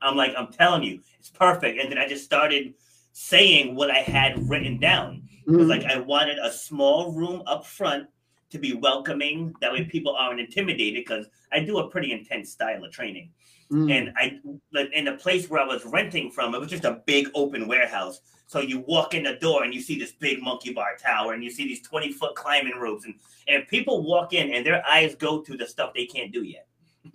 I'm 0.00 0.16
like, 0.16 0.32
I'm 0.36 0.52
telling 0.52 0.82
you, 0.82 1.00
it's 1.18 1.30
perfect. 1.30 1.78
And 1.78 1.90
then 1.90 1.98
I 1.98 2.08
just 2.08 2.24
started 2.24 2.74
saying 3.12 3.74
what 3.74 3.90
I 3.90 3.98
had 3.98 4.48
written 4.48 4.78
down. 4.78 5.22
Mm-hmm. 5.46 5.68
Like 5.68 5.84
I 5.84 5.98
wanted 5.98 6.38
a 6.38 6.50
small 6.50 7.12
room 7.12 7.42
up 7.46 7.66
front 7.66 8.08
to 8.52 8.58
be 8.58 8.74
welcoming. 8.74 9.54
That 9.60 9.72
way 9.72 9.84
people 9.84 10.14
aren't 10.14 10.40
intimidated 10.40 11.04
because 11.04 11.26
I 11.50 11.60
do 11.60 11.78
a 11.78 11.90
pretty 11.90 12.12
intense 12.12 12.50
style 12.50 12.84
of 12.84 12.92
training. 12.92 13.30
Mm-hmm. 13.72 13.90
And 13.90 14.12
I 14.16 14.38
in 14.94 15.06
the 15.06 15.12
place 15.12 15.48
where 15.48 15.60
I 15.60 15.66
was 15.66 15.84
renting 15.86 16.30
from, 16.30 16.54
it 16.54 16.60
was 16.60 16.68
just 16.68 16.84
a 16.84 17.00
big 17.06 17.28
open 17.34 17.66
warehouse. 17.66 18.20
So 18.46 18.60
you 18.60 18.80
walk 18.80 19.14
in 19.14 19.22
the 19.22 19.36
door 19.36 19.64
and 19.64 19.72
you 19.72 19.80
see 19.80 19.98
this 19.98 20.12
big 20.12 20.42
monkey 20.42 20.74
bar 20.74 20.96
tower 21.02 21.32
and 21.32 21.42
you 21.42 21.50
see 21.50 21.64
these 21.64 21.80
20 21.80 22.12
foot 22.12 22.34
climbing 22.34 22.76
ropes. 22.78 23.06
And, 23.06 23.14
and 23.48 23.66
people 23.66 24.02
walk 24.02 24.34
in 24.34 24.52
and 24.52 24.64
their 24.64 24.86
eyes 24.86 25.14
go 25.14 25.40
to 25.40 25.56
the 25.56 25.66
stuff 25.66 25.94
they 25.94 26.04
can't 26.04 26.32
do 26.32 26.42
yet. 26.42 26.66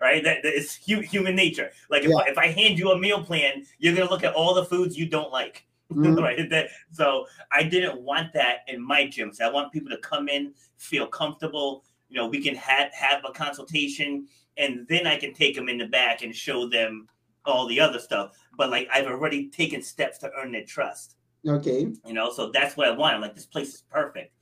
right? 0.00 0.24
That, 0.24 0.42
that 0.42 0.54
is 0.54 0.74
human 0.74 1.36
nature. 1.36 1.70
Like 1.90 2.04
if, 2.04 2.10
yeah. 2.10 2.24
If 2.26 2.38
I 2.38 2.46
hand 2.46 2.78
you 2.78 2.90
a 2.90 2.98
meal 2.98 3.22
plan, 3.22 3.66
you're 3.78 3.94
gonna 3.94 4.10
look 4.10 4.24
at 4.24 4.32
all 4.32 4.54
the 4.54 4.64
foods 4.64 4.96
you 4.96 5.06
don't 5.06 5.30
like. 5.30 5.67
Mm-hmm. 5.94 6.22
right? 6.22 6.50
That, 6.50 6.68
so 6.92 7.24
I 7.50 7.62
didn't 7.62 8.02
want 8.02 8.34
that 8.34 8.58
in 8.68 8.78
my 8.78 9.06
gym. 9.06 9.32
So 9.32 9.46
I 9.46 9.50
want 9.50 9.72
people 9.72 9.90
to 9.90 9.96
come 9.98 10.28
in, 10.28 10.52
feel 10.76 11.06
comfortable. 11.06 11.82
You 12.10 12.18
know, 12.18 12.26
we 12.28 12.42
can 12.42 12.54
have 12.56 12.92
have 12.92 13.22
a 13.26 13.32
consultation, 13.32 14.28
and 14.58 14.86
then 14.86 15.06
I 15.06 15.16
can 15.16 15.32
take 15.32 15.54
them 15.56 15.70
in 15.70 15.78
the 15.78 15.86
back 15.86 16.22
and 16.22 16.36
show 16.36 16.68
them, 16.68 17.08
all 17.48 17.66
the 17.66 17.80
other 17.80 17.98
stuff, 17.98 18.36
but 18.56 18.70
like 18.70 18.88
I've 18.92 19.06
already 19.06 19.48
taken 19.48 19.82
steps 19.82 20.18
to 20.18 20.30
earn 20.38 20.52
their 20.52 20.64
trust. 20.64 21.16
Okay. 21.46 21.88
You 22.06 22.12
know, 22.12 22.30
so 22.32 22.50
that's 22.50 22.76
what 22.76 22.88
I 22.88 22.90
want. 22.90 23.14
I'm 23.14 23.20
like, 23.20 23.34
this 23.34 23.46
place 23.46 23.74
is 23.74 23.82
perfect. 23.90 24.32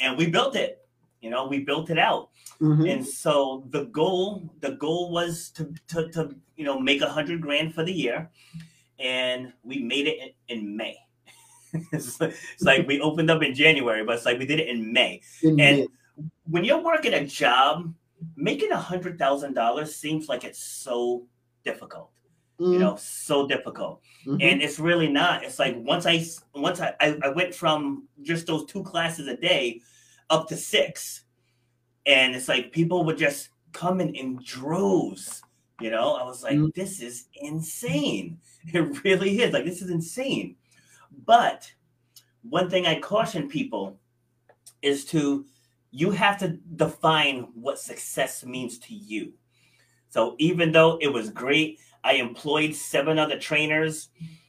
And 0.00 0.18
we 0.18 0.26
built 0.26 0.56
it. 0.56 0.78
You 1.20 1.30
know, 1.30 1.46
we 1.46 1.60
built 1.60 1.88
it 1.90 1.98
out. 1.98 2.30
Mhm. 2.60 2.92
And 2.92 3.06
so 3.06 3.64
the 3.70 3.84
goal, 3.86 4.50
the 4.60 4.72
goal 4.72 5.12
was 5.12 5.50
to 5.50 5.72
to, 5.88 6.08
to 6.10 6.34
you 6.56 6.64
know 6.64 6.78
make 6.78 7.00
a 7.00 7.08
hundred 7.08 7.40
grand 7.40 7.74
for 7.74 7.84
the 7.84 7.92
year, 7.92 8.30
and 8.98 9.52
we 9.62 9.78
made 9.82 10.06
it 10.06 10.34
in, 10.48 10.58
in 10.58 10.76
May. 10.76 10.96
it's, 11.92 12.20
like, 12.20 12.34
it's 12.54 12.62
like 12.62 12.86
we 12.86 13.00
opened 13.00 13.30
up 13.30 13.42
in 13.42 13.54
January, 13.54 14.04
but 14.04 14.16
it's 14.16 14.26
like 14.26 14.38
we 14.38 14.46
did 14.46 14.60
it 14.60 14.68
in 14.68 14.92
May. 14.92 15.20
In 15.42 15.58
And 15.60 15.78
May. 15.78 15.88
when 16.44 16.64
you're 16.64 16.82
working 16.82 17.14
a 17.14 17.26
job, 17.26 17.92
making 18.36 18.70
a 18.72 18.76
hundred 18.76 19.18
thousand 19.18 19.54
dollars 19.54 19.94
seems 19.96 20.28
like 20.28 20.44
it's 20.44 20.62
so 20.62 21.26
difficult. 21.64 22.10
You 22.58 22.66
Mm, 22.76 22.78
know, 22.80 22.96
so 22.96 23.48
difficult 23.48 24.02
mhm. 24.24 24.34
and 24.40 24.62
it's 24.62 24.78
really 24.78 25.08
not 25.08 25.42
it's 25.42 25.58
like 25.58 25.74
once 25.78 26.06
i 26.06 26.22
once 26.54 26.78
I, 26.80 26.94
I 27.00 27.18
i 27.24 27.28
went 27.30 27.52
from 27.52 28.06
just 28.20 28.46
those 28.46 28.66
two 28.66 28.84
classes 28.84 29.26
a 29.26 29.36
day 29.36 29.80
up 30.30 30.46
to 30.48 30.56
six 30.56 31.24
and 32.06 32.36
it's 32.36 32.46
like 32.46 32.70
people 32.70 33.04
would 33.04 33.18
just 33.18 33.48
come 33.72 34.00
in 34.00 34.14
in 34.14 34.38
droves 34.44 35.42
you 35.82 35.90
know 35.90 36.14
i 36.14 36.22
was 36.22 36.42
like 36.42 36.56
Mm. 36.56 36.74
this 36.74 37.00
is 37.00 37.26
insane 37.34 38.38
it 38.72 39.04
really 39.04 39.40
is 39.40 39.52
like 39.52 39.64
this 39.64 39.82
is 39.82 39.90
insane 39.90 40.56
but 41.26 41.70
one 42.42 42.70
thing 42.70 42.86
i 42.86 42.98
caution 43.00 43.48
people 43.48 43.98
is 44.82 45.04
to 45.06 45.44
you 45.90 46.10
have 46.10 46.38
to 46.38 46.48
define 46.76 47.48
what 47.54 47.78
success 47.78 48.44
means 48.44 48.78
to 48.78 48.94
you 48.94 49.32
so 50.08 50.34
even 50.38 50.72
though 50.72 50.98
it 51.00 51.08
was 51.12 51.30
great 51.30 51.78
I 52.04 52.14
employed 52.14 52.74
seven 52.74 53.18
other 53.18 53.38
trainers. 53.38 54.08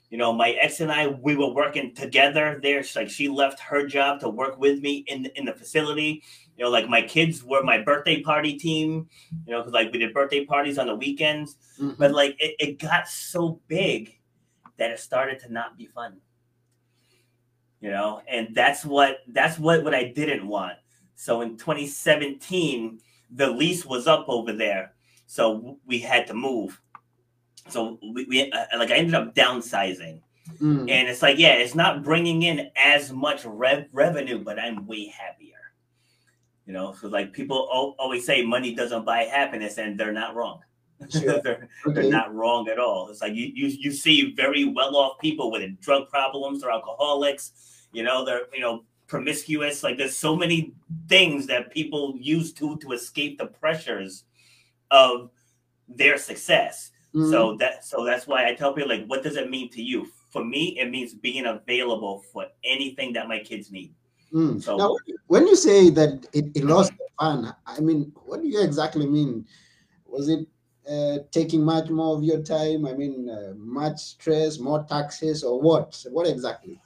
You 0.09 0.17
know, 0.17 0.31
my 0.31 0.51
ex 0.51 0.79
and 0.79 0.91
I, 0.91 1.07
we 1.07 1.35
were 1.35 1.53
working 1.53 1.93
together 1.95 2.59
there. 2.61 2.83
She's 2.83 2.95
like 2.95 3.09
she 3.09 3.29
left 3.29 3.59
her 3.59 3.85
job 3.87 4.19
to 4.19 4.29
work 4.29 4.59
with 4.59 4.79
me 4.81 5.03
in 5.07 5.25
in 5.35 5.45
the 5.45 5.53
facility. 5.53 6.23
You 6.57 6.65
know, 6.65 6.69
like 6.71 6.87
my 6.87 7.01
kids 7.01 7.43
were 7.43 7.63
my 7.63 7.81
birthday 7.81 8.21
party 8.21 8.57
team. 8.57 9.09
You 9.45 9.53
know, 9.53 9.59
because 9.61 9.73
like 9.73 9.91
we 9.91 9.99
did 9.99 10.13
birthday 10.13 10.45
parties 10.45 10.77
on 10.77 10.87
the 10.87 10.95
weekends. 10.95 11.57
Mhm. 11.79 11.97
But 11.97 12.11
like 12.11 12.35
it, 12.39 12.55
it 12.59 12.79
got 12.79 13.07
so 13.07 13.59
big 13.67 14.19
that 14.77 14.91
it 14.91 14.99
started 14.99 15.39
to 15.39 15.51
not 15.51 15.77
be 15.77 15.85
fun. 15.85 16.17
You 17.81 17.89
know, 17.91 18.21
and 18.29 18.55
that's 18.55 18.85
what 18.85 19.17
that's 19.27 19.59
what 19.59 19.83
what 19.83 19.93
I 19.93 20.05
didn't 20.05 20.47
want. 20.47 20.77
So 21.15 21.41
in 21.41 21.57
2017, 21.57 22.99
the 23.29 23.49
lease 23.49 23.85
was 23.85 24.07
up 24.07 24.25
over 24.27 24.53
there, 24.53 24.93
so 25.25 25.77
we 25.85 25.99
had 25.99 26.27
to 26.27 26.33
move. 26.33 26.79
So 27.69 27.99
we, 28.13 28.25
we 28.25 28.51
uh, 28.51 28.65
like 28.77 28.91
I 28.91 28.95
ended 28.95 29.15
up 29.15 29.35
downsizing, 29.35 30.21
Mm, 30.61 30.89
and 30.91 31.07
it's 31.07 31.21
like 31.21 31.37
yeah, 31.39 31.53
it's 31.53 31.75
not 31.75 32.03
bringing 32.03 32.43
in 32.43 32.69
as 32.75 33.11
much 33.11 33.45
rev- 33.45 33.87
revenue, 33.93 34.39
but 34.43 34.59
I'm 34.59 34.85
way 34.85 35.05
happier. 35.07 35.62
You 36.65 36.73
know, 36.73 36.93
so 36.93 37.07
like 37.09 37.33
people 37.33 37.57
always 37.99 38.25
say 38.25 38.43
money 38.43 38.73
doesn't 38.73 39.03
buy 39.05 39.23
happiness, 39.23 39.77
and 39.77 39.99
they're 39.99 40.13
not 40.13 40.35
wrong. 40.35 40.61
Sure. 41.09 41.41
they're, 41.43 41.69
they're 41.87 42.09
not 42.09 42.33
wrong 42.33 42.69
at 42.69 42.79
all. 42.79 43.09
It's 43.09 43.21
like 43.21 43.33
you, 43.33 43.51
you 43.53 43.67
you 43.67 43.91
see 43.91 44.33
very 44.33 44.63
well 44.65 44.95
off 44.95 45.19
people 45.19 45.51
with 45.51 45.79
drug 45.81 46.07
problems 46.09 46.63
or 46.63 46.71
alcoholics. 46.71 47.51
You 47.91 48.03
know, 48.03 48.23
they're 48.23 48.47
you 48.53 48.61
know 48.61 48.85
promiscuous. 49.07 49.83
Like 49.83 49.97
there's 49.97 50.15
so 50.17 50.35
many 50.35 50.73
things 51.09 51.47
that 51.47 51.71
people 51.71 52.15
use 52.17 52.53
to 52.53 52.77
to 52.77 52.93
escape 52.93 53.37
the 53.37 53.47
pressures 53.47 54.23
of 54.91 55.29
their 55.87 56.17
success. 56.17 56.91
Mm, 57.13 57.29
So 57.29 57.55
that 57.57 57.83
so 57.85 58.05
that's 58.05 58.25
why 58.25 58.47
I 58.47 58.55
tell 58.55 58.73
people 58.73 58.89
like, 58.89 59.05
what 59.07 59.23
does 59.23 59.35
it 59.35 59.49
mean 59.49 59.69
to 59.71 59.81
you? 59.81 60.07
For 60.31 60.43
me, 60.43 60.79
it 60.79 60.89
means 60.89 61.13
being 61.13 61.45
available 61.45 62.23
for 62.31 62.47
anything 62.63 63.13
that 63.13 63.27
my 63.27 63.39
kids 63.39 63.69
need. 63.71 63.93
Mm. 64.33 64.61
So 64.61 64.77
Now, 64.77 64.97
when 65.27 65.47
you 65.47 65.55
say 65.55 65.89
that 65.91 66.27
it, 66.33 66.45
it 66.55 66.63
lost 66.63 66.91
the 66.97 67.05
fun, 67.19 67.53
I 67.65 67.79
mean, 67.79 68.11
what 68.25 68.41
do 68.41 68.47
you 68.47 68.61
exactly 68.61 69.05
mean? 69.05 69.45
Was 70.05 70.29
it 70.29 70.47
uh, 70.89 71.19
taking 71.31 71.63
much 71.63 71.89
more 71.89 72.15
of 72.17 72.23
your 72.23 72.41
time? 72.41 72.85
I 72.85 72.93
mean, 72.93 73.29
uh, 73.29 73.53
much 73.55 73.99
stress, 73.99 74.59
more 74.59 74.83
taxes, 74.83 75.43
or 75.43 75.59
what? 75.61 76.03
What 76.11 76.27
exactly? 76.27 76.79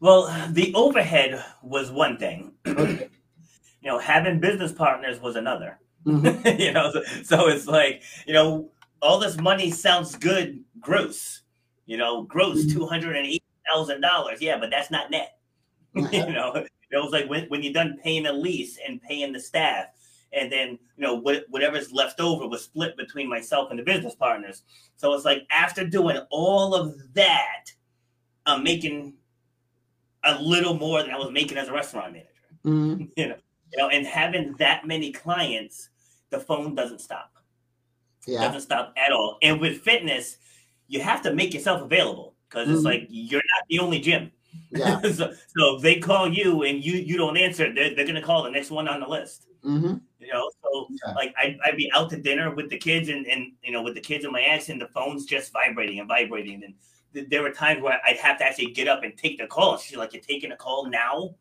well, 0.00 0.26
the 0.50 0.72
overhead 0.74 1.42
was 1.62 1.90
one 1.90 2.18
thing. 2.18 2.52
Okay. 2.66 3.08
you 3.82 3.90
know, 3.90 3.98
having 3.98 4.38
business 4.38 4.70
partners 4.72 5.18
was 5.20 5.36
another. 5.36 5.78
Mhm. 6.06 6.58
you 6.60 6.72
know, 6.72 6.90
so, 6.92 7.02
so 7.22 7.48
it's 7.48 7.66
like, 7.66 8.02
you 8.26 8.34
know, 8.34 8.70
all 9.00 9.18
this 9.18 9.38
money 9.38 9.70
sounds 9.70 10.14
good 10.16 10.62
gross. 10.80 11.42
You 11.86 11.96
know, 11.96 12.22
gross 12.22 12.64
Mhm. 12.64 12.72
two 12.72 12.86
hundred 12.86 13.16
and 13.16 13.26
eighty 13.26 13.44
thousand 13.72 14.02
dollars. 14.02 14.40
Yeah, 14.42 14.58
but 14.58 14.70
that's 14.70 14.90
not 14.90 15.10
net. 15.10 15.38
you 16.12 16.32
know, 16.32 16.52
it 16.54 16.68
was 16.92 17.12
like 17.12 17.28
when, 17.28 17.46
when 17.48 17.62
you're 17.62 17.72
done 17.72 17.98
paying 18.02 18.24
the 18.24 18.32
lease 18.32 18.78
and 18.86 19.00
paying 19.02 19.32
the 19.32 19.40
staff, 19.40 19.86
and 20.32 20.50
then 20.50 20.70
you 20.96 21.02
know 21.04 21.14
what, 21.14 21.44
whatever's 21.48 21.92
left 21.92 22.20
over 22.20 22.48
was 22.48 22.64
split 22.64 22.96
between 22.96 23.28
myself 23.28 23.70
and 23.70 23.78
the 23.78 23.84
business 23.84 24.14
partners. 24.14 24.62
So 24.96 25.14
it's 25.14 25.24
like 25.24 25.46
after 25.50 25.86
doing 25.86 26.18
all 26.30 26.74
of 26.74 26.96
that, 27.14 27.66
I'm 28.46 28.64
making 28.64 29.14
a 30.24 30.40
little 30.40 30.74
more 30.74 31.02
than 31.02 31.10
I 31.12 31.18
was 31.18 31.30
making 31.30 31.58
as 31.58 31.68
a 31.68 31.72
restaurant 31.72 32.12
manager 32.12 32.28
Mm, 32.64 33.10
you 33.16 33.28
know, 33.28 33.36
you 33.72 33.78
know, 33.78 33.88
and 33.90 34.06
having 34.06 34.54
that 34.58 34.86
many 34.86 35.12
clients, 35.12 35.90
the 36.30 36.40
phone 36.40 36.74
doesn't 36.74 37.00
stop. 37.00 37.30
yeah. 38.26 38.40
Doesn't 38.40 38.62
stop 38.62 38.94
at 38.96 39.12
all. 39.12 39.36
And 39.42 39.60
with 39.60 39.82
fitness, 39.82 40.38
you 40.88 41.00
have 41.00 41.20
to 41.22 41.34
make 41.34 41.52
yourself 41.52 41.82
available 41.82 42.34
because 42.48 42.70
it's 42.70 42.80
Mhm. 42.80 42.84
like 42.84 43.06
you're 43.10 43.42
not 43.54 43.64
the 43.68 43.78
only 43.80 44.00
gym. 44.00 44.32
Yeah. 44.70 45.00
so, 45.02 45.32
so 45.56 45.76
if 45.76 45.82
they 45.82 45.98
call 45.98 46.28
you 46.32 46.62
and 46.62 46.84
you 46.84 46.94
you 46.94 47.16
don't 47.16 47.36
answer, 47.36 47.72
they're, 47.72 47.94
they're 47.94 48.06
gonna 48.06 48.22
call 48.22 48.42
the 48.42 48.50
next 48.50 48.70
one 48.70 48.88
on 48.88 49.00
the 49.00 49.08
list. 49.08 49.46
hmm 49.62 49.94
You 50.18 50.32
know, 50.32 50.50
so 50.62 50.88
Yeah. 51.06 51.14
like 51.14 51.34
I'd, 51.38 51.58
I'd 51.64 51.76
be 51.76 51.90
out 51.94 52.10
to 52.10 52.16
dinner 52.20 52.54
with 52.54 52.70
the 52.70 52.78
kids 52.78 53.08
and, 53.08 53.26
and 53.26 53.52
you 53.62 53.72
know 53.72 53.82
with 53.82 53.94
the 53.94 54.00
kids 54.00 54.24
and 54.24 54.32
my 54.32 54.42
ex 54.42 54.68
and 54.68 54.80
the 54.80 54.88
phone's 54.88 55.24
just 55.26 55.52
vibrating 55.52 55.98
and 56.00 56.08
vibrating 56.08 56.62
and 56.64 56.74
th- 57.12 57.28
there 57.30 57.42
were 57.42 57.52
times 57.52 57.82
where 57.82 58.00
I'd 58.06 58.16
have 58.18 58.38
to 58.38 58.44
actually 58.44 58.72
get 58.72 58.88
up 58.88 59.02
and 59.04 59.16
take 59.16 59.38
the 59.38 59.46
call. 59.46 59.78
She's 59.78 59.96
like, 59.96 60.12
"You're 60.12 60.22
taking 60.22 60.52
a 60.52 60.56
call 60.56 60.86
now?" 60.88 61.36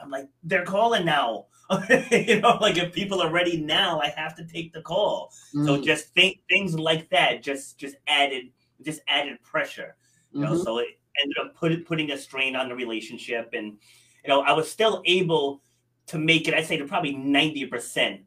I'm 0.00 0.10
like, 0.10 0.28
"They're 0.42 0.64
calling 0.64 1.04
now." 1.04 1.46
you 2.10 2.40
know, 2.40 2.56
like 2.60 2.78
if 2.78 2.92
people 2.94 3.20
are 3.20 3.30
ready 3.30 3.60
now, 3.60 4.00
I 4.00 4.08
have 4.08 4.34
to 4.36 4.44
take 4.46 4.72
the 4.72 4.80
call. 4.82 5.32
So 5.60 5.76
Mm, 5.76 5.84
just 5.84 6.14
think 6.14 6.38
things 6.48 6.78
like 6.78 7.10
that 7.10 7.42
just 7.42 7.78
just 7.78 7.96
added 8.06 8.44
just 8.84 9.00
added 9.08 9.42
pressure. 9.42 9.96
You 10.32 10.40
know, 10.40 10.52
mhm. 10.52 10.62
so 10.64 10.78
it 10.78 10.88
ended 11.22 11.38
up 11.38 11.54
put, 11.54 11.86
putting 11.86 12.10
a 12.12 12.18
strain 12.18 12.56
on 12.56 12.68
the 12.68 12.74
relationship, 12.74 13.50
and 13.52 13.78
you 14.24 14.28
know, 14.28 14.40
I 14.42 14.52
was 14.52 14.70
still 14.70 15.02
able 15.06 15.62
to 16.06 16.18
make 16.18 16.48
it. 16.48 16.54
I'd 16.54 16.66
say 16.66 16.76
to 16.76 16.84
probably 16.86 17.14
ninety 17.16 17.66
percent 17.66 18.22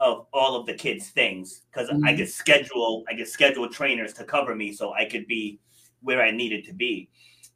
of 0.00 0.26
all 0.32 0.56
of 0.56 0.66
the 0.66 0.74
kids' 0.74 1.10
things 1.10 1.62
because 1.70 1.88
I 1.88 1.94
Mhm. 1.94 2.16
could 2.18 2.28
schedule 2.30 3.04
I 3.08 3.14
could 3.14 3.28
schedule 3.28 3.68
trainers 3.68 4.12
to 4.14 4.24
cover 4.24 4.54
me 4.54 4.72
so 4.72 4.92
I 4.92 5.04
could 5.04 5.26
be 5.26 5.60
where 6.00 6.22
I 6.22 6.30
needed 6.32 6.64
to 6.66 6.72
be. 6.74 7.08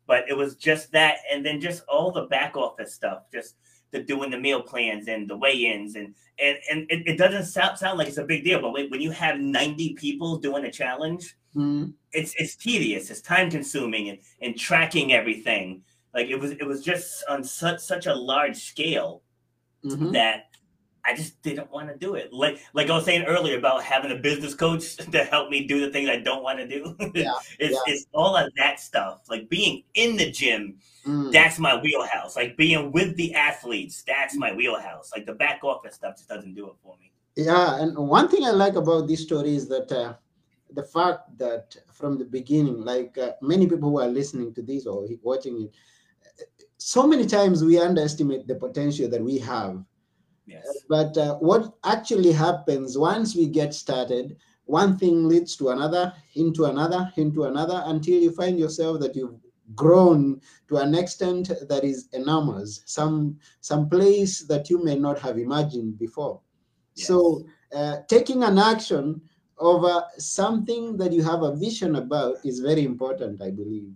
But 0.06 0.28
it 0.28 0.36
was 0.36 0.54
just 0.54 0.92
that, 0.92 1.18
and 1.32 1.44
then 1.44 1.60
just 1.60 1.82
all 1.88 2.12
the 2.12 2.26
back 2.26 2.56
office 2.56 2.94
stuff, 2.94 3.24
just 3.32 3.56
the 3.96 4.04
doing 4.04 4.30
the 4.30 4.38
meal 4.38 4.62
plans 4.62 5.08
and 5.08 5.28
the 5.28 5.36
weigh-ins, 5.36 5.96
and 5.96 6.14
and 6.38 6.58
and 6.70 6.86
it, 6.90 7.06
it 7.06 7.18
doesn't 7.18 7.46
sound 7.46 7.78
sound 7.78 7.98
like 7.98 8.08
it's 8.08 8.18
a 8.18 8.24
big 8.24 8.44
deal, 8.44 8.60
but 8.60 8.72
when, 8.72 9.00
you 9.00 9.10
have 9.10 9.38
ninety 9.38 9.94
people 9.94 10.36
doing 10.36 10.64
a 10.64 10.70
challenge, 10.70 11.36
Mm, 11.56 11.94
it's 12.12 12.34
it's 12.36 12.54
tedious, 12.54 13.10
it's 13.10 13.22
time 13.22 13.50
consuming, 13.50 14.10
and 14.10 14.18
and 14.42 14.58
tracking 14.58 15.12
everything. 15.12 15.82
Like 16.14 16.28
it 16.28 16.38
was 16.38 16.50
it 16.50 16.66
was 16.66 16.84
just 16.84 17.24
on 17.30 17.42
such 17.42 17.80
such 17.80 18.06
a 18.06 18.14
large 18.14 18.56
scale 18.56 19.22
mhm. 19.82 20.12
that 20.12 20.50
I 21.06 21.14
just 21.14 21.40
didn't 21.42 21.70
want 21.70 21.88
to 21.88 21.96
do 21.96 22.14
it. 22.14 22.32
Like 22.32 22.58
like 22.74 22.90
I 22.90 22.94
was 22.94 23.04
saying 23.04 23.24
earlier 23.24 23.58
about 23.58 23.82
having 23.82 24.10
a 24.10 24.16
business 24.16 24.54
coach 24.54 24.96
to 25.12 25.24
help 25.24 25.50
me 25.50 25.66
do 25.66 25.80
the 25.80 25.90
things 25.90 26.10
I 26.10 26.18
don't 26.18 26.42
want 26.42 26.58
to 26.58 26.68
do. 26.68 26.96
Yeah, 27.14 27.32
it's 27.58 27.74
yeah. 27.74 27.94
it's 27.94 28.06
all 28.12 28.36
of 28.36 28.52
that 28.56 28.80
stuff. 28.80 29.22
Like 29.28 29.48
being 29.48 29.84
in 29.94 30.16
the 30.16 30.30
gym, 30.30 30.78
Mm, 31.06 31.30
that's 31.32 31.58
my 31.58 31.80
wheelhouse. 31.80 32.34
Like 32.34 32.56
being 32.56 32.90
with 32.90 33.16
the 33.16 33.32
athletes, 33.34 34.02
that's 34.06 34.36
my 34.36 34.52
wheelhouse. 34.52 35.12
Like 35.14 35.24
the 35.24 35.34
back 35.34 35.62
office 35.62 35.94
stuff 35.94 36.16
just 36.16 36.28
doesn't 36.28 36.54
do 36.54 36.66
it 36.66 36.74
for 36.82 36.96
me. 36.98 37.12
Yeah, 37.36 37.80
and 37.80 37.96
one 37.96 38.28
thing 38.28 38.44
I 38.44 38.50
like 38.50 38.74
about 38.74 39.06
this 39.06 39.22
story 39.22 39.54
is 39.54 39.68
that 39.68 39.92
uh, 39.92 40.14
the 40.72 40.82
fact 40.82 41.38
that 41.38 41.76
from 41.92 42.18
the 42.18 42.24
beginning, 42.24 42.84
like 42.84 43.16
uh, 43.18 43.32
many 43.40 43.68
people 43.68 43.90
who 43.90 44.00
are 44.00 44.08
listening 44.08 44.52
to 44.54 44.62
this 44.62 44.86
or 44.86 45.06
watching 45.22 45.62
it, 45.62 45.74
so 46.78 47.06
many 47.06 47.26
times 47.26 47.62
we 47.62 47.78
underestimate 47.78 48.48
the 48.48 48.54
potential 48.54 49.08
that 49.08 49.22
we 49.22 49.38
have. 49.38 49.82
Yes. 50.46 50.64
But 50.88 51.16
uh, 51.18 51.36
what 51.36 51.74
actually 51.84 52.32
happens 52.32 52.96
once 52.96 53.34
we 53.34 53.46
get 53.46 53.74
started, 53.74 54.36
one 54.64 54.96
thing 54.96 55.28
leads 55.28 55.56
to 55.56 55.70
another, 55.70 56.12
into 56.34 56.64
another, 56.66 57.10
into 57.16 57.44
another, 57.44 57.82
until 57.86 58.20
you 58.20 58.32
find 58.32 58.58
yourself 58.58 59.00
that 59.00 59.16
you've 59.16 59.38
grown 59.74 60.40
to 60.68 60.76
an 60.76 60.94
extent 60.94 61.50
that 61.68 61.84
is 61.84 62.08
enormous, 62.12 62.82
some 62.86 63.36
some 63.60 63.88
place 63.88 64.42
that 64.46 64.70
you 64.70 64.82
may 64.84 64.96
not 64.96 65.18
have 65.18 65.38
imagined 65.38 65.98
before. 65.98 66.40
So 66.94 67.44
uh, 67.74 67.98
taking 68.08 68.42
an 68.42 68.58
action 68.58 69.20
over 69.58 70.04
something 70.18 70.96
that 70.96 71.12
you 71.12 71.22
have 71.22 71.42
a 71.42 71.54
vision 71.56 71.96
about 71.96 72.36
is 72.44 72.60
very 72.60 72.84
important, 72.84 73.42
I 73.42 73.50
believe. 73.50 73.92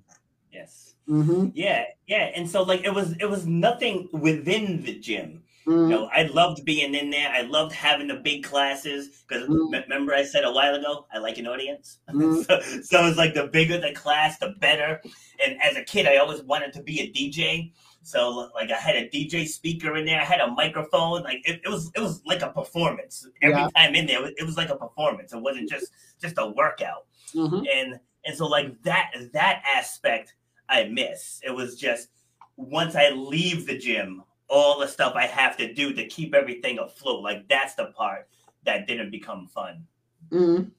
Yes. 0.53 0.95
Mm-hmm. 1.09 1.49
Yeah, 1.55 1.85
yeah. 2.07 2.31
And 2.35 2.49
so 2.49 2.63
like 2.63 2.85
it 2.85 2.95
was 2.95 3.13
it 3.19 3.29
was 3.29 3.47
nothing 3.47 4.09
within 4.13 4.83
the 4.83 4.99
gym. 4.99 5.43
You 5.67 5.73
Mm-hmm. 5.73 5.89
know, 5.91 6.07
I 6.13 6.23
loved 6.23 6.65
being 6.65 6.95
in 6.95 7.11
there. 7.11 7.29
I 7.31 7.43
loved 7.43 7.73
having 7.73 8.09
the 8.09 8.17
big 8.17 8.43
classes 8.45 9.23
because 9.29 9.47
Mm. 9.49 9.83
remember 9.83 10.15
I 10.15 10.25
said 10.25 10.45
a 10.45 10.51
while 10.53 10.75
ago 10.75 11.07
I 11.13 11.19
like 11.19 11.39
an 11.39 11.47
audience. 11.47 11.99
Mm. 12.11 12.45
so, 12.47 12.61
so 12.83 13.07
it's 13.07 13.19
like 13.19 13.35
the 13.35 13.47
bigger 13.49 13.79
the 13.79 13.93
class, 13.93 14.39
the 14.39 14.55
better. 14.59 15.01
And 15.45 15.61
as 15.63 15.77
a 15.77 15.85
kid, 15.85 16.07
I 16.07 16.17
always 16.17 16.43
wanted 16.43 16.73
to 16.75 16.83
be 16.83 17.01
a 17.01 17.13
DJ. 17.13 17.73
So 18.03 18.51
like 18.55 18.71
I 18.71 18.77
had 18.79 18.97
a 18.97 19.09
DJ 19.11 19.47
speaker 19.47 19.97
in 19.97 20.07
there. 20.07 20.21
I 20.21 20.25
had 20.25 20.41
a 20.41 20.51
microphone. 20.51 21.23
Like 21.25 21.47
it, 21.47 21.61
it 21.65 21.69
was 21.69 21.91
it 21.95 22.01
was 22.01 22.23
like 22.25 22.41
a 22.43 22.49
performance 22.51 23.29
every 23.43 23.61
Yeah. 23.61 23.69
time 23.77 23.95
in 23.95 24.07
there. 24.07 24.19
It 24.21 24.23
was, 24.23 24.33
it 24.39 24.45
was 24.45 24.57
like 24.57 24.71
a 24.71 24.77
performance. 24.77 25.33
It 25.35 25.43
wasn't 25.43 25.69
just 25.69 25.93
just 26.21 26.37
a 26.39 26.47
workout 26.49 27.05
Mhm. 27.35 27.67
and 27.73 28.01
and 28.25 28.37
so 28.37 28.47
like 28.47 28.83
that 28.85 29.11
that 29.35 29.63
aspect 29.77 30.35
I 30.71 30.85
miss. 30.85 31.41
It 31.45 31.51
was 31.51 31.79
just 31.79 32.09
once 32.57 32.97
I 32.97 33.11
leave 33.11 33.67
the 33.67 33.77
gym, 33.77 34.23
all 34.51 34.81
the 34.81 34.89
stuff 34.89 35.15
I 35.15 35.27
have 35.27 35.57
to 35.59 35.73
do 35.73 35.93
to 35.95 36.05
keep 36.07 36.35
everything 36.35 36.79
afloat. 36.79 37.23
Like 37.23 37.49
that's 37.49 37.75
the 37.75 37.87
part 37.87 38.29
that 38.65 38.87
didn't 38.87 39.11
become 39.11 39.47
fun. 39.47 39.87
Mhm. 40.31 40.71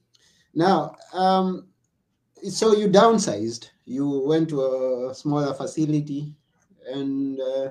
Now, 0.54 0.94
um, 1.12 1.66
so 2.48 2.76
you 2.76 2.88
downsized. 2.88 3.70
You 3.86 4.20
went 4.20 4.50
to 4.50 5.08
a 5.08 5.14
smaller 5.14 5.54
facility, 5.54 6.34
and 6.86 7.40
uh, 7.40 7.70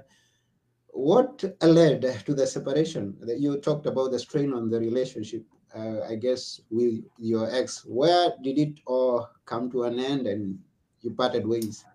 what 0.90 1.44
led 1.62 2.02
to 2.26 2.34
the 2.34 2.46
separation? 2.46 3.16
That 3.22 3.40
you 3.40 3.58
talked 3.58 3.86
about 3.86 4.12
the 4.12 4.20
strain 4.20 4.54
on 4.54 4.70
the 4.70 4.80
relationship. 4.80 5.46
Uh, 5.74 6.02
I 6.02 6.16
guess 6.16 6.60
with 6.70 7.06
your 7.18 7.50
ex. 7.50 7.86
Where 7.86 8.34
did 8.42 8.58
it 8.60 8.80
all 8.86 9.30
come 9.46 9.72
to 9.72 9.84
an 9.84 10.00
end, 10.00 10.28
and 10.28 10.60
you 11.02 11.12
parted 11.12 11.48
ways? 11.48 11.86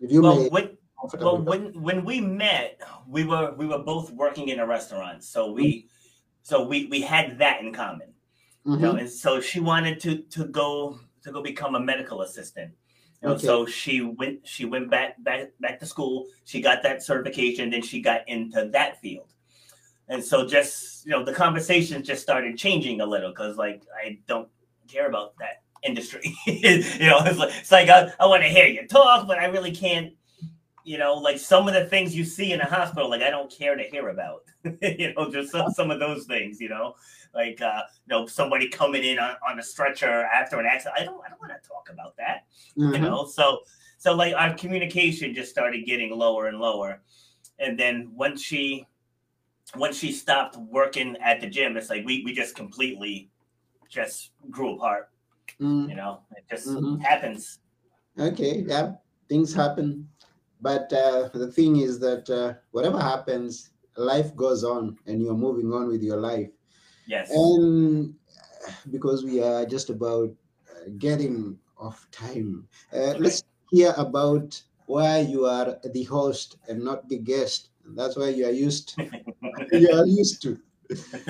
If 0.00 0.10
you 0.10 0.22
Well, 0.22 0.36
may, 0.36 0.48
when. 0.48 0.78
Well 1.20 1.38
when 1.38 1.72
when 1.80 2.04
we 2.04 2.20
met, 2.20 2.80
we 3.08 3.24
were 3.24 3.54
we 3.56 3.66
were 3.66 3.78
both 3.78 4.10
working 4.12 4.48
in 4.48 4.60
a 4.60 4.66
restaurant, 4.66 5.24
so 5.24 5.50
we 5.52 5.88
so 6.42 6.66
we 6.66 6.86
we 6.86 7.00
had 7.00 7.38
that 7.38 7.60
in 7.60 7.72
common. 7.72 8.08
you 8.66 8.76
know 8.76 8.92
Mhm. 8.94 9.00
and 9.00 9.10
so 9.10 9.40
she 9.40 9.58
wanted 9.58 9.98
to 10.00 10.18
to 10.36 10.44
go 10.46 10.98
to 11.24 11.32
go 11.32 11.40
become 11.42 11.74
a 11.76 11.80
medical 11.80 12.20
assistant 12.22 12.70
you 13.22 13.28
know, 13.28 13.34
Okay. 13.34 13.46
so 13.46 13.64
she 13.66 14.02
went 14.02 14.46
she 14.46 14.64
went 14.66 14.90
back 14.90 15.10
back 15.24 15.42
back 15.60 15.80
to 15.80 15.86
school 15.86 16.26
she 16.44 16.60
got 16.60 16.82
that 16.82 17.02
certification 17.02 17.70
then 17.70 17.80
she 17.82 18.02
got 18.02 18.20
into 18.28 18.60
that 18.76 19.00
field 19.00 19.28
and 20.08 20.22
so 20.30 20.46
just 20.46 21.06
you 21.06 21.12
know 21.12 21.24
the 21.24 21.32
conversation 21.32 22.04
just 22.04 22.20
started 22.22 22.52
changing 22.64 23.00
a 23.00 23.06
little 23.14 23.30
because 23.30 23.56
like 23.56 23.80
i 24.04 24.18
don't 24.26 24.48
care 24.94 25.08
about 25.08 25.32
that 25.38 25.56
industry 25.82 26.24
you 26.46 27.08
know 27.10 27.20
it's 27.24 27.38
like, 27.38 27.52
it's 27.58 27.72
like 27.72 27.88
i, 27.88 28.12
I 28.20 28.26
want 28.26 28.42
to 28.42 28.48
hear 28.56 28.66
you 28.66 28.86
talk 28.86 29.26
but 29.26 29.38
i 29.38 29.46
really 29.46 29.72
can't 29.72 30.12
you 30.90 30.98
know 30.98 31.14
like 31.14 31.38
some 31.38 31.68
of 31.68 31.74
the 31.74 31.84
things 31.84 32.16
you 32.16 32.24
see 32.24 32.52
in 32.52 32.60
a 32.60 32.64
hospital 32.64 33.08
like 33.08 33.22
i 33.22 33.30
don't 33.30 33.50
care 33.50 33.76
to 33.76 33.84
hear 33.84 34.08
about 34.08 34.42
you 34.82 35.14
know 35.14 35.30
just 35.30 35.52
some, 35.52 35.70
some 35.70 35.88
of 35.88 36.00
those 36.00 36.24
things 36.24 36.60
you 36.60 36.68
know 36.68 36.94
like 37.32 37.62
uh, 37.62 37.82
you 38.06 38.10
know 38.10 38.26
somebody 38.26 38.68
coming 38.68 39.04
in 39.04 39.16
on, 39.20 39.36
on 39.48 39.60
a 39.60 39.62
stretcher 39.62 40.24
after 40.24 40.58
an 40.58 40.66
accident. 40.66 40.96
I 41.00 41.04
don't 41.04 41.20
I 41.24 41.28
don't 41.28 41.40
want 41.40 41.52
to 41.52 41.68
talk 41.68 41.88
about 41.92 42.16
that. 42.16 42.38
You 42.74 42.86
Mhm. 42.86 43.02
know, 43.02 43.24
so 43.24 43.60
so 43.98 44.12
like 44.16 44.34
our 44.34 44.52
communication 44.54 45.32
just 45.32 45.48
started 45.48 45.86
getting 45.86 46.10
lower 46.10 46.48
and 46.48 46.58
lower, 46.58 47.02
and 47.60 47.78
then 47.78 48.10
once 48.16 48.42
she 48.42 48.84
once 49.76 49.96
she 49.96 50.10
stopped 50.10 50.56
working 50.56 51.16
at 51.22 51.40
the 51.40 51.46
gym, 51.46 51.76
it's 51.76 51.88
like 51.88 52.04
we 52.04 52.24
we 52.24 52.32
just 52.32 52.56
completely 52.56 53.30
just 53.88 54.32
grew 54.50 54.74
apart. 54.74 55.10
Mm. 55.60 55.88
You 55.88 55.94
know, 55.94 56.22
it 56.36 56.44
just 56.50 56.66
Mhm. 56.66 57.00
happens. 57.00 57.60
Okay, 58.18 58.64
yeah, 58.66 58.94
things 59.28 59.54
happen. 59.54 60.08
But 60.60 60.92
uh, 60.92 61.30
the 61.32 61.50
thing 61.50 61.76
is 61.76 61.98
that 62.00 62.28
uh, 62.28 62.54
whatever 62.72 63.00
happens, 63.00 63.70
life 63.96 64.34
goes 64.36 64.64
on 64.64 64.98
and 65.06 65.22
you're 65.22 65.34
moving 65.34 65.72
on 65.72 65.88
with 65.88 66.02
your 66.02 66.18
life. 66.18 66.50
Yes. 67.06 67.30
And 67.30 68.14
uh, 68.66 68.72
because 68.90 69.24
we 69.24 69.42
are 69.42 69.64
just 69.64 69.90
about 69.90 70.30
uh, 70.70 70.90
getting 70.98 71.58
off 71.78 72.06
time, 72.12 72.68
uh, 72.92 73.14
let's 73.18 73.42
hear 73.70 73.94
about 73.96 74.60
why 74.86 75.20
you 75.20 75.46
are 75.46 75.78
the 75.92 76.04
host 76.04 76.56
and 76.68 76.82
not 76.82 77.08
the 77.08 77.18
guest. 77.18 77.70
That's 77.96 78.16
why 78.16 78.28
you 78.28 78.46
are 78.46 78.52
used 78.52 78.94
you 79.72 79.90
are 79.92 80.06
used 80.06 80.42
to. 80.42 80.58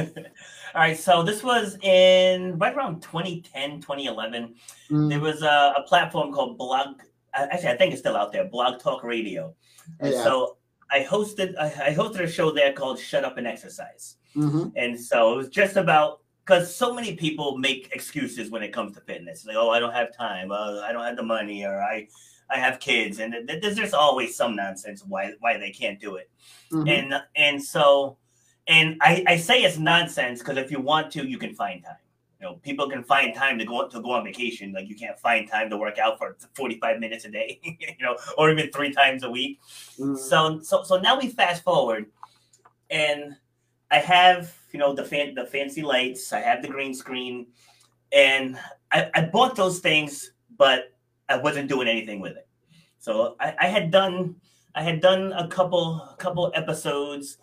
All 0.75 0.81
right, 0.83 0.99
so 0.99 1.23
this 1.23 1.43
was 1.43 1.77
in 1.83 2.59
right 2.59 2.75
around 2.75 3.03
2010, 3.03 3.81
2011. 3.81 4.55
Mm, 4.91 5.09
there 5.09 5.21
was 5.21 5.43
a, 5.43 5.75
a 5.77 5.83
platform 5.87 6.33
called 6.33 6.57
Blog. 6.57 7.01
Uh, 7.35 7.47
Actually, 7.51 7.71
I 7.71 7.77
think 7.77 7.93
it's 7.93 8.01
still 8.01 8.17
out 8.17 8.33
there. 8.33 8.45
Blog 8.45 8.81
Talk 8.81 9.03
Radio. 9.05 9.55
And 10.01 10.13
Yeah. 10.15 10.25
so 10.25 10.57
I 10.91 11.01
hosted. 11.05 11.57
I, 11.59 11.95
hosted 11.95 12.21
a 12.21 12.29
show 12.29 12.51
there 12.51 12.73
called 12.73 12.99
"Shut 12.99 13.25
Up 13.25 13.39
and 13.39 13.47
Exercise." 13.47 14.17
mhm, 14.35 14.73
And 14.77 14.99
so 15.01 15.33
it 15.35 15.37
was 15.37 15.49
just 15.49 15.77
about 15.77 16.21
because 16.45 16.75
so 16.75 16.93
many 16.95 17.15
people 17.15 17.59
make 17.59 17.91
excuses 17.93 18.51
when 18.51 18.63
it 18.63 18.73
comes 18.73 18.95
to 18.97 19.01
fitness. 19.03 19.45
Like, 19.47 19.57
oh, 19.57 19.71
I 19.71 19.79
don't 19.79 19.93
have 19.93 20.17
time. 20.17 20.51
Uh, 20.51 20.81
I 20.81 20.93
don't 20.93 21.05
have 21.05 21.17
the 21.17 21.23
money, 21.23 21.65
or 21.65 21.81
I, 21.81 22.09
I 22.51 22.59
have 22.59 22.81
kids, 22.81 23.21
and 23.21 23.33
th- 23.33 23.47
th- 23.47 23.63
there's 23.63 23.77
just 23.77 23.95
always 23.95 24.35
some 24.35 24.57
nonsense 24.57 25.05
why 25.07 25.33
why 25.41 25.59
they 25.59 25.71
can't 25.71 26.01
do 26.01 26.17
it. 26.17 26.29
mhm, 26.73 26.89
And 26.91 27.23
and 27.37 27.63
so, 27.63 28.17
and 28.67 28.97
I, 29.01 29.23
I 29.29 29.37
say 29.37 29.63
it's 29.63 29.79
nonsense 29.79 30.41
because 30.41 30.57
if 30.59 30.71
you 30.73 30.81
want 30.81 31.13
to, 31.13 31.25
you 31.27 31.39
can 31.39 31.55
find 31.55 31.85
time. 31.85 31.95
You 32.41 32.47
know, 32.47 32.55
people 32.57 32.89
can 32.89 33.05
find 33.05 33.35
time 33.35 33.59
to 33.59 33.65
go 33.67 33.87
to 33.89 34.01
go 34.01 34.13
on 34.13 34.25
vacation. 34.25 34.73
Like 34.73 34.89
you 34.89 34.97
can't 34.97 35.19
find 35.19 35.49
time 35.49 35.71
to 35.71 35.77
work 35.77 35.99
out 35.99 36.19
for 36.19 36.37
45 36.55 36.99
minutes 36.99 37.25
a 37.27 37.31
day, 37.31 37.61
you 37.63 38.05
know, 38.05 38.17
or 38.39 38.51
even 38.51 38.71
three 38.73 38.93
times 38.93 39.23
a 39.25 39.31
week. 39.31 39.61
mm, 39.99 40.17
So 40.17 40.61
so 40.63 40.83
so 40.83 40.99
now 40.99 41.19
we 41.19 41.29
fast 41.29 41.63
forward, 41.65 42.07
and 42.91 43.37
I 43.91 43.99
have 43.99 44.55
you 44.73 44.79
know 44.79 44.95
the 44.95 45.05
fan 45.05 45.35
the 45.35 45.47
fancy 45.47 45.83
lights. 45.83 46.33
I 46.33 46.41
have 46.41 46.63
the 46.63 46.69
green 46.69 46.95
screen, 46.95 47.49
and 48.13 48.59
I, 48.93 49.11
I 49.15 49.23
bought 49.27 49.57
those 49.57 49.81
things, 49.81 50.33
but 50.57 50.93
I 51.29 51.39
wasn't 51.39 51.69
doing 51.69 51.89
anything 51.89 52.21
with 52.21 52.37
it. 52.37 52.49
So 52.99 53.37
I, 53.41 53.55
I 53.61 53.67
had 53.69 53.91
done 53.91 54.37
I 54.75 54.83
had 54.83 55.01
done 55.01 55.33
a 55.33 55.49
couple 55.49 56.03
a 56.03 56.17
couple 56.19 56.51
episodes, 56.55 57.39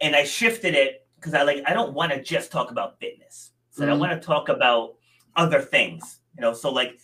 and 0.00 0.16
I 0.16 0.24
shifted 0.24 0.74
it 0.74 1.06
because 1.16 1.34
I 1.34 1.42
like 1.42 1.62
I 1.66 1.74
don't 1.74 1.94
want 1.94 2.12
to 2.12 2.22
just 2.22 2.52
talk 2.52 2.70
about 2.70 3.00
fitness. 3.00 3.49
So 3.70 3.84
I 3.84 3.90
Mhm. 3.90 3.98
want 3.98 4.20
to 4.20 4.26
talk 4.26 4.48
about 4.48 4.96
other 5.36 5.60
things. 5.60 6.20
You 6.36 6.42
know, 6.42 6.54
so 6.54 6.70
like 6.70 7.00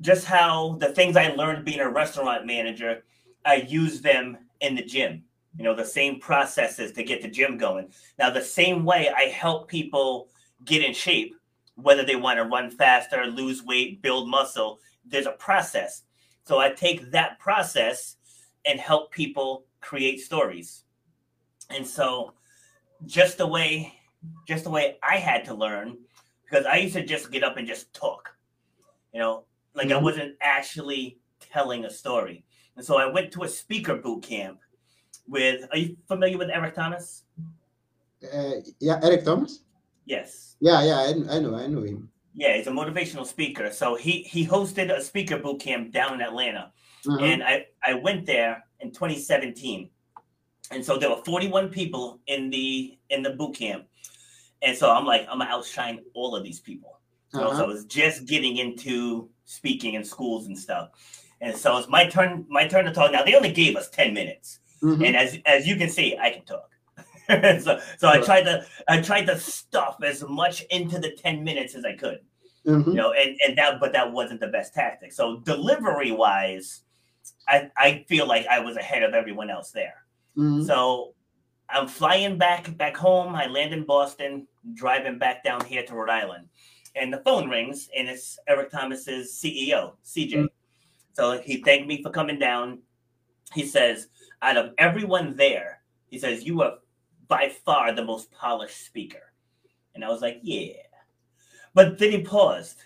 just 0.00 0.26
how 0.26 0.76
the 0.80 0.92
things 0.92 1.16
I 1.16 1.28
learned 1.28 1.64
being 1.64 1.80
a 1.80 1.88
restaurant 1.88 2.46
manager, 2.46 3.04
I 3.44 3.56
use 3.56 4.00
them 4.00 4.38
in 4.60 4.74
the 4.74 4.82
gym. 4.82 5.24
You 5.56 5.64
know, 5.64 5.74
the 5.74 5.84
same 5.84 6.18
processes 6.18 6.92
to 6.92 7.04
get 7.04 7.22
the 7.22 7.28
gym 7.28 7.56
going. 7.56 7.92
Now, 8.18 8.30
the 8.30 8.42
same 8.42 8.84
way 8.84 9.10
I 9.10 9.24
help 9.28 9.68
people 9.68 10.28
get 10.64 10.82
in 10.82 10.92
shape, 10.92 11.36
whether 11.76 12.04
they 12.04 12.16
want 12.16 12.38
to 12.38 12.44
run 12.44 12.70
faster, 12.70 13.26
lose 13.26 13.62
weight, 13.62 14.02
build 14.02 14.28
muscle, 14.28 14.80
there's 15.04 15.26
a 15.26 15.32
process. 15.32 16.02
So 16.44 16.58
I 16.58 16.70
take 16.70 17.10
that 17.12 17.38
process 17.38 18.16
and 18.64 18.80
help 18.80 19.12
people 19.12 19.66
create 19.80 20.20
stories. 20.20 20.84
And 21.70 21.86
so 21.86 22.34
just 23.06 23.38
the 23.38 23.46
way 23.46 23.94
just 24.46 24.64
the 24.64 24.70
way 24.70 24.98
I 25.02 25.16
had 25.18 25.44
to 25.46 25.54
learn, 25.54 25.98
because 26.44 26.66
I 26.66 26.76
used 26.76 26.94
to 26.94 27.04
just 27.04 27.30
get 27.30 27.42
up 27.44 27.56
and 27.56 27.66
just 27.66 27.92
talk. 27.94 28.30
You 29.12 29.20
know, 29.20 29.44
like 29.74 29.88
I 29.90 29.94
Mhm. 29.94 30.02
wasn't 30.02 30.36
actually 30.40 31.18
telling 31.40 31.84
a 31.84 31.90
story. 31.90 32.44
And 32.76 32.84
so 32.84 32.96
I 32.96 33.06
went 33.06 33.32
to 33.32 33.44
a 33.44 33.48
speaker 33.48 33.96
boot 33.96 34.22
camp 34.24 34.58
with 35.28 35.64
are 35.70 35.78
you 35.78 35.96
familiar 36.08 36.38
with 36.38 36.50
Eric 36.50 36.74
Thomas? 36.74 37.22
uh, 38.32 38.54
yeah, 38.80 38.98
Eric 39.02 39.24
Thomas. 39.24 39.60
Yes. 40.06 40.56
Yeah, 40.60 40.82
yeah, 40.82 40.96
I, 40.98 41.36
I 41.36 41.38
know, 41.40 41.54
I 41.54 41.66
know 41.66 41.82
him. 41.82 42.10
Yeah, 42.34 42.56
he's 42.56 42.66
a 42.66 42.70
motivational 42.70 43.26
speaker. 43.26 43.70
So 43.70 43.94
he 43.96 44.22
he 44.22 44.46
hosted 44.46 44.90
a 44.90 45.00
speaker 45.00 45.38
boot 45.38 45.60
camp 45.60 45.92
down 45.92 46.14
in 46.14 46.20
Atlanta. 46.22 46.72
Uh-huh. 47.06 47.18
and 47.22 47.42
I, 47.44 47.66
I 47.84 47.92
went 47.92 48.24
there 48.24 48.64
in 48.80 48.90
2017 48.90 49.90
and 50.70 50.82
so 50.82 50.96
there 50.96 51.10
were 51.10 51.22
41 51.22 51.68
people 51.68 52.18
in 52.26 52.48
the 52.48 52.96
in 53.10 53.22
the 53.22 53.28
boot 53.38 53.54
camp 53.54 53.84
and 54.64 54.76
so 54.76 54.90
i'm 54.90 55.04
like 55.04 55.22
i'm 55.30 55.38
gonna 55.38 55.50
outshine 55.50 56.00
all 56.14 56.34
of 56.36 56.42
these 56.44 56.60
people 56.60 56.98
Uh-huh. 57.34 57.56
so 57.56 57.64
i 57.64 57.66
was 57.66 57.84
just 57.84 58.26
getting 58.26 58.56
into 58.58 59.28
speaking 59.44 59.94
in 59.94 60.04
schools 60.04 60.46
and 60.46 60.58
stuff 60.58 60.90
and 61.40 61.54
so 61.56 61.76
it's 61.78 61.88
my 61.88 62.06
turn 62.06 62.44
my 62.48 62.66
turn 62.66 62.84
to 62.84 62.92
talk 62.92 63.12
now 63.12 63.22
they 63.24 63.34
only 63.34 63.52
gave 63.52 63.76
us 63.76 63.88
10 63.90 64.14
minutes 64.14 64.60
Mhm. 64.82 65.06
and 65.06 65.16
as 65.16 65.38
as 65.46 65.66
you 65.66 65.76
can 65.76 65.88
see 65.88 66.16
i 66.18 66.30
can 66.30 66.44
talk 66.44 66.70
so 67.64 67.80
so 67.98 68.08
i 68.08 68.18
tried 68.20 68.42
to 68.44 68.64
i 68.88 69.00
tried 69.00 69.26
to 69.26 69.38
stuff 69.38 69.96
as 70.02 70.22
much 70.28 70.62
into 70.70 70.98
the 70.98 71.10
10 71.12 71.42
minutes 71.44 71.74
as 71.74 71.84
i 71.84 71.92
could 71.94 72.20
Mhm. 72.66 72.86
you 72.86 72.94
know, 72.94 73.12
and, 73.12 73.36
and 73.46 73.58
that 73.58 73.78
but 73.78 73.92
that 73.92 74.10
wasn't 74.10 74.40
the 74.40 74.46
best 74.48 74.72
tactic. 74.72 75.12
So 75.12 75.36
delivery 75.40 76.12
wise, 76.12 76.80
I, 77.46 77.70
I 77.76 78.06
feel 78.08 78.26
like 78.26 78.46
I 78.46 78.58
was 78.60 78.78
ahead 78.78 79.02
of 79.02 79.12
everyone 79.12 79.50
else 79.50 79.70
there. 79.70 79.96
Mhm. 80.34 80.64
So 80.66 81.12
I'm 81.70 81.88
flying 81.88 82.38
back 82.38 82.76
back 82.76 82.96
home. 82.96 83.34
I 83.34 83.46
land 83.46 83.72
in 83.72 83.84
Boston, 83.84 84.46
driving 84.74 85.18
back 85.18 85.42
down 85.44 85.64
here 85.64 85.84
to 85.84 85.94
Rhode 85.94 86.10
Island. 86.10 86.48
and 86.96 87.12
the 87.12 87.18
phone 87.18 87.48
rings, 87.48 87.88
and 87.96 88.08
it's 88.08 88.38
Eric 88.46 88.70
Thomas's 88.70 89.32
CEO, 89.32 89.94
CJ. 90.04 90.34
Mm. 90.34 90.48
So 91.12 91.40
he 91.40 91.56
thanked 91.58 91.88
me 91.88 92.02
for 92.02 92.10
coming 92.10 92.38
down. 92.38 92.80
He 93.52 93.66
says, 93.66 94.08
out 94.42 94.56
of 94.56 94.74
everyone 94.78 95.36
there, 95.36 95.80
he 96.08 96.18
says, 96.18 96.44
you 96.44 96.62
are 96.62 96.74
by 97.28 97.48
far 97.64 97.92
the 97.92 98.04
most 98.04 98.30
polished 98.30 98.84
speaker. 98.86 99.32
And 99.94 100.04
I 100.04 100.08
was 100.08 100.22
like, 100.22 100.40
yeah. 100.42 100.72
But 101.72 101.98
then 101.98 102.12
he 102.12 102.22
paused. 102.22 102.78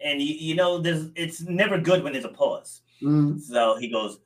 And 0.00 0.20
you, 0.20 0.34
you 0.34 0.54
know, 0.54 0.78
there's 0.78 1.10
it's 1.14 1.40
never 1.42 1.78
good 1.78 2.02
when 2.02 2.12
there's 2.12 2.24
a 2.24 2.28
pause. 2.28 2.82
Mm. 3.02 3.40
So 3.40 3.76
he 3.76 3.88
goes, 3.88 4.18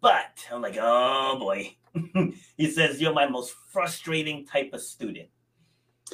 but 0.00 0.44
I'm 0.52 0.62
like, 0.62 0.76
oh 0.80 1.36
boy. 1.38 1.74
he 2.56 2.70
says, 2.70 3.00
You're 3.00 3.12
my 3.14 3.26
most 3.28 3.54
frustrating 3.70 4.46
type 4.46 4.70
of 4.72 4.80
student. 4.80 5.28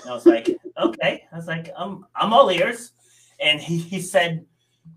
And 0.03 0.11
I 0.11 0.15
was 0.15 0.27
like, 0.27 0.51
okay. 0.79 1.25
I 1.33 1.37
was 1.37 1.47
like, 1.47 1.71
I'm 1.77 2.05
I'm 2.15 2.33
all 2.33 2.51
ears. 2.51 2.93
And 3.41 3.61
he, 3.61 3.79
he 3.79 4.01
said, 4.01 4.45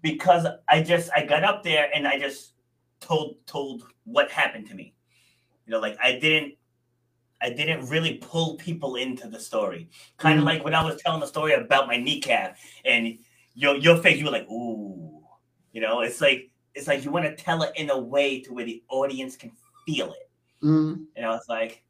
because 0.01 0.45
I 0.69 0.81
just 0.81 1.09
I 1.15 1.25
got 1.25 1.43
up 1.43 1.63
there 1.63 1.89
and 1.93 2.07
I 2.07 2.19
just 2.19 2.53
told 2.99 3.35
told 3.45 3.83
what 4.05 4.31
happened 4.31 4.67
to 4.69 4.75
me. 4.75 4.93
You 5.65 5.73
know, 5.73 5.79
like 5.79 5.97
I 6.03 6.13
didn't 6.13 6.55
I 7.41 7.51
didn't 7.51 7.87
really 7.87 8.15
pull 8.15 8.55
people 8.55 8.95
into 8.95 9.27
the 9.27 9.39
story. 9.39 9.89
Kind 10.17 10.39
of 10.39 10.43
Mm. 10.43 10.47
like 10.47 10.63
when 10.63 10.73
I 10.73 10.83
was 10.83 10.99
telling 11.01 11.19
the 11.19 11.27
story 11.27 11.53
about 11.53 11.87
my 11.87 11.97
kneecap 11.97 12.57
and 12.85 13.19
your 13.53 13.75
your 13.77 13.97
face, 13.97 14.17
you 14.17 14.25
were 14.25 14.31
like, 14.31 14.49
ooh. 14.49 15.13
You 15.73 15.81
know, 15.81 16.01
it's 16.01 16.21
like 16.21 16.49
it's 16.73 16.87
like 16.87 17.03
you 17.03 17.11
want 17.11 17.25
to 17.25 17.35
tell 17.35 17.61
it 17.63 17.71
in 17.75 17.89
a 17.91 17.97
way 17.97 18.41
to 18.41 18.53
where 18.53 18.65
the 18.65 18.81
audience 18.89 19.35
can 19.35 19.51
feel 19.85 20.11
it. 20.11 20.26
Mm. 20.63 21.05
And 21.15 21.25
I 21.25 21.29
was 21.29 21.45
like, 21.47 21.83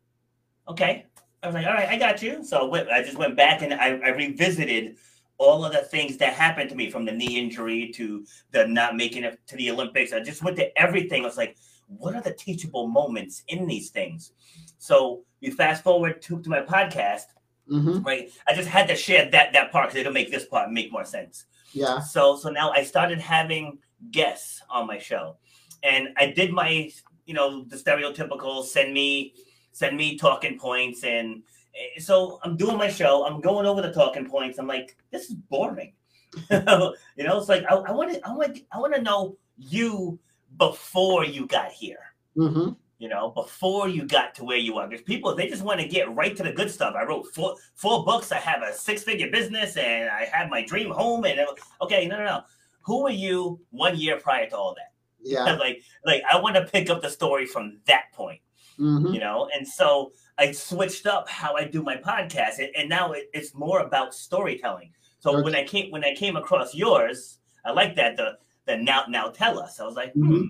okay. 0.67 1.05
I 1.43 1.47
was 1.47 1.53
like, 1.53 1.67
all 1.67 1.73
right, 1.73 1.87
I 1.87 1.97
got 1.97 2.21
you. 2.21 2.43
So 2.43 2.73
I 2.73 3.03
just 3.03 3.17
went 3.17 3.35
back 3.35 3.61
and 3.61 3.73
I, 3.73 3.99
I 3.99 4.09
revisited 4.09 4.97
all 5.37 5.63
of 5.63 5.71
the 5.71 5.83
things 5.83 6.17
that 6.17 6.33
happened 6.33 6.69
to 6.69 6.75
me 6.75 6.89
from 6.89 7.05
the 7.05 7.11
knee 7.11 7.39
injury 7.39 7.91
to 7.93 8.25
the 8.51 8.67
not 8.67 8.95
making 8.95 9.23
it 9.23 9.39
to 9.47 9.55
the 9.55 9.69
Olympics. 9.69 10.13
I 10.13 10.19
just 10.19 10.43
went 10.43 10.57
to 10.57 10.81
everything. 10.81 11.23
I 11.23 11.27
was 11.27 11.37
like, 11.37 11.57
what 11.87 12.15
are 12.15 12.21
the 12.21 12.33
teachable 12.33 12.87
moments 12.87 13.43
in 13.47 13.67
these 13.67 13.89
things? 13.89 14.31
So 14.79 15.23
you 15.39 15.51
fast 15.51 15.83
forward 15.83 16.21
to, 16.23 16.41
to 16.41 16.49
my 16.49 16.61
podcast, 16.61 17.25
hmm 17.69 17.99
right? 17.99 18.29
I 18.47 18.53
just 18.53 18.67
had 18.67 18.87
to 18.87 18.95
share 18.95 19.29
that 19.29 19.53
that 19.53 19.71
part 19.71 19.89
because 19.89 19.99
it'll 19.99 20.13
make 20.13 20.31
this 20.31 20.45
part 20.45 20.71
make 20.71 20.91
more 20.91 21.05
sense. 21.05 21.45
Yeah. 21.73 21.99
So 21.99 22.37
so 22.37 22.49
now 22.49 22.71
I 22.71 22.83
started 22.83 23.19
having 23.19 23.79
guests 24.11 24.61
on 24.69 24.87
my 24.87 24.97
show, 24.97 25.37
and 25.83 26.09
I 26.17 26.31
did 26.31 26.51
my 26.51 26.89
you 27.27 27.35
know 27.35 27.63
the 27.65 27.75
stereotypical 27.75 28.63
send 28.63 28.93
me 28.93 29.35
send 29.71 29.95
me 29.95 30.17
talking 30.17 30.57
points, 30.57 31.03
and 31.03 31.43
eh, 31.75 31.99
so 31.99 32.39
I'm 32.43 32.57
doing 32.57 32.77
my 32.77 32.89
show. 32.89 33.25
I'm 33.25 33.41
going 33.41 33.67
over 33.67 33.81
the 33.81 33.93
talking 33.93 34.25
points. 34.25 34.57
I'm 34.57 34.67
like, 34.67 34.97
this 35.11 35.29
is 35.29 35.35
boring. 35.35 35.93
you 36.49 36.63
know, 36.65 37.37
it's 37.37 37.49
like 37.49 37.63
I 37.65 37.91
want 37.91 38.13
to 38.13 38.27
I 38.27 38.33
want 38.33 38.59
I 38.71 38.79
want 38.79 38.95
to 38.95 39.01
know 39.01 39.37
you 39.57 40.17
before 40.57 41.25
you 41.25 41.45
got 41.45 41.71
here 41.71 41.99
hmm 42.35 42.69
you 42.99 43.09
know, 43.09 43.29
before 43.29 43.87
you 43.87 44.05
got 44.05 44.33
to 44.35 44.43
where 44.43 44.57
you 44.57 44.77
are. 44.77 44.87
Because 44.87 45.03
people, 45.03 45.35
they 45.35 45.47
just 45.47 45.63
want 45.63 45.79
to 45.79 45.87
get 45.87 46.13
right 46.15 46.35
to 46.35 46.43
the 46.43 46.51
good 46.51 46.71
stuff. 46.71 46.95
I 46.97 47.03
wrote 47.03 47.27
four 47.33 47.55
four 47.75 48.03
books. 48.03 48.31
I 48.31 48.39
have 48.39 48.63
a 48.63 48.73
six 48.73 49.03
figure 49.03 49.29
business, 49.29 49.77
and 49.77 50.09
I 50.09 50.25
have 50.25 50.49
my 50.49 50.65
dream 50.65 50.89
home. 50.89 51.25
And 51.25 51.39
okay, 51.81 52.07
no, 52.07 52.17
no, 52.17 52.25
no. 52.25 52.41
Who 52.81 53.03
were 53.03 53.11
you 53.11 53.59
one 53.69 53.97
year 53.97 54.17
prior 54.17 54.49
to 54.49 54.57
all 54.57 54.75
that? 54.75 54.93
Yeah. 55.27 55.43
like, 55.59 55.81
like 56.05 56.23
I 56.31 56.39
want 56.39 56.55
to 56.55 56.65
pick 56.65 56.89
up 56.89 57.01
the 57.01 57.09
story 57.09 57.45
from 57.45 57.79
that 57.85 58.05
point, 58.13 58.41
hmm 58.77 59.07
you 59.13 59.19
know. 59.19 59.49
And 59.53 59.67
so 59.67 60.11
I 60.37 60.51
switched 60.51 61.07
up 61.07 61.29
how 61.29 61.55
I 61.55 61.65
do 61.65 61.83
my 61.83 61.97
podcast, 61.97 62.59
and, 62.59 62.69
and 62.75 62.89
now 62.89 63.11
it, 63.11 63.29
it's 63.33 63.53
more 63.53 63.79
about 63.79 64.13
storytelling. 64.13 64.91
So 65.19 65.41
when 65.41 65.55
I 65.55 65.63
came 65.65 65.91
when 65.91 66.03
I 66.05 66.13
came 66.15 66.37
across 66.37 66.73
yours, 66.73 67.39
I 67.65 67.71
like 67.71 67.95
that 67.95 68.17
the 68.17 68.37
the 68.65 68.77
now 68.77 69.05
now 69.09 69.29
tell 69.29 69.59
us. 69.59 69.79
I 69.79 69.83
was 69.85 69.95
like, 69.95 70.13
hmm. 70.13 70.31
Mhm. 70.31 70.47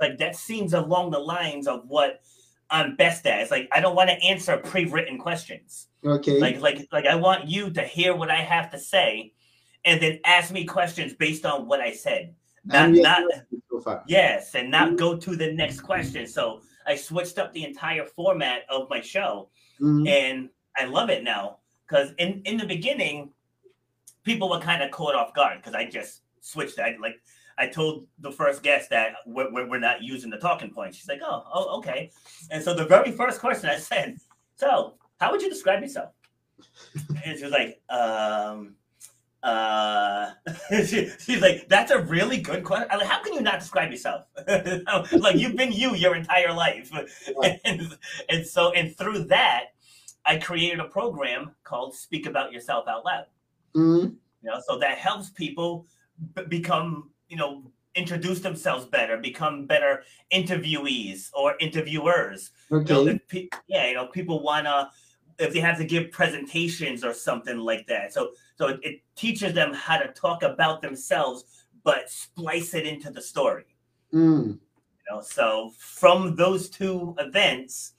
Like 0.00 0.18
that 0.18 0.36
seems 0.36 0.74
along 0.74 1.10
the 1.10 1.18
lines 1.18 1.66
of 1.66 1.84
what 1.86 2.20
I'm 2.70 2.96
best 2.96 3.26
at. 3.26 3.40
It's 3.40 3.50
like 3.50 3.68
I 3.72 3.80
don't 3.80 3.94
want 3.96 4.10
to 4.10 4.16
answer 4.16 4.56
pre-written 4.56 5.18
questions. 5.18 5.88
Okay. 6.04 6.40
Like 6.40 6.60
like 6.60 6.86
like 6.92 7.06
I 7.06 7.14
want 7.14 7.48
you 7.48 7.70
to 7.70 7.82
hear 7.82 8.14
what 8.14 8.30
I 8.30 8.36
have 8.36 8.70
to 8.72 8.78
say, 8.78 9.32
and 9.84 10.00
then 10.00 10.20
ask 10.24 10.52
me 10.52 10.64
questions 10.64 11.14
based 11.14 11.46
on 11.46 11.66
what 11.66 11.80
I 11.80 11.92
said. 11.92 12.34
Not 12.68 12.84
And 12.84 12.92
we 12.92 13.00
are 13.00 13.20
not 13.20 13.32
so 13.70 13.80
far. 13.80 14.04
yes, 14.06 14.54
and 14.54 14.70
not 14.70 14.96
go 14.96 15.16
to 15.16 15.36
the 15.36 15.52
next 15.52 15.80
question. 15.80 16.26
So 16.26 16.60
I 16.86 16.96
switched 16.96 17.38
up 17.38 17.52
the 17.52 17.64
entire 17.64 18.04
format 18.04 18.62
of 18.68 18.88
my 18.90 19.00
show, 19.00 19.50
Mhm. 19.80 20.08
and 20.08 20.50
I 20.76 20.84
love 20.84 21.10
it 21.10 21.22
now 21.22 21.58
because 21.86 22.12
in 22.18 22.42
in 22.44 22.56
the 22.58 22.66
beginning, 22.66 23.32
people 24.22 24.48
were 24.50 24.60
kind 24.60 24.82
of 24.82 24.90
caught 24.90 25.14
off 25.14 25.32
guard 25.34 25.58
because 25.58 25.74
I 25.74 25.86
just 25.86 26.22
switched 26.40 26.76
that. 26.76 27.00
Like 27.00 27.20
I 27.58 27.66
told 27.66 28.06
the 28.20 28.30
first 28.30 28.62
guest 28.62 28.90
that 28.90 29.14
we're, 29.26 29.50
we're, 29.50 29.78
not 29.80 30.02
using 30.02 30.30
the 30.30 30.38
talking 30.38 30.70
points. 30.70 30.96
She's 30.96 31.08
like, 31.08 31.20
oh, 31.24 31.42
oh, 31.52 31.78
okay. 31.78 32.12
And 32.52 32.62
so 32.62 32.72
the 32.72 32.84
very 32.84 33.10
first 33.10 33.40
question 33.40 33.68
I 33.68 33.78
said, 33.78 34.16
so 34.54 34.94
how 35.18 35.32
would 35.32 35.42
you 35.42 35.50
describe 35.50 35.82
yourself? 35.82 36.12
And 37.24 37.36
she 37.36 37.42
was 37.42 37.52
like, 37.52 37.80
um, 37.90 38.76
uh, 39.42 40.30
she, 40.70 41.10
she's 41.18 41.40
like, 41.40 41.68
that's 41.68 41.90
a 41.90 42.00
really 42.00 42.40
good 42.40 42.64
question. 42.64 42.88
I'm 42.90 42.98
like, 42.98 43.08
how 43.08 43.22
can 43.22 43.34
you 43.34 43.40
not 43.40 43.60
describe 43.60 43.90
yourself? 43.90 44.24
like 45.12 45.36
you've 45.36 45.56
been 45.56 45.72
you 45.72 45.94
your 45.94 46.16
entire 46.16 46.52
life. 46.52 46.90
And, 47.64 47.96
and 48.28 48.46
so, 48.46 48.72
and 48.72 48.96
through 48.96 49.24
that, 49.24 49.66
I 50.24 50.38
created 50.38 50.80
a 50.80 50.84
program 50.84 51.52
called 51.64 51.94
Speak 51.94 52.26
About 52.26 52.52
Yourself 52.52 52.88
Out 52.88 53.04
Loud. 53.04 53.26
Mhm. 53.74 54.16
You 54.42 54.50
know, 54.50 54.60
so 54.66 54.78
that 54.78 54.98
helps 54.98 55.30
people 55.30 55.86
b- 56.34 56.44
become, 56.48 57.10
you 57.28 57.36
know, 57.36 57.70
introduce 57.94 58.40
themselves 58.40 58.86
better, 58.86 59.16
become 59.16 59.66
better 59.66 60.02
interviewees 60.32 61.30
or 61.34 61.54
interviewers. 61.60 62.50
You 62.70 62.80
know, 63.12 63.18
pe- 63.28 63.48
yeah, 63.66 63.88
you 63.88 63.94
know, 63.94 64.06
people 64.06 64.42
wanna 64.42 64.90
if 65.38 65.52
they 65.52 65.60
have 65.60 65.78
to 65.78 65.84
give 65.84 66.10
presentations 66.10 67.04
or 67.04 67.14
something 67.14 67.58
like 67.58 67.86
that. 67.86 68.12
So 68.12 68.32
so 68.58 68.66
it, 68.68 68.80
it 68.82 69.00
teaches 69.14 69.54
them 69.54 69.72
how 69.72 69.96
to 69.98 70.08
talk 70.08 70.42
about 70.42 70.82
themselves, 70.82 71.44
but 71.84 72.10
splice 72.10 72.74
it 72.74 72.86
into 72.86 73.10
the 73.10 73.22
story. 73.22 73.64
Mm. 74.12 74.58
You 74.58 75.14
know, 75.14 75.20
so 75.20 75.72
from 75.78 76.34
those 76.34 76.68
two 76.68 77.14
events, 77.18 77.92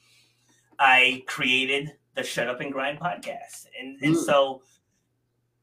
I 0.77 1.23
created 1.27 1.93
the 2.15 2.23
Shut 2.23 2.47
Up 2.49 2.59
and 2.59 2.71
Grind 2.73 2.99
podcast, 2.99 3.67
and 3.79 3.97
and 4.01 4.15
Mm. 4.15 4.25
so, 4.25 4.61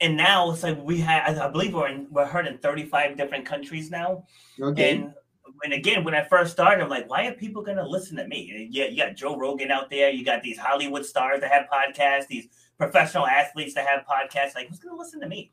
and 0.01 0.17
now 0.17 0.51
it's 0.51 0.63
like 0.63 0.79
we 0.83 0.99
have, 1.01 1.39
I 1.39 1.49
believe 1.49 1.75
we're 1.75 1.89
in, 1.89 2.07
we're 2.11 2.27
heard 2.27 2.47
in 2.47 2.57
thirty 2.59 2.85
five 2.87 3.17
different 3.19 3.45
countries 3.45 3.91
now, 3.91 4.25
Okay. 4.61 4.93
and 4.97 5.13
and 5.63 5.73
again, 5.73 6.05
when 6.05 6.15
I 6.15 6.23
first 6.23 6.53
started, 6.53 6.83
I'm 6.83 6.91
like, 6.91 7.09
why 7.09 7.27
are 7.27 7.33
people 7.33 7.63
gonna 7.63 7.87
listen 7.87 8.17
to 8.17 8.27
me? 8.27 8.51
And 8.55 8.75
Yeah, 8.75 8.87
you 8.87 8.97
got 8.97 9.15
Joe 9.15 9.37
Rogan 9.37 9.71
out 9.71 9.91
there, 9.91 10.11
you 10.11 10.25
got 10.25 10.43
these 10.43 10.59
Hollywood 10.59 11.05
stars 11.05 11.41
that 11.41 11.51
have 11.53 11.67
podcasts, 11.73 12.27
these 12.29 12.49
professional 12.79 13.27
athletes 13.27 13.75
that 13.75 13.87
have 13.87 14.05
podcasts. 14.07 14.55
Like, 14.55 14.69
who's 14.69 14.79
gonna 14.79 14.97
listen 14.97 15.21
to 15.21 15.29
me? 15.29 15.53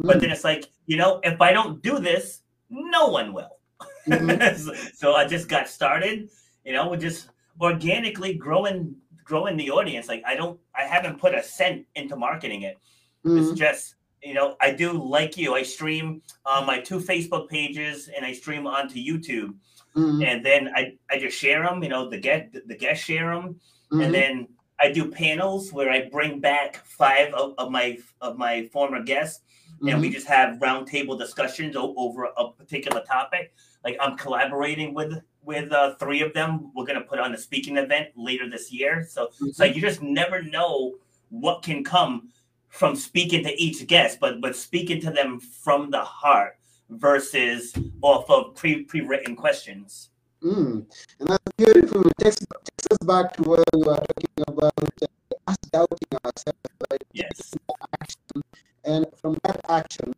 But 0.00 0.20
then 0.20 0.30
it's 0.30 0.44
like, 0.44 0.70
you 0.86 0.96
know, 0.96 1.20
if 1.22 1.40
I 1.40 1.52
don't 1.52 1.82
do 1.82 1.98
this, 1.98 2.42
no 2.70 3.08
one 3.08 3.32
will. 3.32 3.58
Mhm. 4.06 4.94
so 4.96 5.14
I 5.14 5.26
just 5.26 5.48
got 5.48 5.68
started, 5.68 6.28
you 6.64 6.72
know, 6.72 6.88
with 6.88 7.00
just 7.00 7.28
organically 7.60 8.34
growing 8.34 8.96
growing 9.24 9.56
the 9.56 9.70
audience. 9.70 10.08
Like 10.08 10.22
I 10.26 10.34
don't 10.34 10.58
I 10.74 10.82
haven't 10.82 11.20
put 11.20 11.34
a 11.34 11.42
cent 11.42 11.86
into 11.94 12.16
marketing 12.16 12.62
it. 12.62 12.78
It's 13.24 13.50
Mhm. 13.50 13.56
just, 13.56 13.94
you 14.22 14.34
know, 14.34 14.56
I 14.60 14.72
do 14.72 14.92
like 14.92 15.36
you. 15.36 15.54
I 15.54 15.62
stream 15.62 16.22
on 16.44 16.66
my 16.66 16.80
two 16.80 16.98
Facebook 16.98 17.48
pages 17.48 18.08
and 18.08 18.24
I 18.26 18.32
stream 18.32 18.66
onto 18.66 18.96
YouTube. 18.96 19.54
Mhm. 19.96 20.24
And 20.26 20.44
then 20.44 20.70
I, 20.74 20.96
I 21.10 21.18
just 21.18 21.38
share 21.38 21.62
them, 21.62 21.82
you 21.82 21.88
know, 21.88 22.08
the 22.08 22.18
get 22.18 22.52
the 22.66 22.76
guests 22.76 23.04
share 23.04 23.32
them. 23.34 23.60
Mhm. 23.92 24.04
And 24.04 24.14
then 24.14 24.48
I 24.82 24.90
do 24.90 25.10
panels 25.10 25.72
where 25.72 25.90
I 25.90 26.08
bring 26.08 26.40
back 26.40 26.84
five 26.84 27.32
of, 27.34 27.54
of 27.58 27.70
my 27.70 27.98
of 28.20 28.36
my 28.36 28.66
former 28.72 29.00
guests 29.02 29.40
and 29.88 30.00
we 30.00 30.08
Mhm. 30.08 30.12
just 30.12 30.26
have 30.26 30.58
roundtable 30.58 31.18
discussions 31.18 31.74
o- 31.76 31.94
over 31.96 32.24
a 32.36 32.50
particular 32.50 33.02
topic. 33.02 33.52
Like 33.84 33.96
I'm 34.00 34.16
collaborating 34.16 34.92
with 34.94 35.12
with 35.44 35.72
uh, 35.72 35.94
three 35.96 36.20
of 36.22 36.32
them. 36.34 36.70
We're 36.74 36.84
gonna 36.86 37.00
put 37.12 37.18
on 37.18 37.34
a 37.34 37.38
speaking 37.38 37.76
event 37.78 38.08
later 38.16 38.48
this 38.50 38.72
year. 38.72 39.06
So 39.08 39.30
it's 39.42 39.58
like 39.58 39.74
you 39.76 39.80
just 39.80 40.02
never 40.02 40.42
know 40.42 40.94
what 41.30 41.62
can 41.62 41.82
come 41.84 42.28
from 42.68 42.94
speaking 42.96 43.42
to 43.44 43.52
each 43.62 43.86
guest, 43.86 44.18
but 44.20 44.40
but 44.40 44.54
speaking 44.56 45.00
to 45.00 45.10
them 45.10 45.38
from 45.40 45.90
the 45.90 46.04
heart 46.04 46.58
versus 46.90 47.72
off 48.02 48.28
of 48.30 48.54
pre 48.54 48.82
pre 48.84 49.00
written 49.00 49.34
questions. 49.36 50.10
Mm. 50.44 50.86
And 51.20 51.28
that's 51.28 51.52
beautiful. 51.56 52.00
It 52.02 52.12
takes, 52.18 52.36
takes 52.36 52.86
us 52.90 52.98
back 53.06 53.32
to 53.34 53.42
where 53.42 53.64
we 53.72 53.82
were 53.82 53.94
talking 53.94 54.44
about 54.48 54.72
uh, 55.02 55.06
us 55.46 55.56
doubting 55.70 56.18
ourselves, 56.24 56.58
right? 56.90 57.02
Yes. 57.12 57.54
Action, 58.00 58.42
and 58.84 59.06
from 59.20 59.38
that 59.44 59.60
action, 59.68 60.12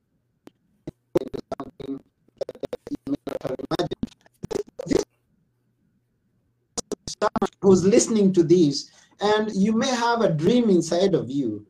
into 1.21 1.39
something 1.59 2.01
that 2.39 2.57
uh, 2.73 2.77
you 2.91 3.13
may 3.13 3.17
not 3.27 3.43
have 3.43 3.57
imagined. 3.71 4.11
This, 4.87 5.05
someone 7.21 7.51
who's 7.61 7.85
listening 7.85 8.33
to 8.33 8.43
this, 8.43 8.91
and 9.21 9.53
you 9.55 9.73
may 9.73 9.89
have 9.89 10.23
a 10.23 10.31
dream 10.31 10.71
inside 10.71 11.15
of 11.15 11.31
you. 11.31 11.67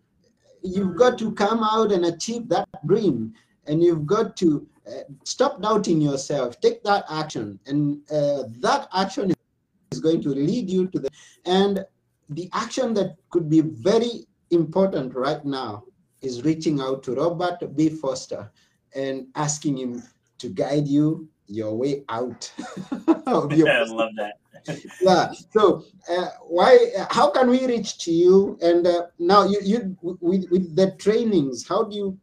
You've 0.63 0.97
got 0.97 1.19
to 1.19 1.33
come 1.33 1.63
out 1.63 1.93
and 1.93 2.07
achieve 2.07 2.49
that 2.51 2.69
dream, 2.87 3.35
and 3.67 3.83
you've 3.83 4.07
got 4.07 4.37
to 4.39 4.67
uh, 4.87 5.05
stop 5.25 5.61
doubting 5.63 6.01
yourself. 6.01 6.61
Take 6.61 6.83
that 6.85 7.05
action, 7.11 7.59
and 7.67 8.01
uh, 8.11 8.45
that 8.61 8.89
action 8.95 9.33
is 9.93 10.01
going 10.01 10.23
to 10.23 10.31
lead 10.31 10.69
you 10.69 10.89
to 10.89 10.99
the 10.99 11.11
and 11.47 11.85
the 12.31 12.49
action 12.53 12.95
that 12.95 13.17
could 13.31 13.49
be 13.49 13.61
very 13.61 14.27
important 14.51 15.15
right 15.15 15.45
now 15.45 15.85
is 16.23 16.45
reaching 16.45 16.81
out 16.81 17.03
to 17.05 17.15
Robert 17.15 17.77
B. 17.77 17.89
Foster 17.89 18.51
and 18.95 19.27
asking 19.35 19.77
him 19.79 20.03
to 20.39 20.49
guide 20.49 20.87
you 20.87 21.29
your 21.47 21.75
way 21.77 22.05
out. 22.09 22.51
your 23.53 23.69
I 23.69 23.83
love 23.85 24.11
that. 24.17 24.35
yeah. 25.03 25.33
So, 25.51 25.85
uh, 26.09 26.29
why? 26.47 26.79
How 27.11 27.31
can 27.31 27.51
we 27.51 27.67
reach 27.67 27.99
to 28.05 28.13
you? 28.13 28.59
And 28.63 28.87
uh, 28.87 29.07
now, 29.19 29.45
you, 29.45 29.61
you 29.63 29.97
with, 30.01 30.49
with 30.51 30.75
the 30.75 30.93
trainings, 30.93 31.69
how 31.69 31.85
do 31.85 31.97
you 31.97 32.19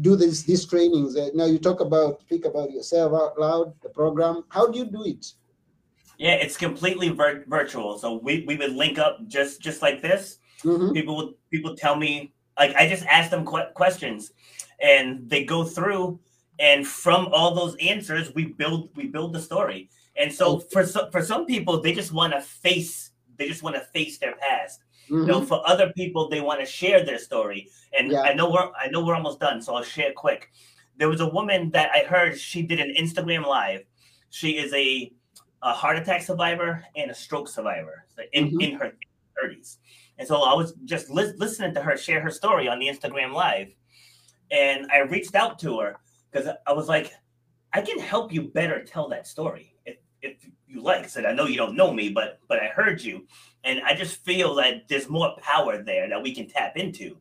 do 0.00 0.16
this? 0.16 0.42
These 0.42 0.66
trainings. 0.66 1.16
Uh, 1.16 1.30
now, 1.34 1.46
you 1.46 1.58
talk 1.58 1.80
about 1.80 2.20
speak 2.20 2.44
about 2.44 2.70
yourself 2.70 3.12
out 3.12 3.38
loud. 3.38 3.74
The 3.82 3.88
program. 3.88 4.44
How 4.48 4.66
do 4.66 4.78
you 4.78 4.86
do 4.86 5.04
it? 5.04 5.26
Yeah, 6.18 6.34
it's 6.34 6.56
completely 6.56 7.08
vir- 7.08 7.44
virtual. 7.48 7.98
So 7.98 8.18
we, 8.22 8.44
we 8.46 8.56
would 8.56 8.72
link 8.72 8.98
up 8.98 9.26
just 9.26 9.60
just 9.60 9.82
like 9.82 10.00
this. 10.02 10.38
Mm-hmm. 10.62 10.92
People 10.92 11.16
would 11.16 11.34
people 11.50 11.74
tell 11.74 11.96
me 11.96 12.32
like 12.58 12.74
I 12.76 12.88
just 12.88 13.04
ask 13.06 13.30
them 13.30 13.44
qu- 13.44 13.72
questions, 13.74 14.32
and 14.80 15.28
they 15.28 15.44
go 15.44 15.64
through, 15.64 16.20
and 16.58 16.86
from 16.86 17.28
all 17.32 17.54
those 17.54 17.76
answers, 17.76 18.34
we 18.34 18.46
build 18.46 18.90
we 18.94 19.06
build 19.06 19.32
the 19.32 19.40
story. 19.40 19.90
And 20.16 20.32
so 20.32 20.46
oh. 20.46 20.60
for 20.70 20.86
some 20.86 21.10
for 21.10 21.22
some 21.22 21.46
people, 21.46 21.80
they 21.80 21.92
just 21.92 22.12
want 22.12 22.32
to 22.32 22.40
face 22.40 23.10
they 23.36 23.48
just 23.48 23.62
want 23.62 23.76
to 23.76 23.82
face 23.82 24.18
their 24.18 24.36
past. 24.36 24.84
Mm-hmm. 25.04 25.14
You 25.14 25.26
know, 25.26 25.38
mm-hmm. 25.38 25.46
for 25.46 25.68
other 25.68 25.92
people, 25.94 26.28
they 26.28 26.40
want 26.40 26.60
to 26.60 26.66
share 26.66 27.04
their 27.04 27.18
story. 27.18 27.68
And 27.96 28.12
yeah. 28.12 28.22
I 28.22 28.34
know 28.34 28.50
we're 28.50 28.70
I 28.78 28.88
know 28.88 29.04
we're 29.04 29.14
almost 29.14 29.40
done, 29.40 29.60
so 29.60 29.74
I'll 29.74 29.82
share 29.82 30.12
quick. 30.14 30.50
There 30.96 31.08
was 31.08 31.20
a 31.20 31.28
woman 31.28 31.70
that 31.70 31.90
I 31.94 32.00
heard 32.00 32.38
she 32.38 32.62
did 32.62 32.80
an 32.80 32.94
Instagram 32.98 33.46
live. 33.46 33.82
She 34.30 34.58
is 34.58 34.72
a 34.72 35.12
a 35.62 35.72
heart 35.72 35.96
attack 35.96 36.22
survivor 36.22 36.84
and 36.96 37.10
a 37.10 37.14
stroke 37.14 37.48
survivor 37.48 38.04
in, 38.32 38.48
mm-hmm. 38.48 38.60
in 38.60 38.72
her 38.72 38.92
30s. 39.42 39.76
And 40.18 40.26
so 40.26 40.42
I 40.42 40.54
was 40.54 40.74
just 40.84 41.08
li- 41.08 41.32
listening 41.36 41.72
to 41.74 41.82
her 41.82 41.96
share 41.96 42.20
her 42.20 42.30
story 42.30 42.68
on 42.68 42.78
the 42.78 42.88
Instagram 42.88 43.32
live. 43.32 43.68
And 44.50 44.90
I 44.92 45.00
reached 45.00 45.34
out 45.34 45.58
to 45.60 45.78
her 45.78 45.96
because 46.30 46.48
I 46.66 46.72
was 46.72 46.88
like, 46.88 47.12
I 47.72 47.80
can 47.80 47.98
help 47.98 48.32
you 48.32 48.42
better 48.42 48.84
tell 48.84 49.08
that 49.08 49.26
story 49.26 49.74
if, 49.86 49.96
if 50.20 50.46
you 50.66 50.82
like. 50.82 51.04
I 51.04 51.06
said, 51.06 51.24
I 51.24 51.32
know 51.32 51.46
you 51.46 51.56
don't 51.56 51.76
know 51.76 51.92
me, 51.92 52.10
but 52.10 52.40
but 52.48 52.60
I 52.60 52.66
heard 52.66 53.00
you. 53.00 53.26
And 53.64 53.80
I 53.82 53.94
just 53.94 54.24
feel 54.24 54.54
that 54.56 54.88
there's 54.88 55.08
more 55.08 55.36
power 55.40 55.82
there 55.82 56.08
that 56.08 56.22
we 56.22 56.34
can 56.34 56.48
tap 56.48 56.76
into. 56.76 57.16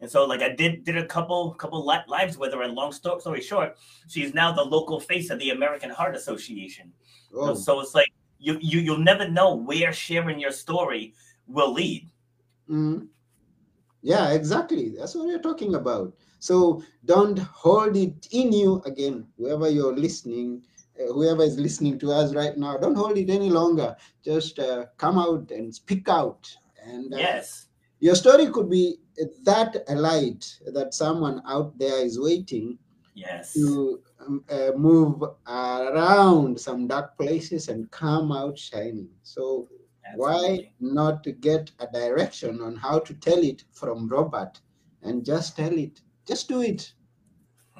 And 0.00 0.10
so, 0.10 0.24
like, 0.24 0.42
I 0.42 0.50
did 0.50 0.84
did 0.84 0.96
a 0.96 1.06
couple 1.06 1.54
couple 1.54 1.84
lives 1.84 2.36
with 2.36 2.52
her. 2.52 2.62
And 2.62 2.74
long 2.74 2.92
story 2.92 3.40
short, 3.40 3.76
she's 4.08 4.34
now 4.34 4.52
the 4.52 4.62
local 4.62 5.00
face 5.00 5.30
of 5.30 5.38
the 5.38 5.50
American 5.50 5.90
Heart 5.90 6.16
Association. 6.16 6.92
Oh. 7.34 7.54
So 7.54 7.80
it's 7.80 7.94
like 7.94 8.12
you 8.38 8.58
you 8.60 8.80
you'll 8.80 8.98
never 8.98 9.28
know 9.28 9.54
where 9.54 9.92
sharing 9.92 10.38
your 10.38 10.52
story 10.52 11.14
will 11.46 11.72
lead. 11.72 12.10
Mm. 12.68 13.08
Yeah, 14.02 14.32
exactly. 14.32 14.90
That's 14.90 15.14
what 15.14 15.26
we're 15.26 15.40
talking 15.40 15.74
about. 15.74 16.12
So 16.38 16.82
don't 17.04 17.38
hold 17.38 17.96
it 17.96 18.28
in 18.30 18.52
you 18.52 18.82
again. 18.84 19.26
Whoever 19.38 19.68
you're 19.70 19.96
listening, 19.96 20.62
whoever 20.98 21.42
is 21.42 21.58
listening 21.58 21.98
to 22.00 22.12
us 22.12 22.34
right 22.34 22.56
now, 22.56 22.76
don't 22.76 22.94
hold 22.94 23.16
it 23.18 23.30
any 23.30 23.50
longer. 23.50 23.96
Just 24.24 24.58
uh, 24.58 24.86
come 24.96 25.18
out 25.18 25.50
and 25.50 25.74
speak 25.74 26.08
out. 26.08 26.48
And 26.84 27.12
uh, 27.12 27.18
yes, 27.18 27.66
your 28.00 28.14
story 28.14 28.50
could 28.50 28.70
be 28.70 28.98
that 29.44 29.84
light 29.88 30.58
that 30.66 30.94
someone 30.94 31.42
out 31.46 31.78
there 31.78 32.04
is 32.04 32.20
waiting 32.20 32.78
yes 33.14 33.54
to 33.54 34.00
um, 34.20 34.44
uh, 34.50 34.72
move 34.76 35.22
around 35.48 36.60
some 36.60 36.86
dark 36.86 37.16
places 37.16 37.68
and 37.68 37.90
come 37.90 38.30
out 38.30 38.58
shining 38.58 39.08
so 39.22 39.66
Absolutely. 40.06 40.16
why 40.16 40.70
not 40.80 41.26
get 41.40 41.70
a 41.80 41.86
direction 41.86 42.60
on 42.60 42.76
how 42.76 42.98
to 42.98 43.14
tell 43.14 43.38
it 43.38 43.64
from 43.72 44.08
robert 44.08 44.60
and 45.02 45.24
just 45.24 45.56
tell 45.56 45.72
it 45.72 46.02
just 46.26 46.48
do 46.48 46.60
it 46.60 46.92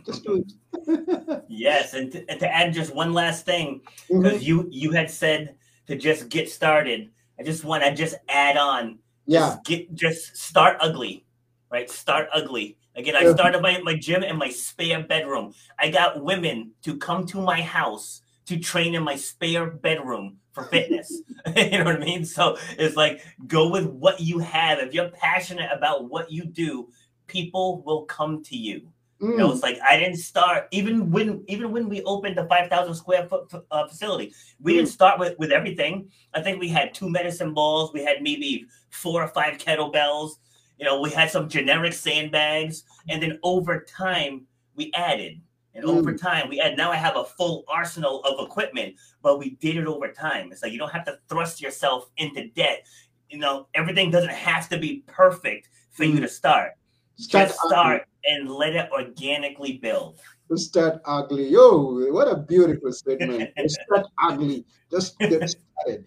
just 0.06 0.24
do 0.24 0.44
it 0.44 1.44
yes 1.48 1.94
and 1.94 2.12
to, 2.12 2.30
and 2.30 2.40
to, 2.40 2.48
add 2.48 2.72
just 2.72 2.94
one 2.94 3.12
last 3.12 3.44
thing 3.44 3.80
because 4.08 4.34
mm-hmm. 4.34 4.42
you 4.42 4.68
you 4.70 4.92
had 4.92 5.10
said 5.10 5.56
to 5.86 5.96
just 5.96 6.28
get 6.28 6.48
started 6.48 7.10
i 7.38 7.42
just 7.42 7.64
want 7.64 7.82
to 7.82 7.94
just 7.94 8.14
add 8.28 8.56
on 8.56 8.98
yeah 9.26 9.50
just 9.50 9.64
get 9.64 9.94
just 9.94 10.36
start 10.36 10.76
ugly 10.80 11.24
right 11.70 11.90
start 11.90 12.28
ugly 12.32 12.76
Again, 12.96 13.14
I 13.14 13.30
started 13.30 13.60
my, 13.60 13.78
my 13.82 13.94
gym 13.94 14.22
in 14.22 14.38
my 14.38 14.48
spare 14.48 15.02
bedroom. 15.02 15.52
I 15.78 15.90
got 15.90 16.24
women 16.24 16.72
to 16.82 16.96
come 16.96 17.26
to 17.26 17.40
my 17.42 17.60
house 17.60 18.22
to 18.46 18.58
train 18.58 18.94
in 18.94 19.02
my 19.02 19.16
spare 19.16 19.70
bedroom 19.70 20.38
for 20.52 20.64
fitness. 20.64 21.22
you 21.56 21.78
know 21.78 21.84
what 21.84 21.96
I 21.96 22.04
mean? 22.04 22.24
So 22.24 22.56
it's 22.78 22.96
like 22.96 23.20
go 23.46 23.68
with 23.68 23.86
what 23.86 24.18
you 24.20 24.38
have. 24.38 24.78
If 24.78 24.94
you're 24.94 25.10
passionate 25.10 25.70
about 25.70 26.08
what 26.08 26.32
you 26.32 26.46
do, 26.46 26.88
people 27.26 27.82
will 27.82 28.04
come 28.06 28.42
to 28.44 28.56
you. 28.56 28.88
Mm. 29.20 29.38
Know, 29.38 29.52
mm. 29.52 29.62
like 29.62 29.78
I 29.82 29.98
didn't 29.98 30.18
start 30.18 30.68
even 30.72 31.10
when 31.10 31.42
even 31.48 31.72
when 31.72 31.88
we 31.88 32.02
opened 32.02 32.36
the 32.36 32.46
five 32.46 32.68
thousand 32.68 32.94
square 32.94 33.26
foot 33.26 33.50
uh, 33.70 33.88
facility. 33.88 34.34
We 34.60 34.72
mm. 34.72 34.76
didn't 34.76 34.90
start 34.90 35.18
with 35.18 35.38
with 35.38 35.52
everything. 35.52 36.10
I 36.34 36.42
think 36.42 36.60
we 36.60 36.68
had 36.68 36.92
two 36.92 37.08
medicine 37.08 37.54
balls. 37.54 37.94
We 37.94 38.04
had 38.04 38.22
maybe 38.22 38.66
four 38.90 39.22
or 39.22 39.28
five 39.28 39.54
kettlebells. 39.54 40.32
You 40.78 40.84
know, 40.84 41.00
we 41.00 41.10
had 41.10 41.30
some 41.30 41.48
generic 41.48 41.94
sandbags, 41.94 42.84
and 43.08 43.22
then 43.22 43.38
over 43.42 43.80
time 43.80 44.46
we 44.74 44.92
added. 44.94 45.40
And 45.74 45.84
mm. 45.84 45.96
over 45.96 46.14
time, 46.14 46.48
we 46.48 46.60
add. 46.60 46.76
Now 46.76 46.90
I 46.90 46.96
have 46.96 47.16
a 47.16 47.24
full 47.24 47.64
arsenal 47.68 48.22
of 48.24 48.44
equipment, 48.46 48.96
but 49.22 49.38
we 49.38 49.56
did 49.60 49.78
it 49.78 49.86
over 49.86 50.12
time. 50.12 50.52
It's 50.52 50.62
like 50.62 50.72
you 50.72 50.78
don't 50.78 50.92
have 50.92 51.06
to 51.06 51.18
thrust 51.28 51.62
yourself 51.62 52.10
into 52.18 52.48
debt. 52.48 52.86
You 53.30 53.38
know, 53.38 53.68
everything 53.74 54.10
doesn't 54.10 54.30
have 54.30 54.68
to 54.68 54.78
be 54.78 55.02
perfect 55.06 55.70
for 55.92 56.04
mm. 56.04 56.14
you 56.14 56.20
to 56.20 56.28
start. 56.28 56.72
Start 57.16 57.48
Just 57.48 57.58
start 57.60 58.02
ugly. 58.02 58.06
and 58.24 58.50
let 58.50 58.74
it 58.76 58.90
organically 58.92 59.78
build. 59.78 60.18
Just 60.50 60.68
Start 60.68 61.00
ugly. 61.04 61.48
Yo, 61.48 62.12
what 62.12 62.28
a 62.28 62.36
beautiful 62.36 62.92
statement. 62.92 63.50
start 63.66 64.06
ugly. 64.22 64.64
Just 64.90 65.18
get 65.18 65.50
started. 65.82 66.04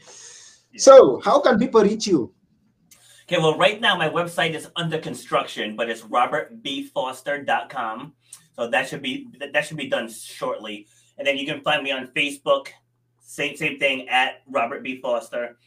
So, 0.77 1.19
how 1.25 1.41
can 1.41 1.59
people 1.59 1.81
reach 1.81 2.07
you? 2.07 2.31
Okay, 3.23 3.37
well, 3.37 3.57
right 3.57 3.81
now 3.81 3.95
my 3.97 4.09
website 4.09 4.53
is 4.55 4.69
under 4.75 4.97
construction, 4.97 5.75
but 5.75 5.89
it's 5.89 6.01
robertbfoster.com. 6.01 8.13
So 8.53 8.67
that 8.69 8.89
should 8.89 9.01
be 9.01 9.27
that 9.53 9.65
should 9.65 9.77
be 9.77 9.87
done 9.87 10.09
shortly. 10.09 10.87
And 11.17 11.25
then 11.27 11.37
you 11.37 11.45
can 11.45 11.61
find 11.61 11.83
me 11.83 11.91
on 11.91 12.07
Facebook, 12.07 12.67
same 13.21 13.55
same 13.55 13.77
thing 13.77 14.09
at 14.09 14.41
Robert 14.47 14.83
B 14.83 14.99
Foster. 15.01 15.57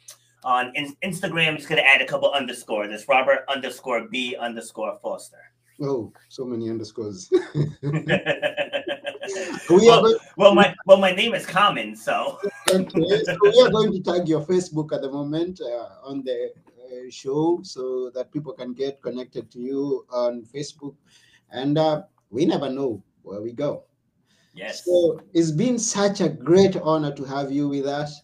On 0.45 0.73
in, 0.75 0.97
Instagram, 1.05 1.57
just 1.57 1.69
gonna 1.69 1.83
add 1.83 2.03
a 2.03 2.07
couple 2.07 2.33
underscores. 2.33 2.93
It's 2.93 3.09
Robert 3.09 3.45
underscore 3.49 4.09
B 4.09 4.37
underscore 4.37 4.99
Foster. 5.01 5.39
Oh, 5.81 6.13
so 6.29 6.45
many 6.45 6.69
underscores. 6.69 7.31
we 7.55 7.71
well, 9.71 10.03
going- 10.03 10.17
well, 10.37 10.55
my 10.55 10.75
well, 10.87 10.99
my 10.99 11.13
name 11.13 11.35
is 11.35 11.47
common, 11.47 11.95
so. 11.97 12.39
okay, 12.69 13.23
so 13.25 13.37
we 13.43 13.63
are 13.63 13.71
going 13.71 13.93
to 13.93 14.01
tag 14.03 14.29
your 14.29 14.45
Facebook 14.45 14.93
at 14.93 15.03
the 15.03 15.11
moment 15.11 15.61
uh, 15.61 15.89
on 16.05 16.23
the 16.23 16.51
show 17.11 17.61
so 17.63 18.11
that 18.15 18.33
people 18.33 18.53
can 18.53 18.73
get 18.75 19.03
connected 19.03 19.51
to 19.53 19.61
you 19.61 20.07
on 20.11 20.43
Facebook. 20.43 20.95
And 21.51 21.79
uh, 21.79 22.03
we 22.31 22.45
never 22.47 22.69
know 22.69 23.03
where 23.23 23.41
we 23.41 23.53
go. 23.53 23.85
Yes. 24.55 24.85
So 24.85 25.21
it's 25.33 25.51
been 25.51 25.79
such 25.79 26.21
a 26.21 26.29
great 26.29 26.77
honor 26.77 27.13
to 27.15 27.25
have 27.25 27.51
you 27.51 27.69
with 27.69 27.87
us. 27.87 28.23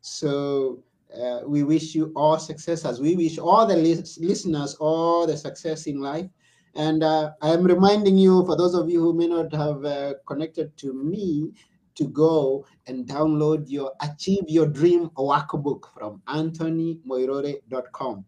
So 0.00 0.82
uh, 1.16 1.40
we 1.46 1.62
wish 1.62 1.94
you 1.94 2.12
all 2.14 2.38
success 2.38 2.84
as 2.84 3.00
we 3.00 3.16
wish 3.16 3.38
all 3.38 3.66
the 3.66 3.76
listeners 3.76 4.74
all 4.74 5.26
the 5.26 5.36
success 5.36 5.86
in 5.86 6.00
life. 6.00 6.26
And 6.74 7.02
uh, 7.02 7.30
I 7.40 7.50
am 7.50 7.64
reminding 7.64 8.18
you, 8.18 8.44
for 8.44 8.56
those 8.56 8.74
of 8.74 8.90
you 8.90 9.00
who 9.00 9.14
may 9.14 9.26
not 9.26 9.52
have 9.52 9.84
uh, 9.84 10.14
connected 10.26 10.76
to 10.78 10.92
me, 10.92 11.52
to 11.98 12.06
go 12.06 12.64
and 12.86 13.06
download 13.06 13.64
your 13.66 13.92
Achieve 14.00 14.44
Your 14.46 14.68
Dream 14.68 15.10
workbook 15.18 15.92
from 15.98 16.22
anthonymoirore.com. 16.28 18.24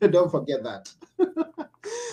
Don't 0.10 0.30
forget 0.30 0.62
that. 0.62 0.92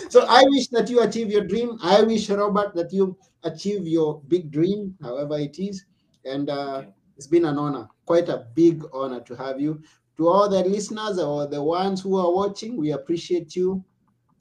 so 0.08 0.24
I 0.26 0.42
wish 0.44 0.68
that 0.68 0.88
you 0.88 1.02
achieve 1.02 1.30
your 1.30 1.44
dream. 1.44 1.78
I 1.82 2.02
wish, 2.02 2.30
Robert, 2.30 2.74
that 2.74 2.94
you 2.94 3.18
achieve 3.42 3.86
your 3.86 4.22
big 4.28 4.50
dream, 4.50 4.94
however 5.02 5.38
it 5.38 5.58
is. 5.58 5.84
And 6.24 6.48
uh, 6.48 6.84
it's 7.18 7.26
been 7.26 7.44
an 7.44 7.58
honor, 7.58 7.88
quite 8.06 8.30
a 8.30 8.46
big 8.54 8.82
honor 8.94 9.20
to 9.20 9.36
have 9.36 9.60
you. 9.60 9.82
To 10.18 10.28
all 10.28 10.48
the 10.48 10.62
listeners 10.64 11.18
or 11.18 11.46
the 11.46 11.62
ones 11.62 12.02
who 12.02 12.16
are 12.16 12.32
watching, 12.32 12.76
we 12.76 12.92
appreciate 12.92 13.56
you. 13.56 13.84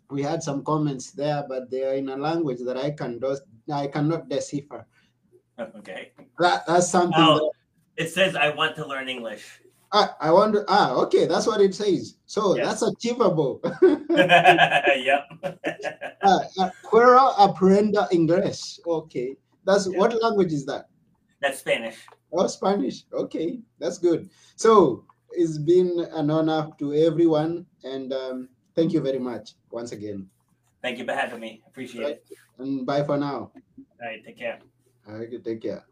We 0.09 0.21
had 0.21 0.43
some 0.43 0.63
comments 0.63 1.11
there, 1.11 1.45
but 1.47 1.71
they 1.71 1.83
are 1.85 1.93
in 1.93 2.09
a 2.09 2.17
language 2.17 2.59
that 2.65 2.77
I 2.77 2.91
can 2.91 3.19
do, 3.19 3.37
I 3.73 3.87
cannot 3.87 4.29
decipher. 4.29 4.85
Okay. 5.77 6.11
That, 6.39 6.65
that's 6.65 6.89
something. 6.89 7.13
Oh, 7.21 7.51
that, 7.95 8.03
it 8.03 8.09
says 8.09 8.35
I 8.35 8.49
want 8.49 8.75
to 8.77 8.87
learn 8.87 9.07
English. 9.07 9.61
Ah, 9.93 10.15
I 10.19 10.31
want 10.31 10.53
to. 10.55 10.65
Ah, 10.67 10.93
okay, 11.05 11.27
that's 11.27 11.45
what 11.45 11.61
it 11.61 11.75
says. 11.75 12.15
So 12.25 12.55
Yes. 12.55 12.65
that's 12.65 12.81
achievable. 12.81 13.61
yep. 14.09 15.27
uh, 16.23 16.39
uh, 16.57 16.69
Puedo 16.89 17.35
aprender 17.37 18.07
inglés. 18.11 18.79
Okay, 18.87 19.35
that's 19.65 19.85
Yeah. 19.87 19.99
what 19.99 20.19
language 20.23 20.53
is 20.53 20.65
that? 20.65 20.87
That's 21.41 21.59
Spanish. 21.59 21.97
Oh, 22.31 22.47
Spanish. 22.47 23.03
Okay, 23.13 23.59
that's 23.77 23.97
good. 23.99 24.29
So 24.55 25.03
it's 25.33 25.57
been 25.57 26.07
an 26.11 26.29
honor 26.29 26.69
to 26.79 26.93
everyone, 26.93 27.65
and 27.83 28.13
um, 28.13 28.49
thank 28.75 28.93
you 28.93 29.01
very 29.01 29.19
much 29.19 29.53
once 29.69 29.91
again. 29.91 30.29
Thank 30.81 30.97
you 30.97 31.05
for 31.05 31.13
having 31.13 31.39
me. 31.39 31.61
Appreciate 31.67 32.07
it. 32.07 32.25
And 32.57 32.85
bye 32.85 33.03
for 33.03 33.17
now. 33.17 33.51
All 33.53 34.07
right, 34.07 34.23
take 34.25 34.37
care. 34.37 34.59
Okay, 35.07 35.37
take 35.37 35.61
care. 35.61 35.85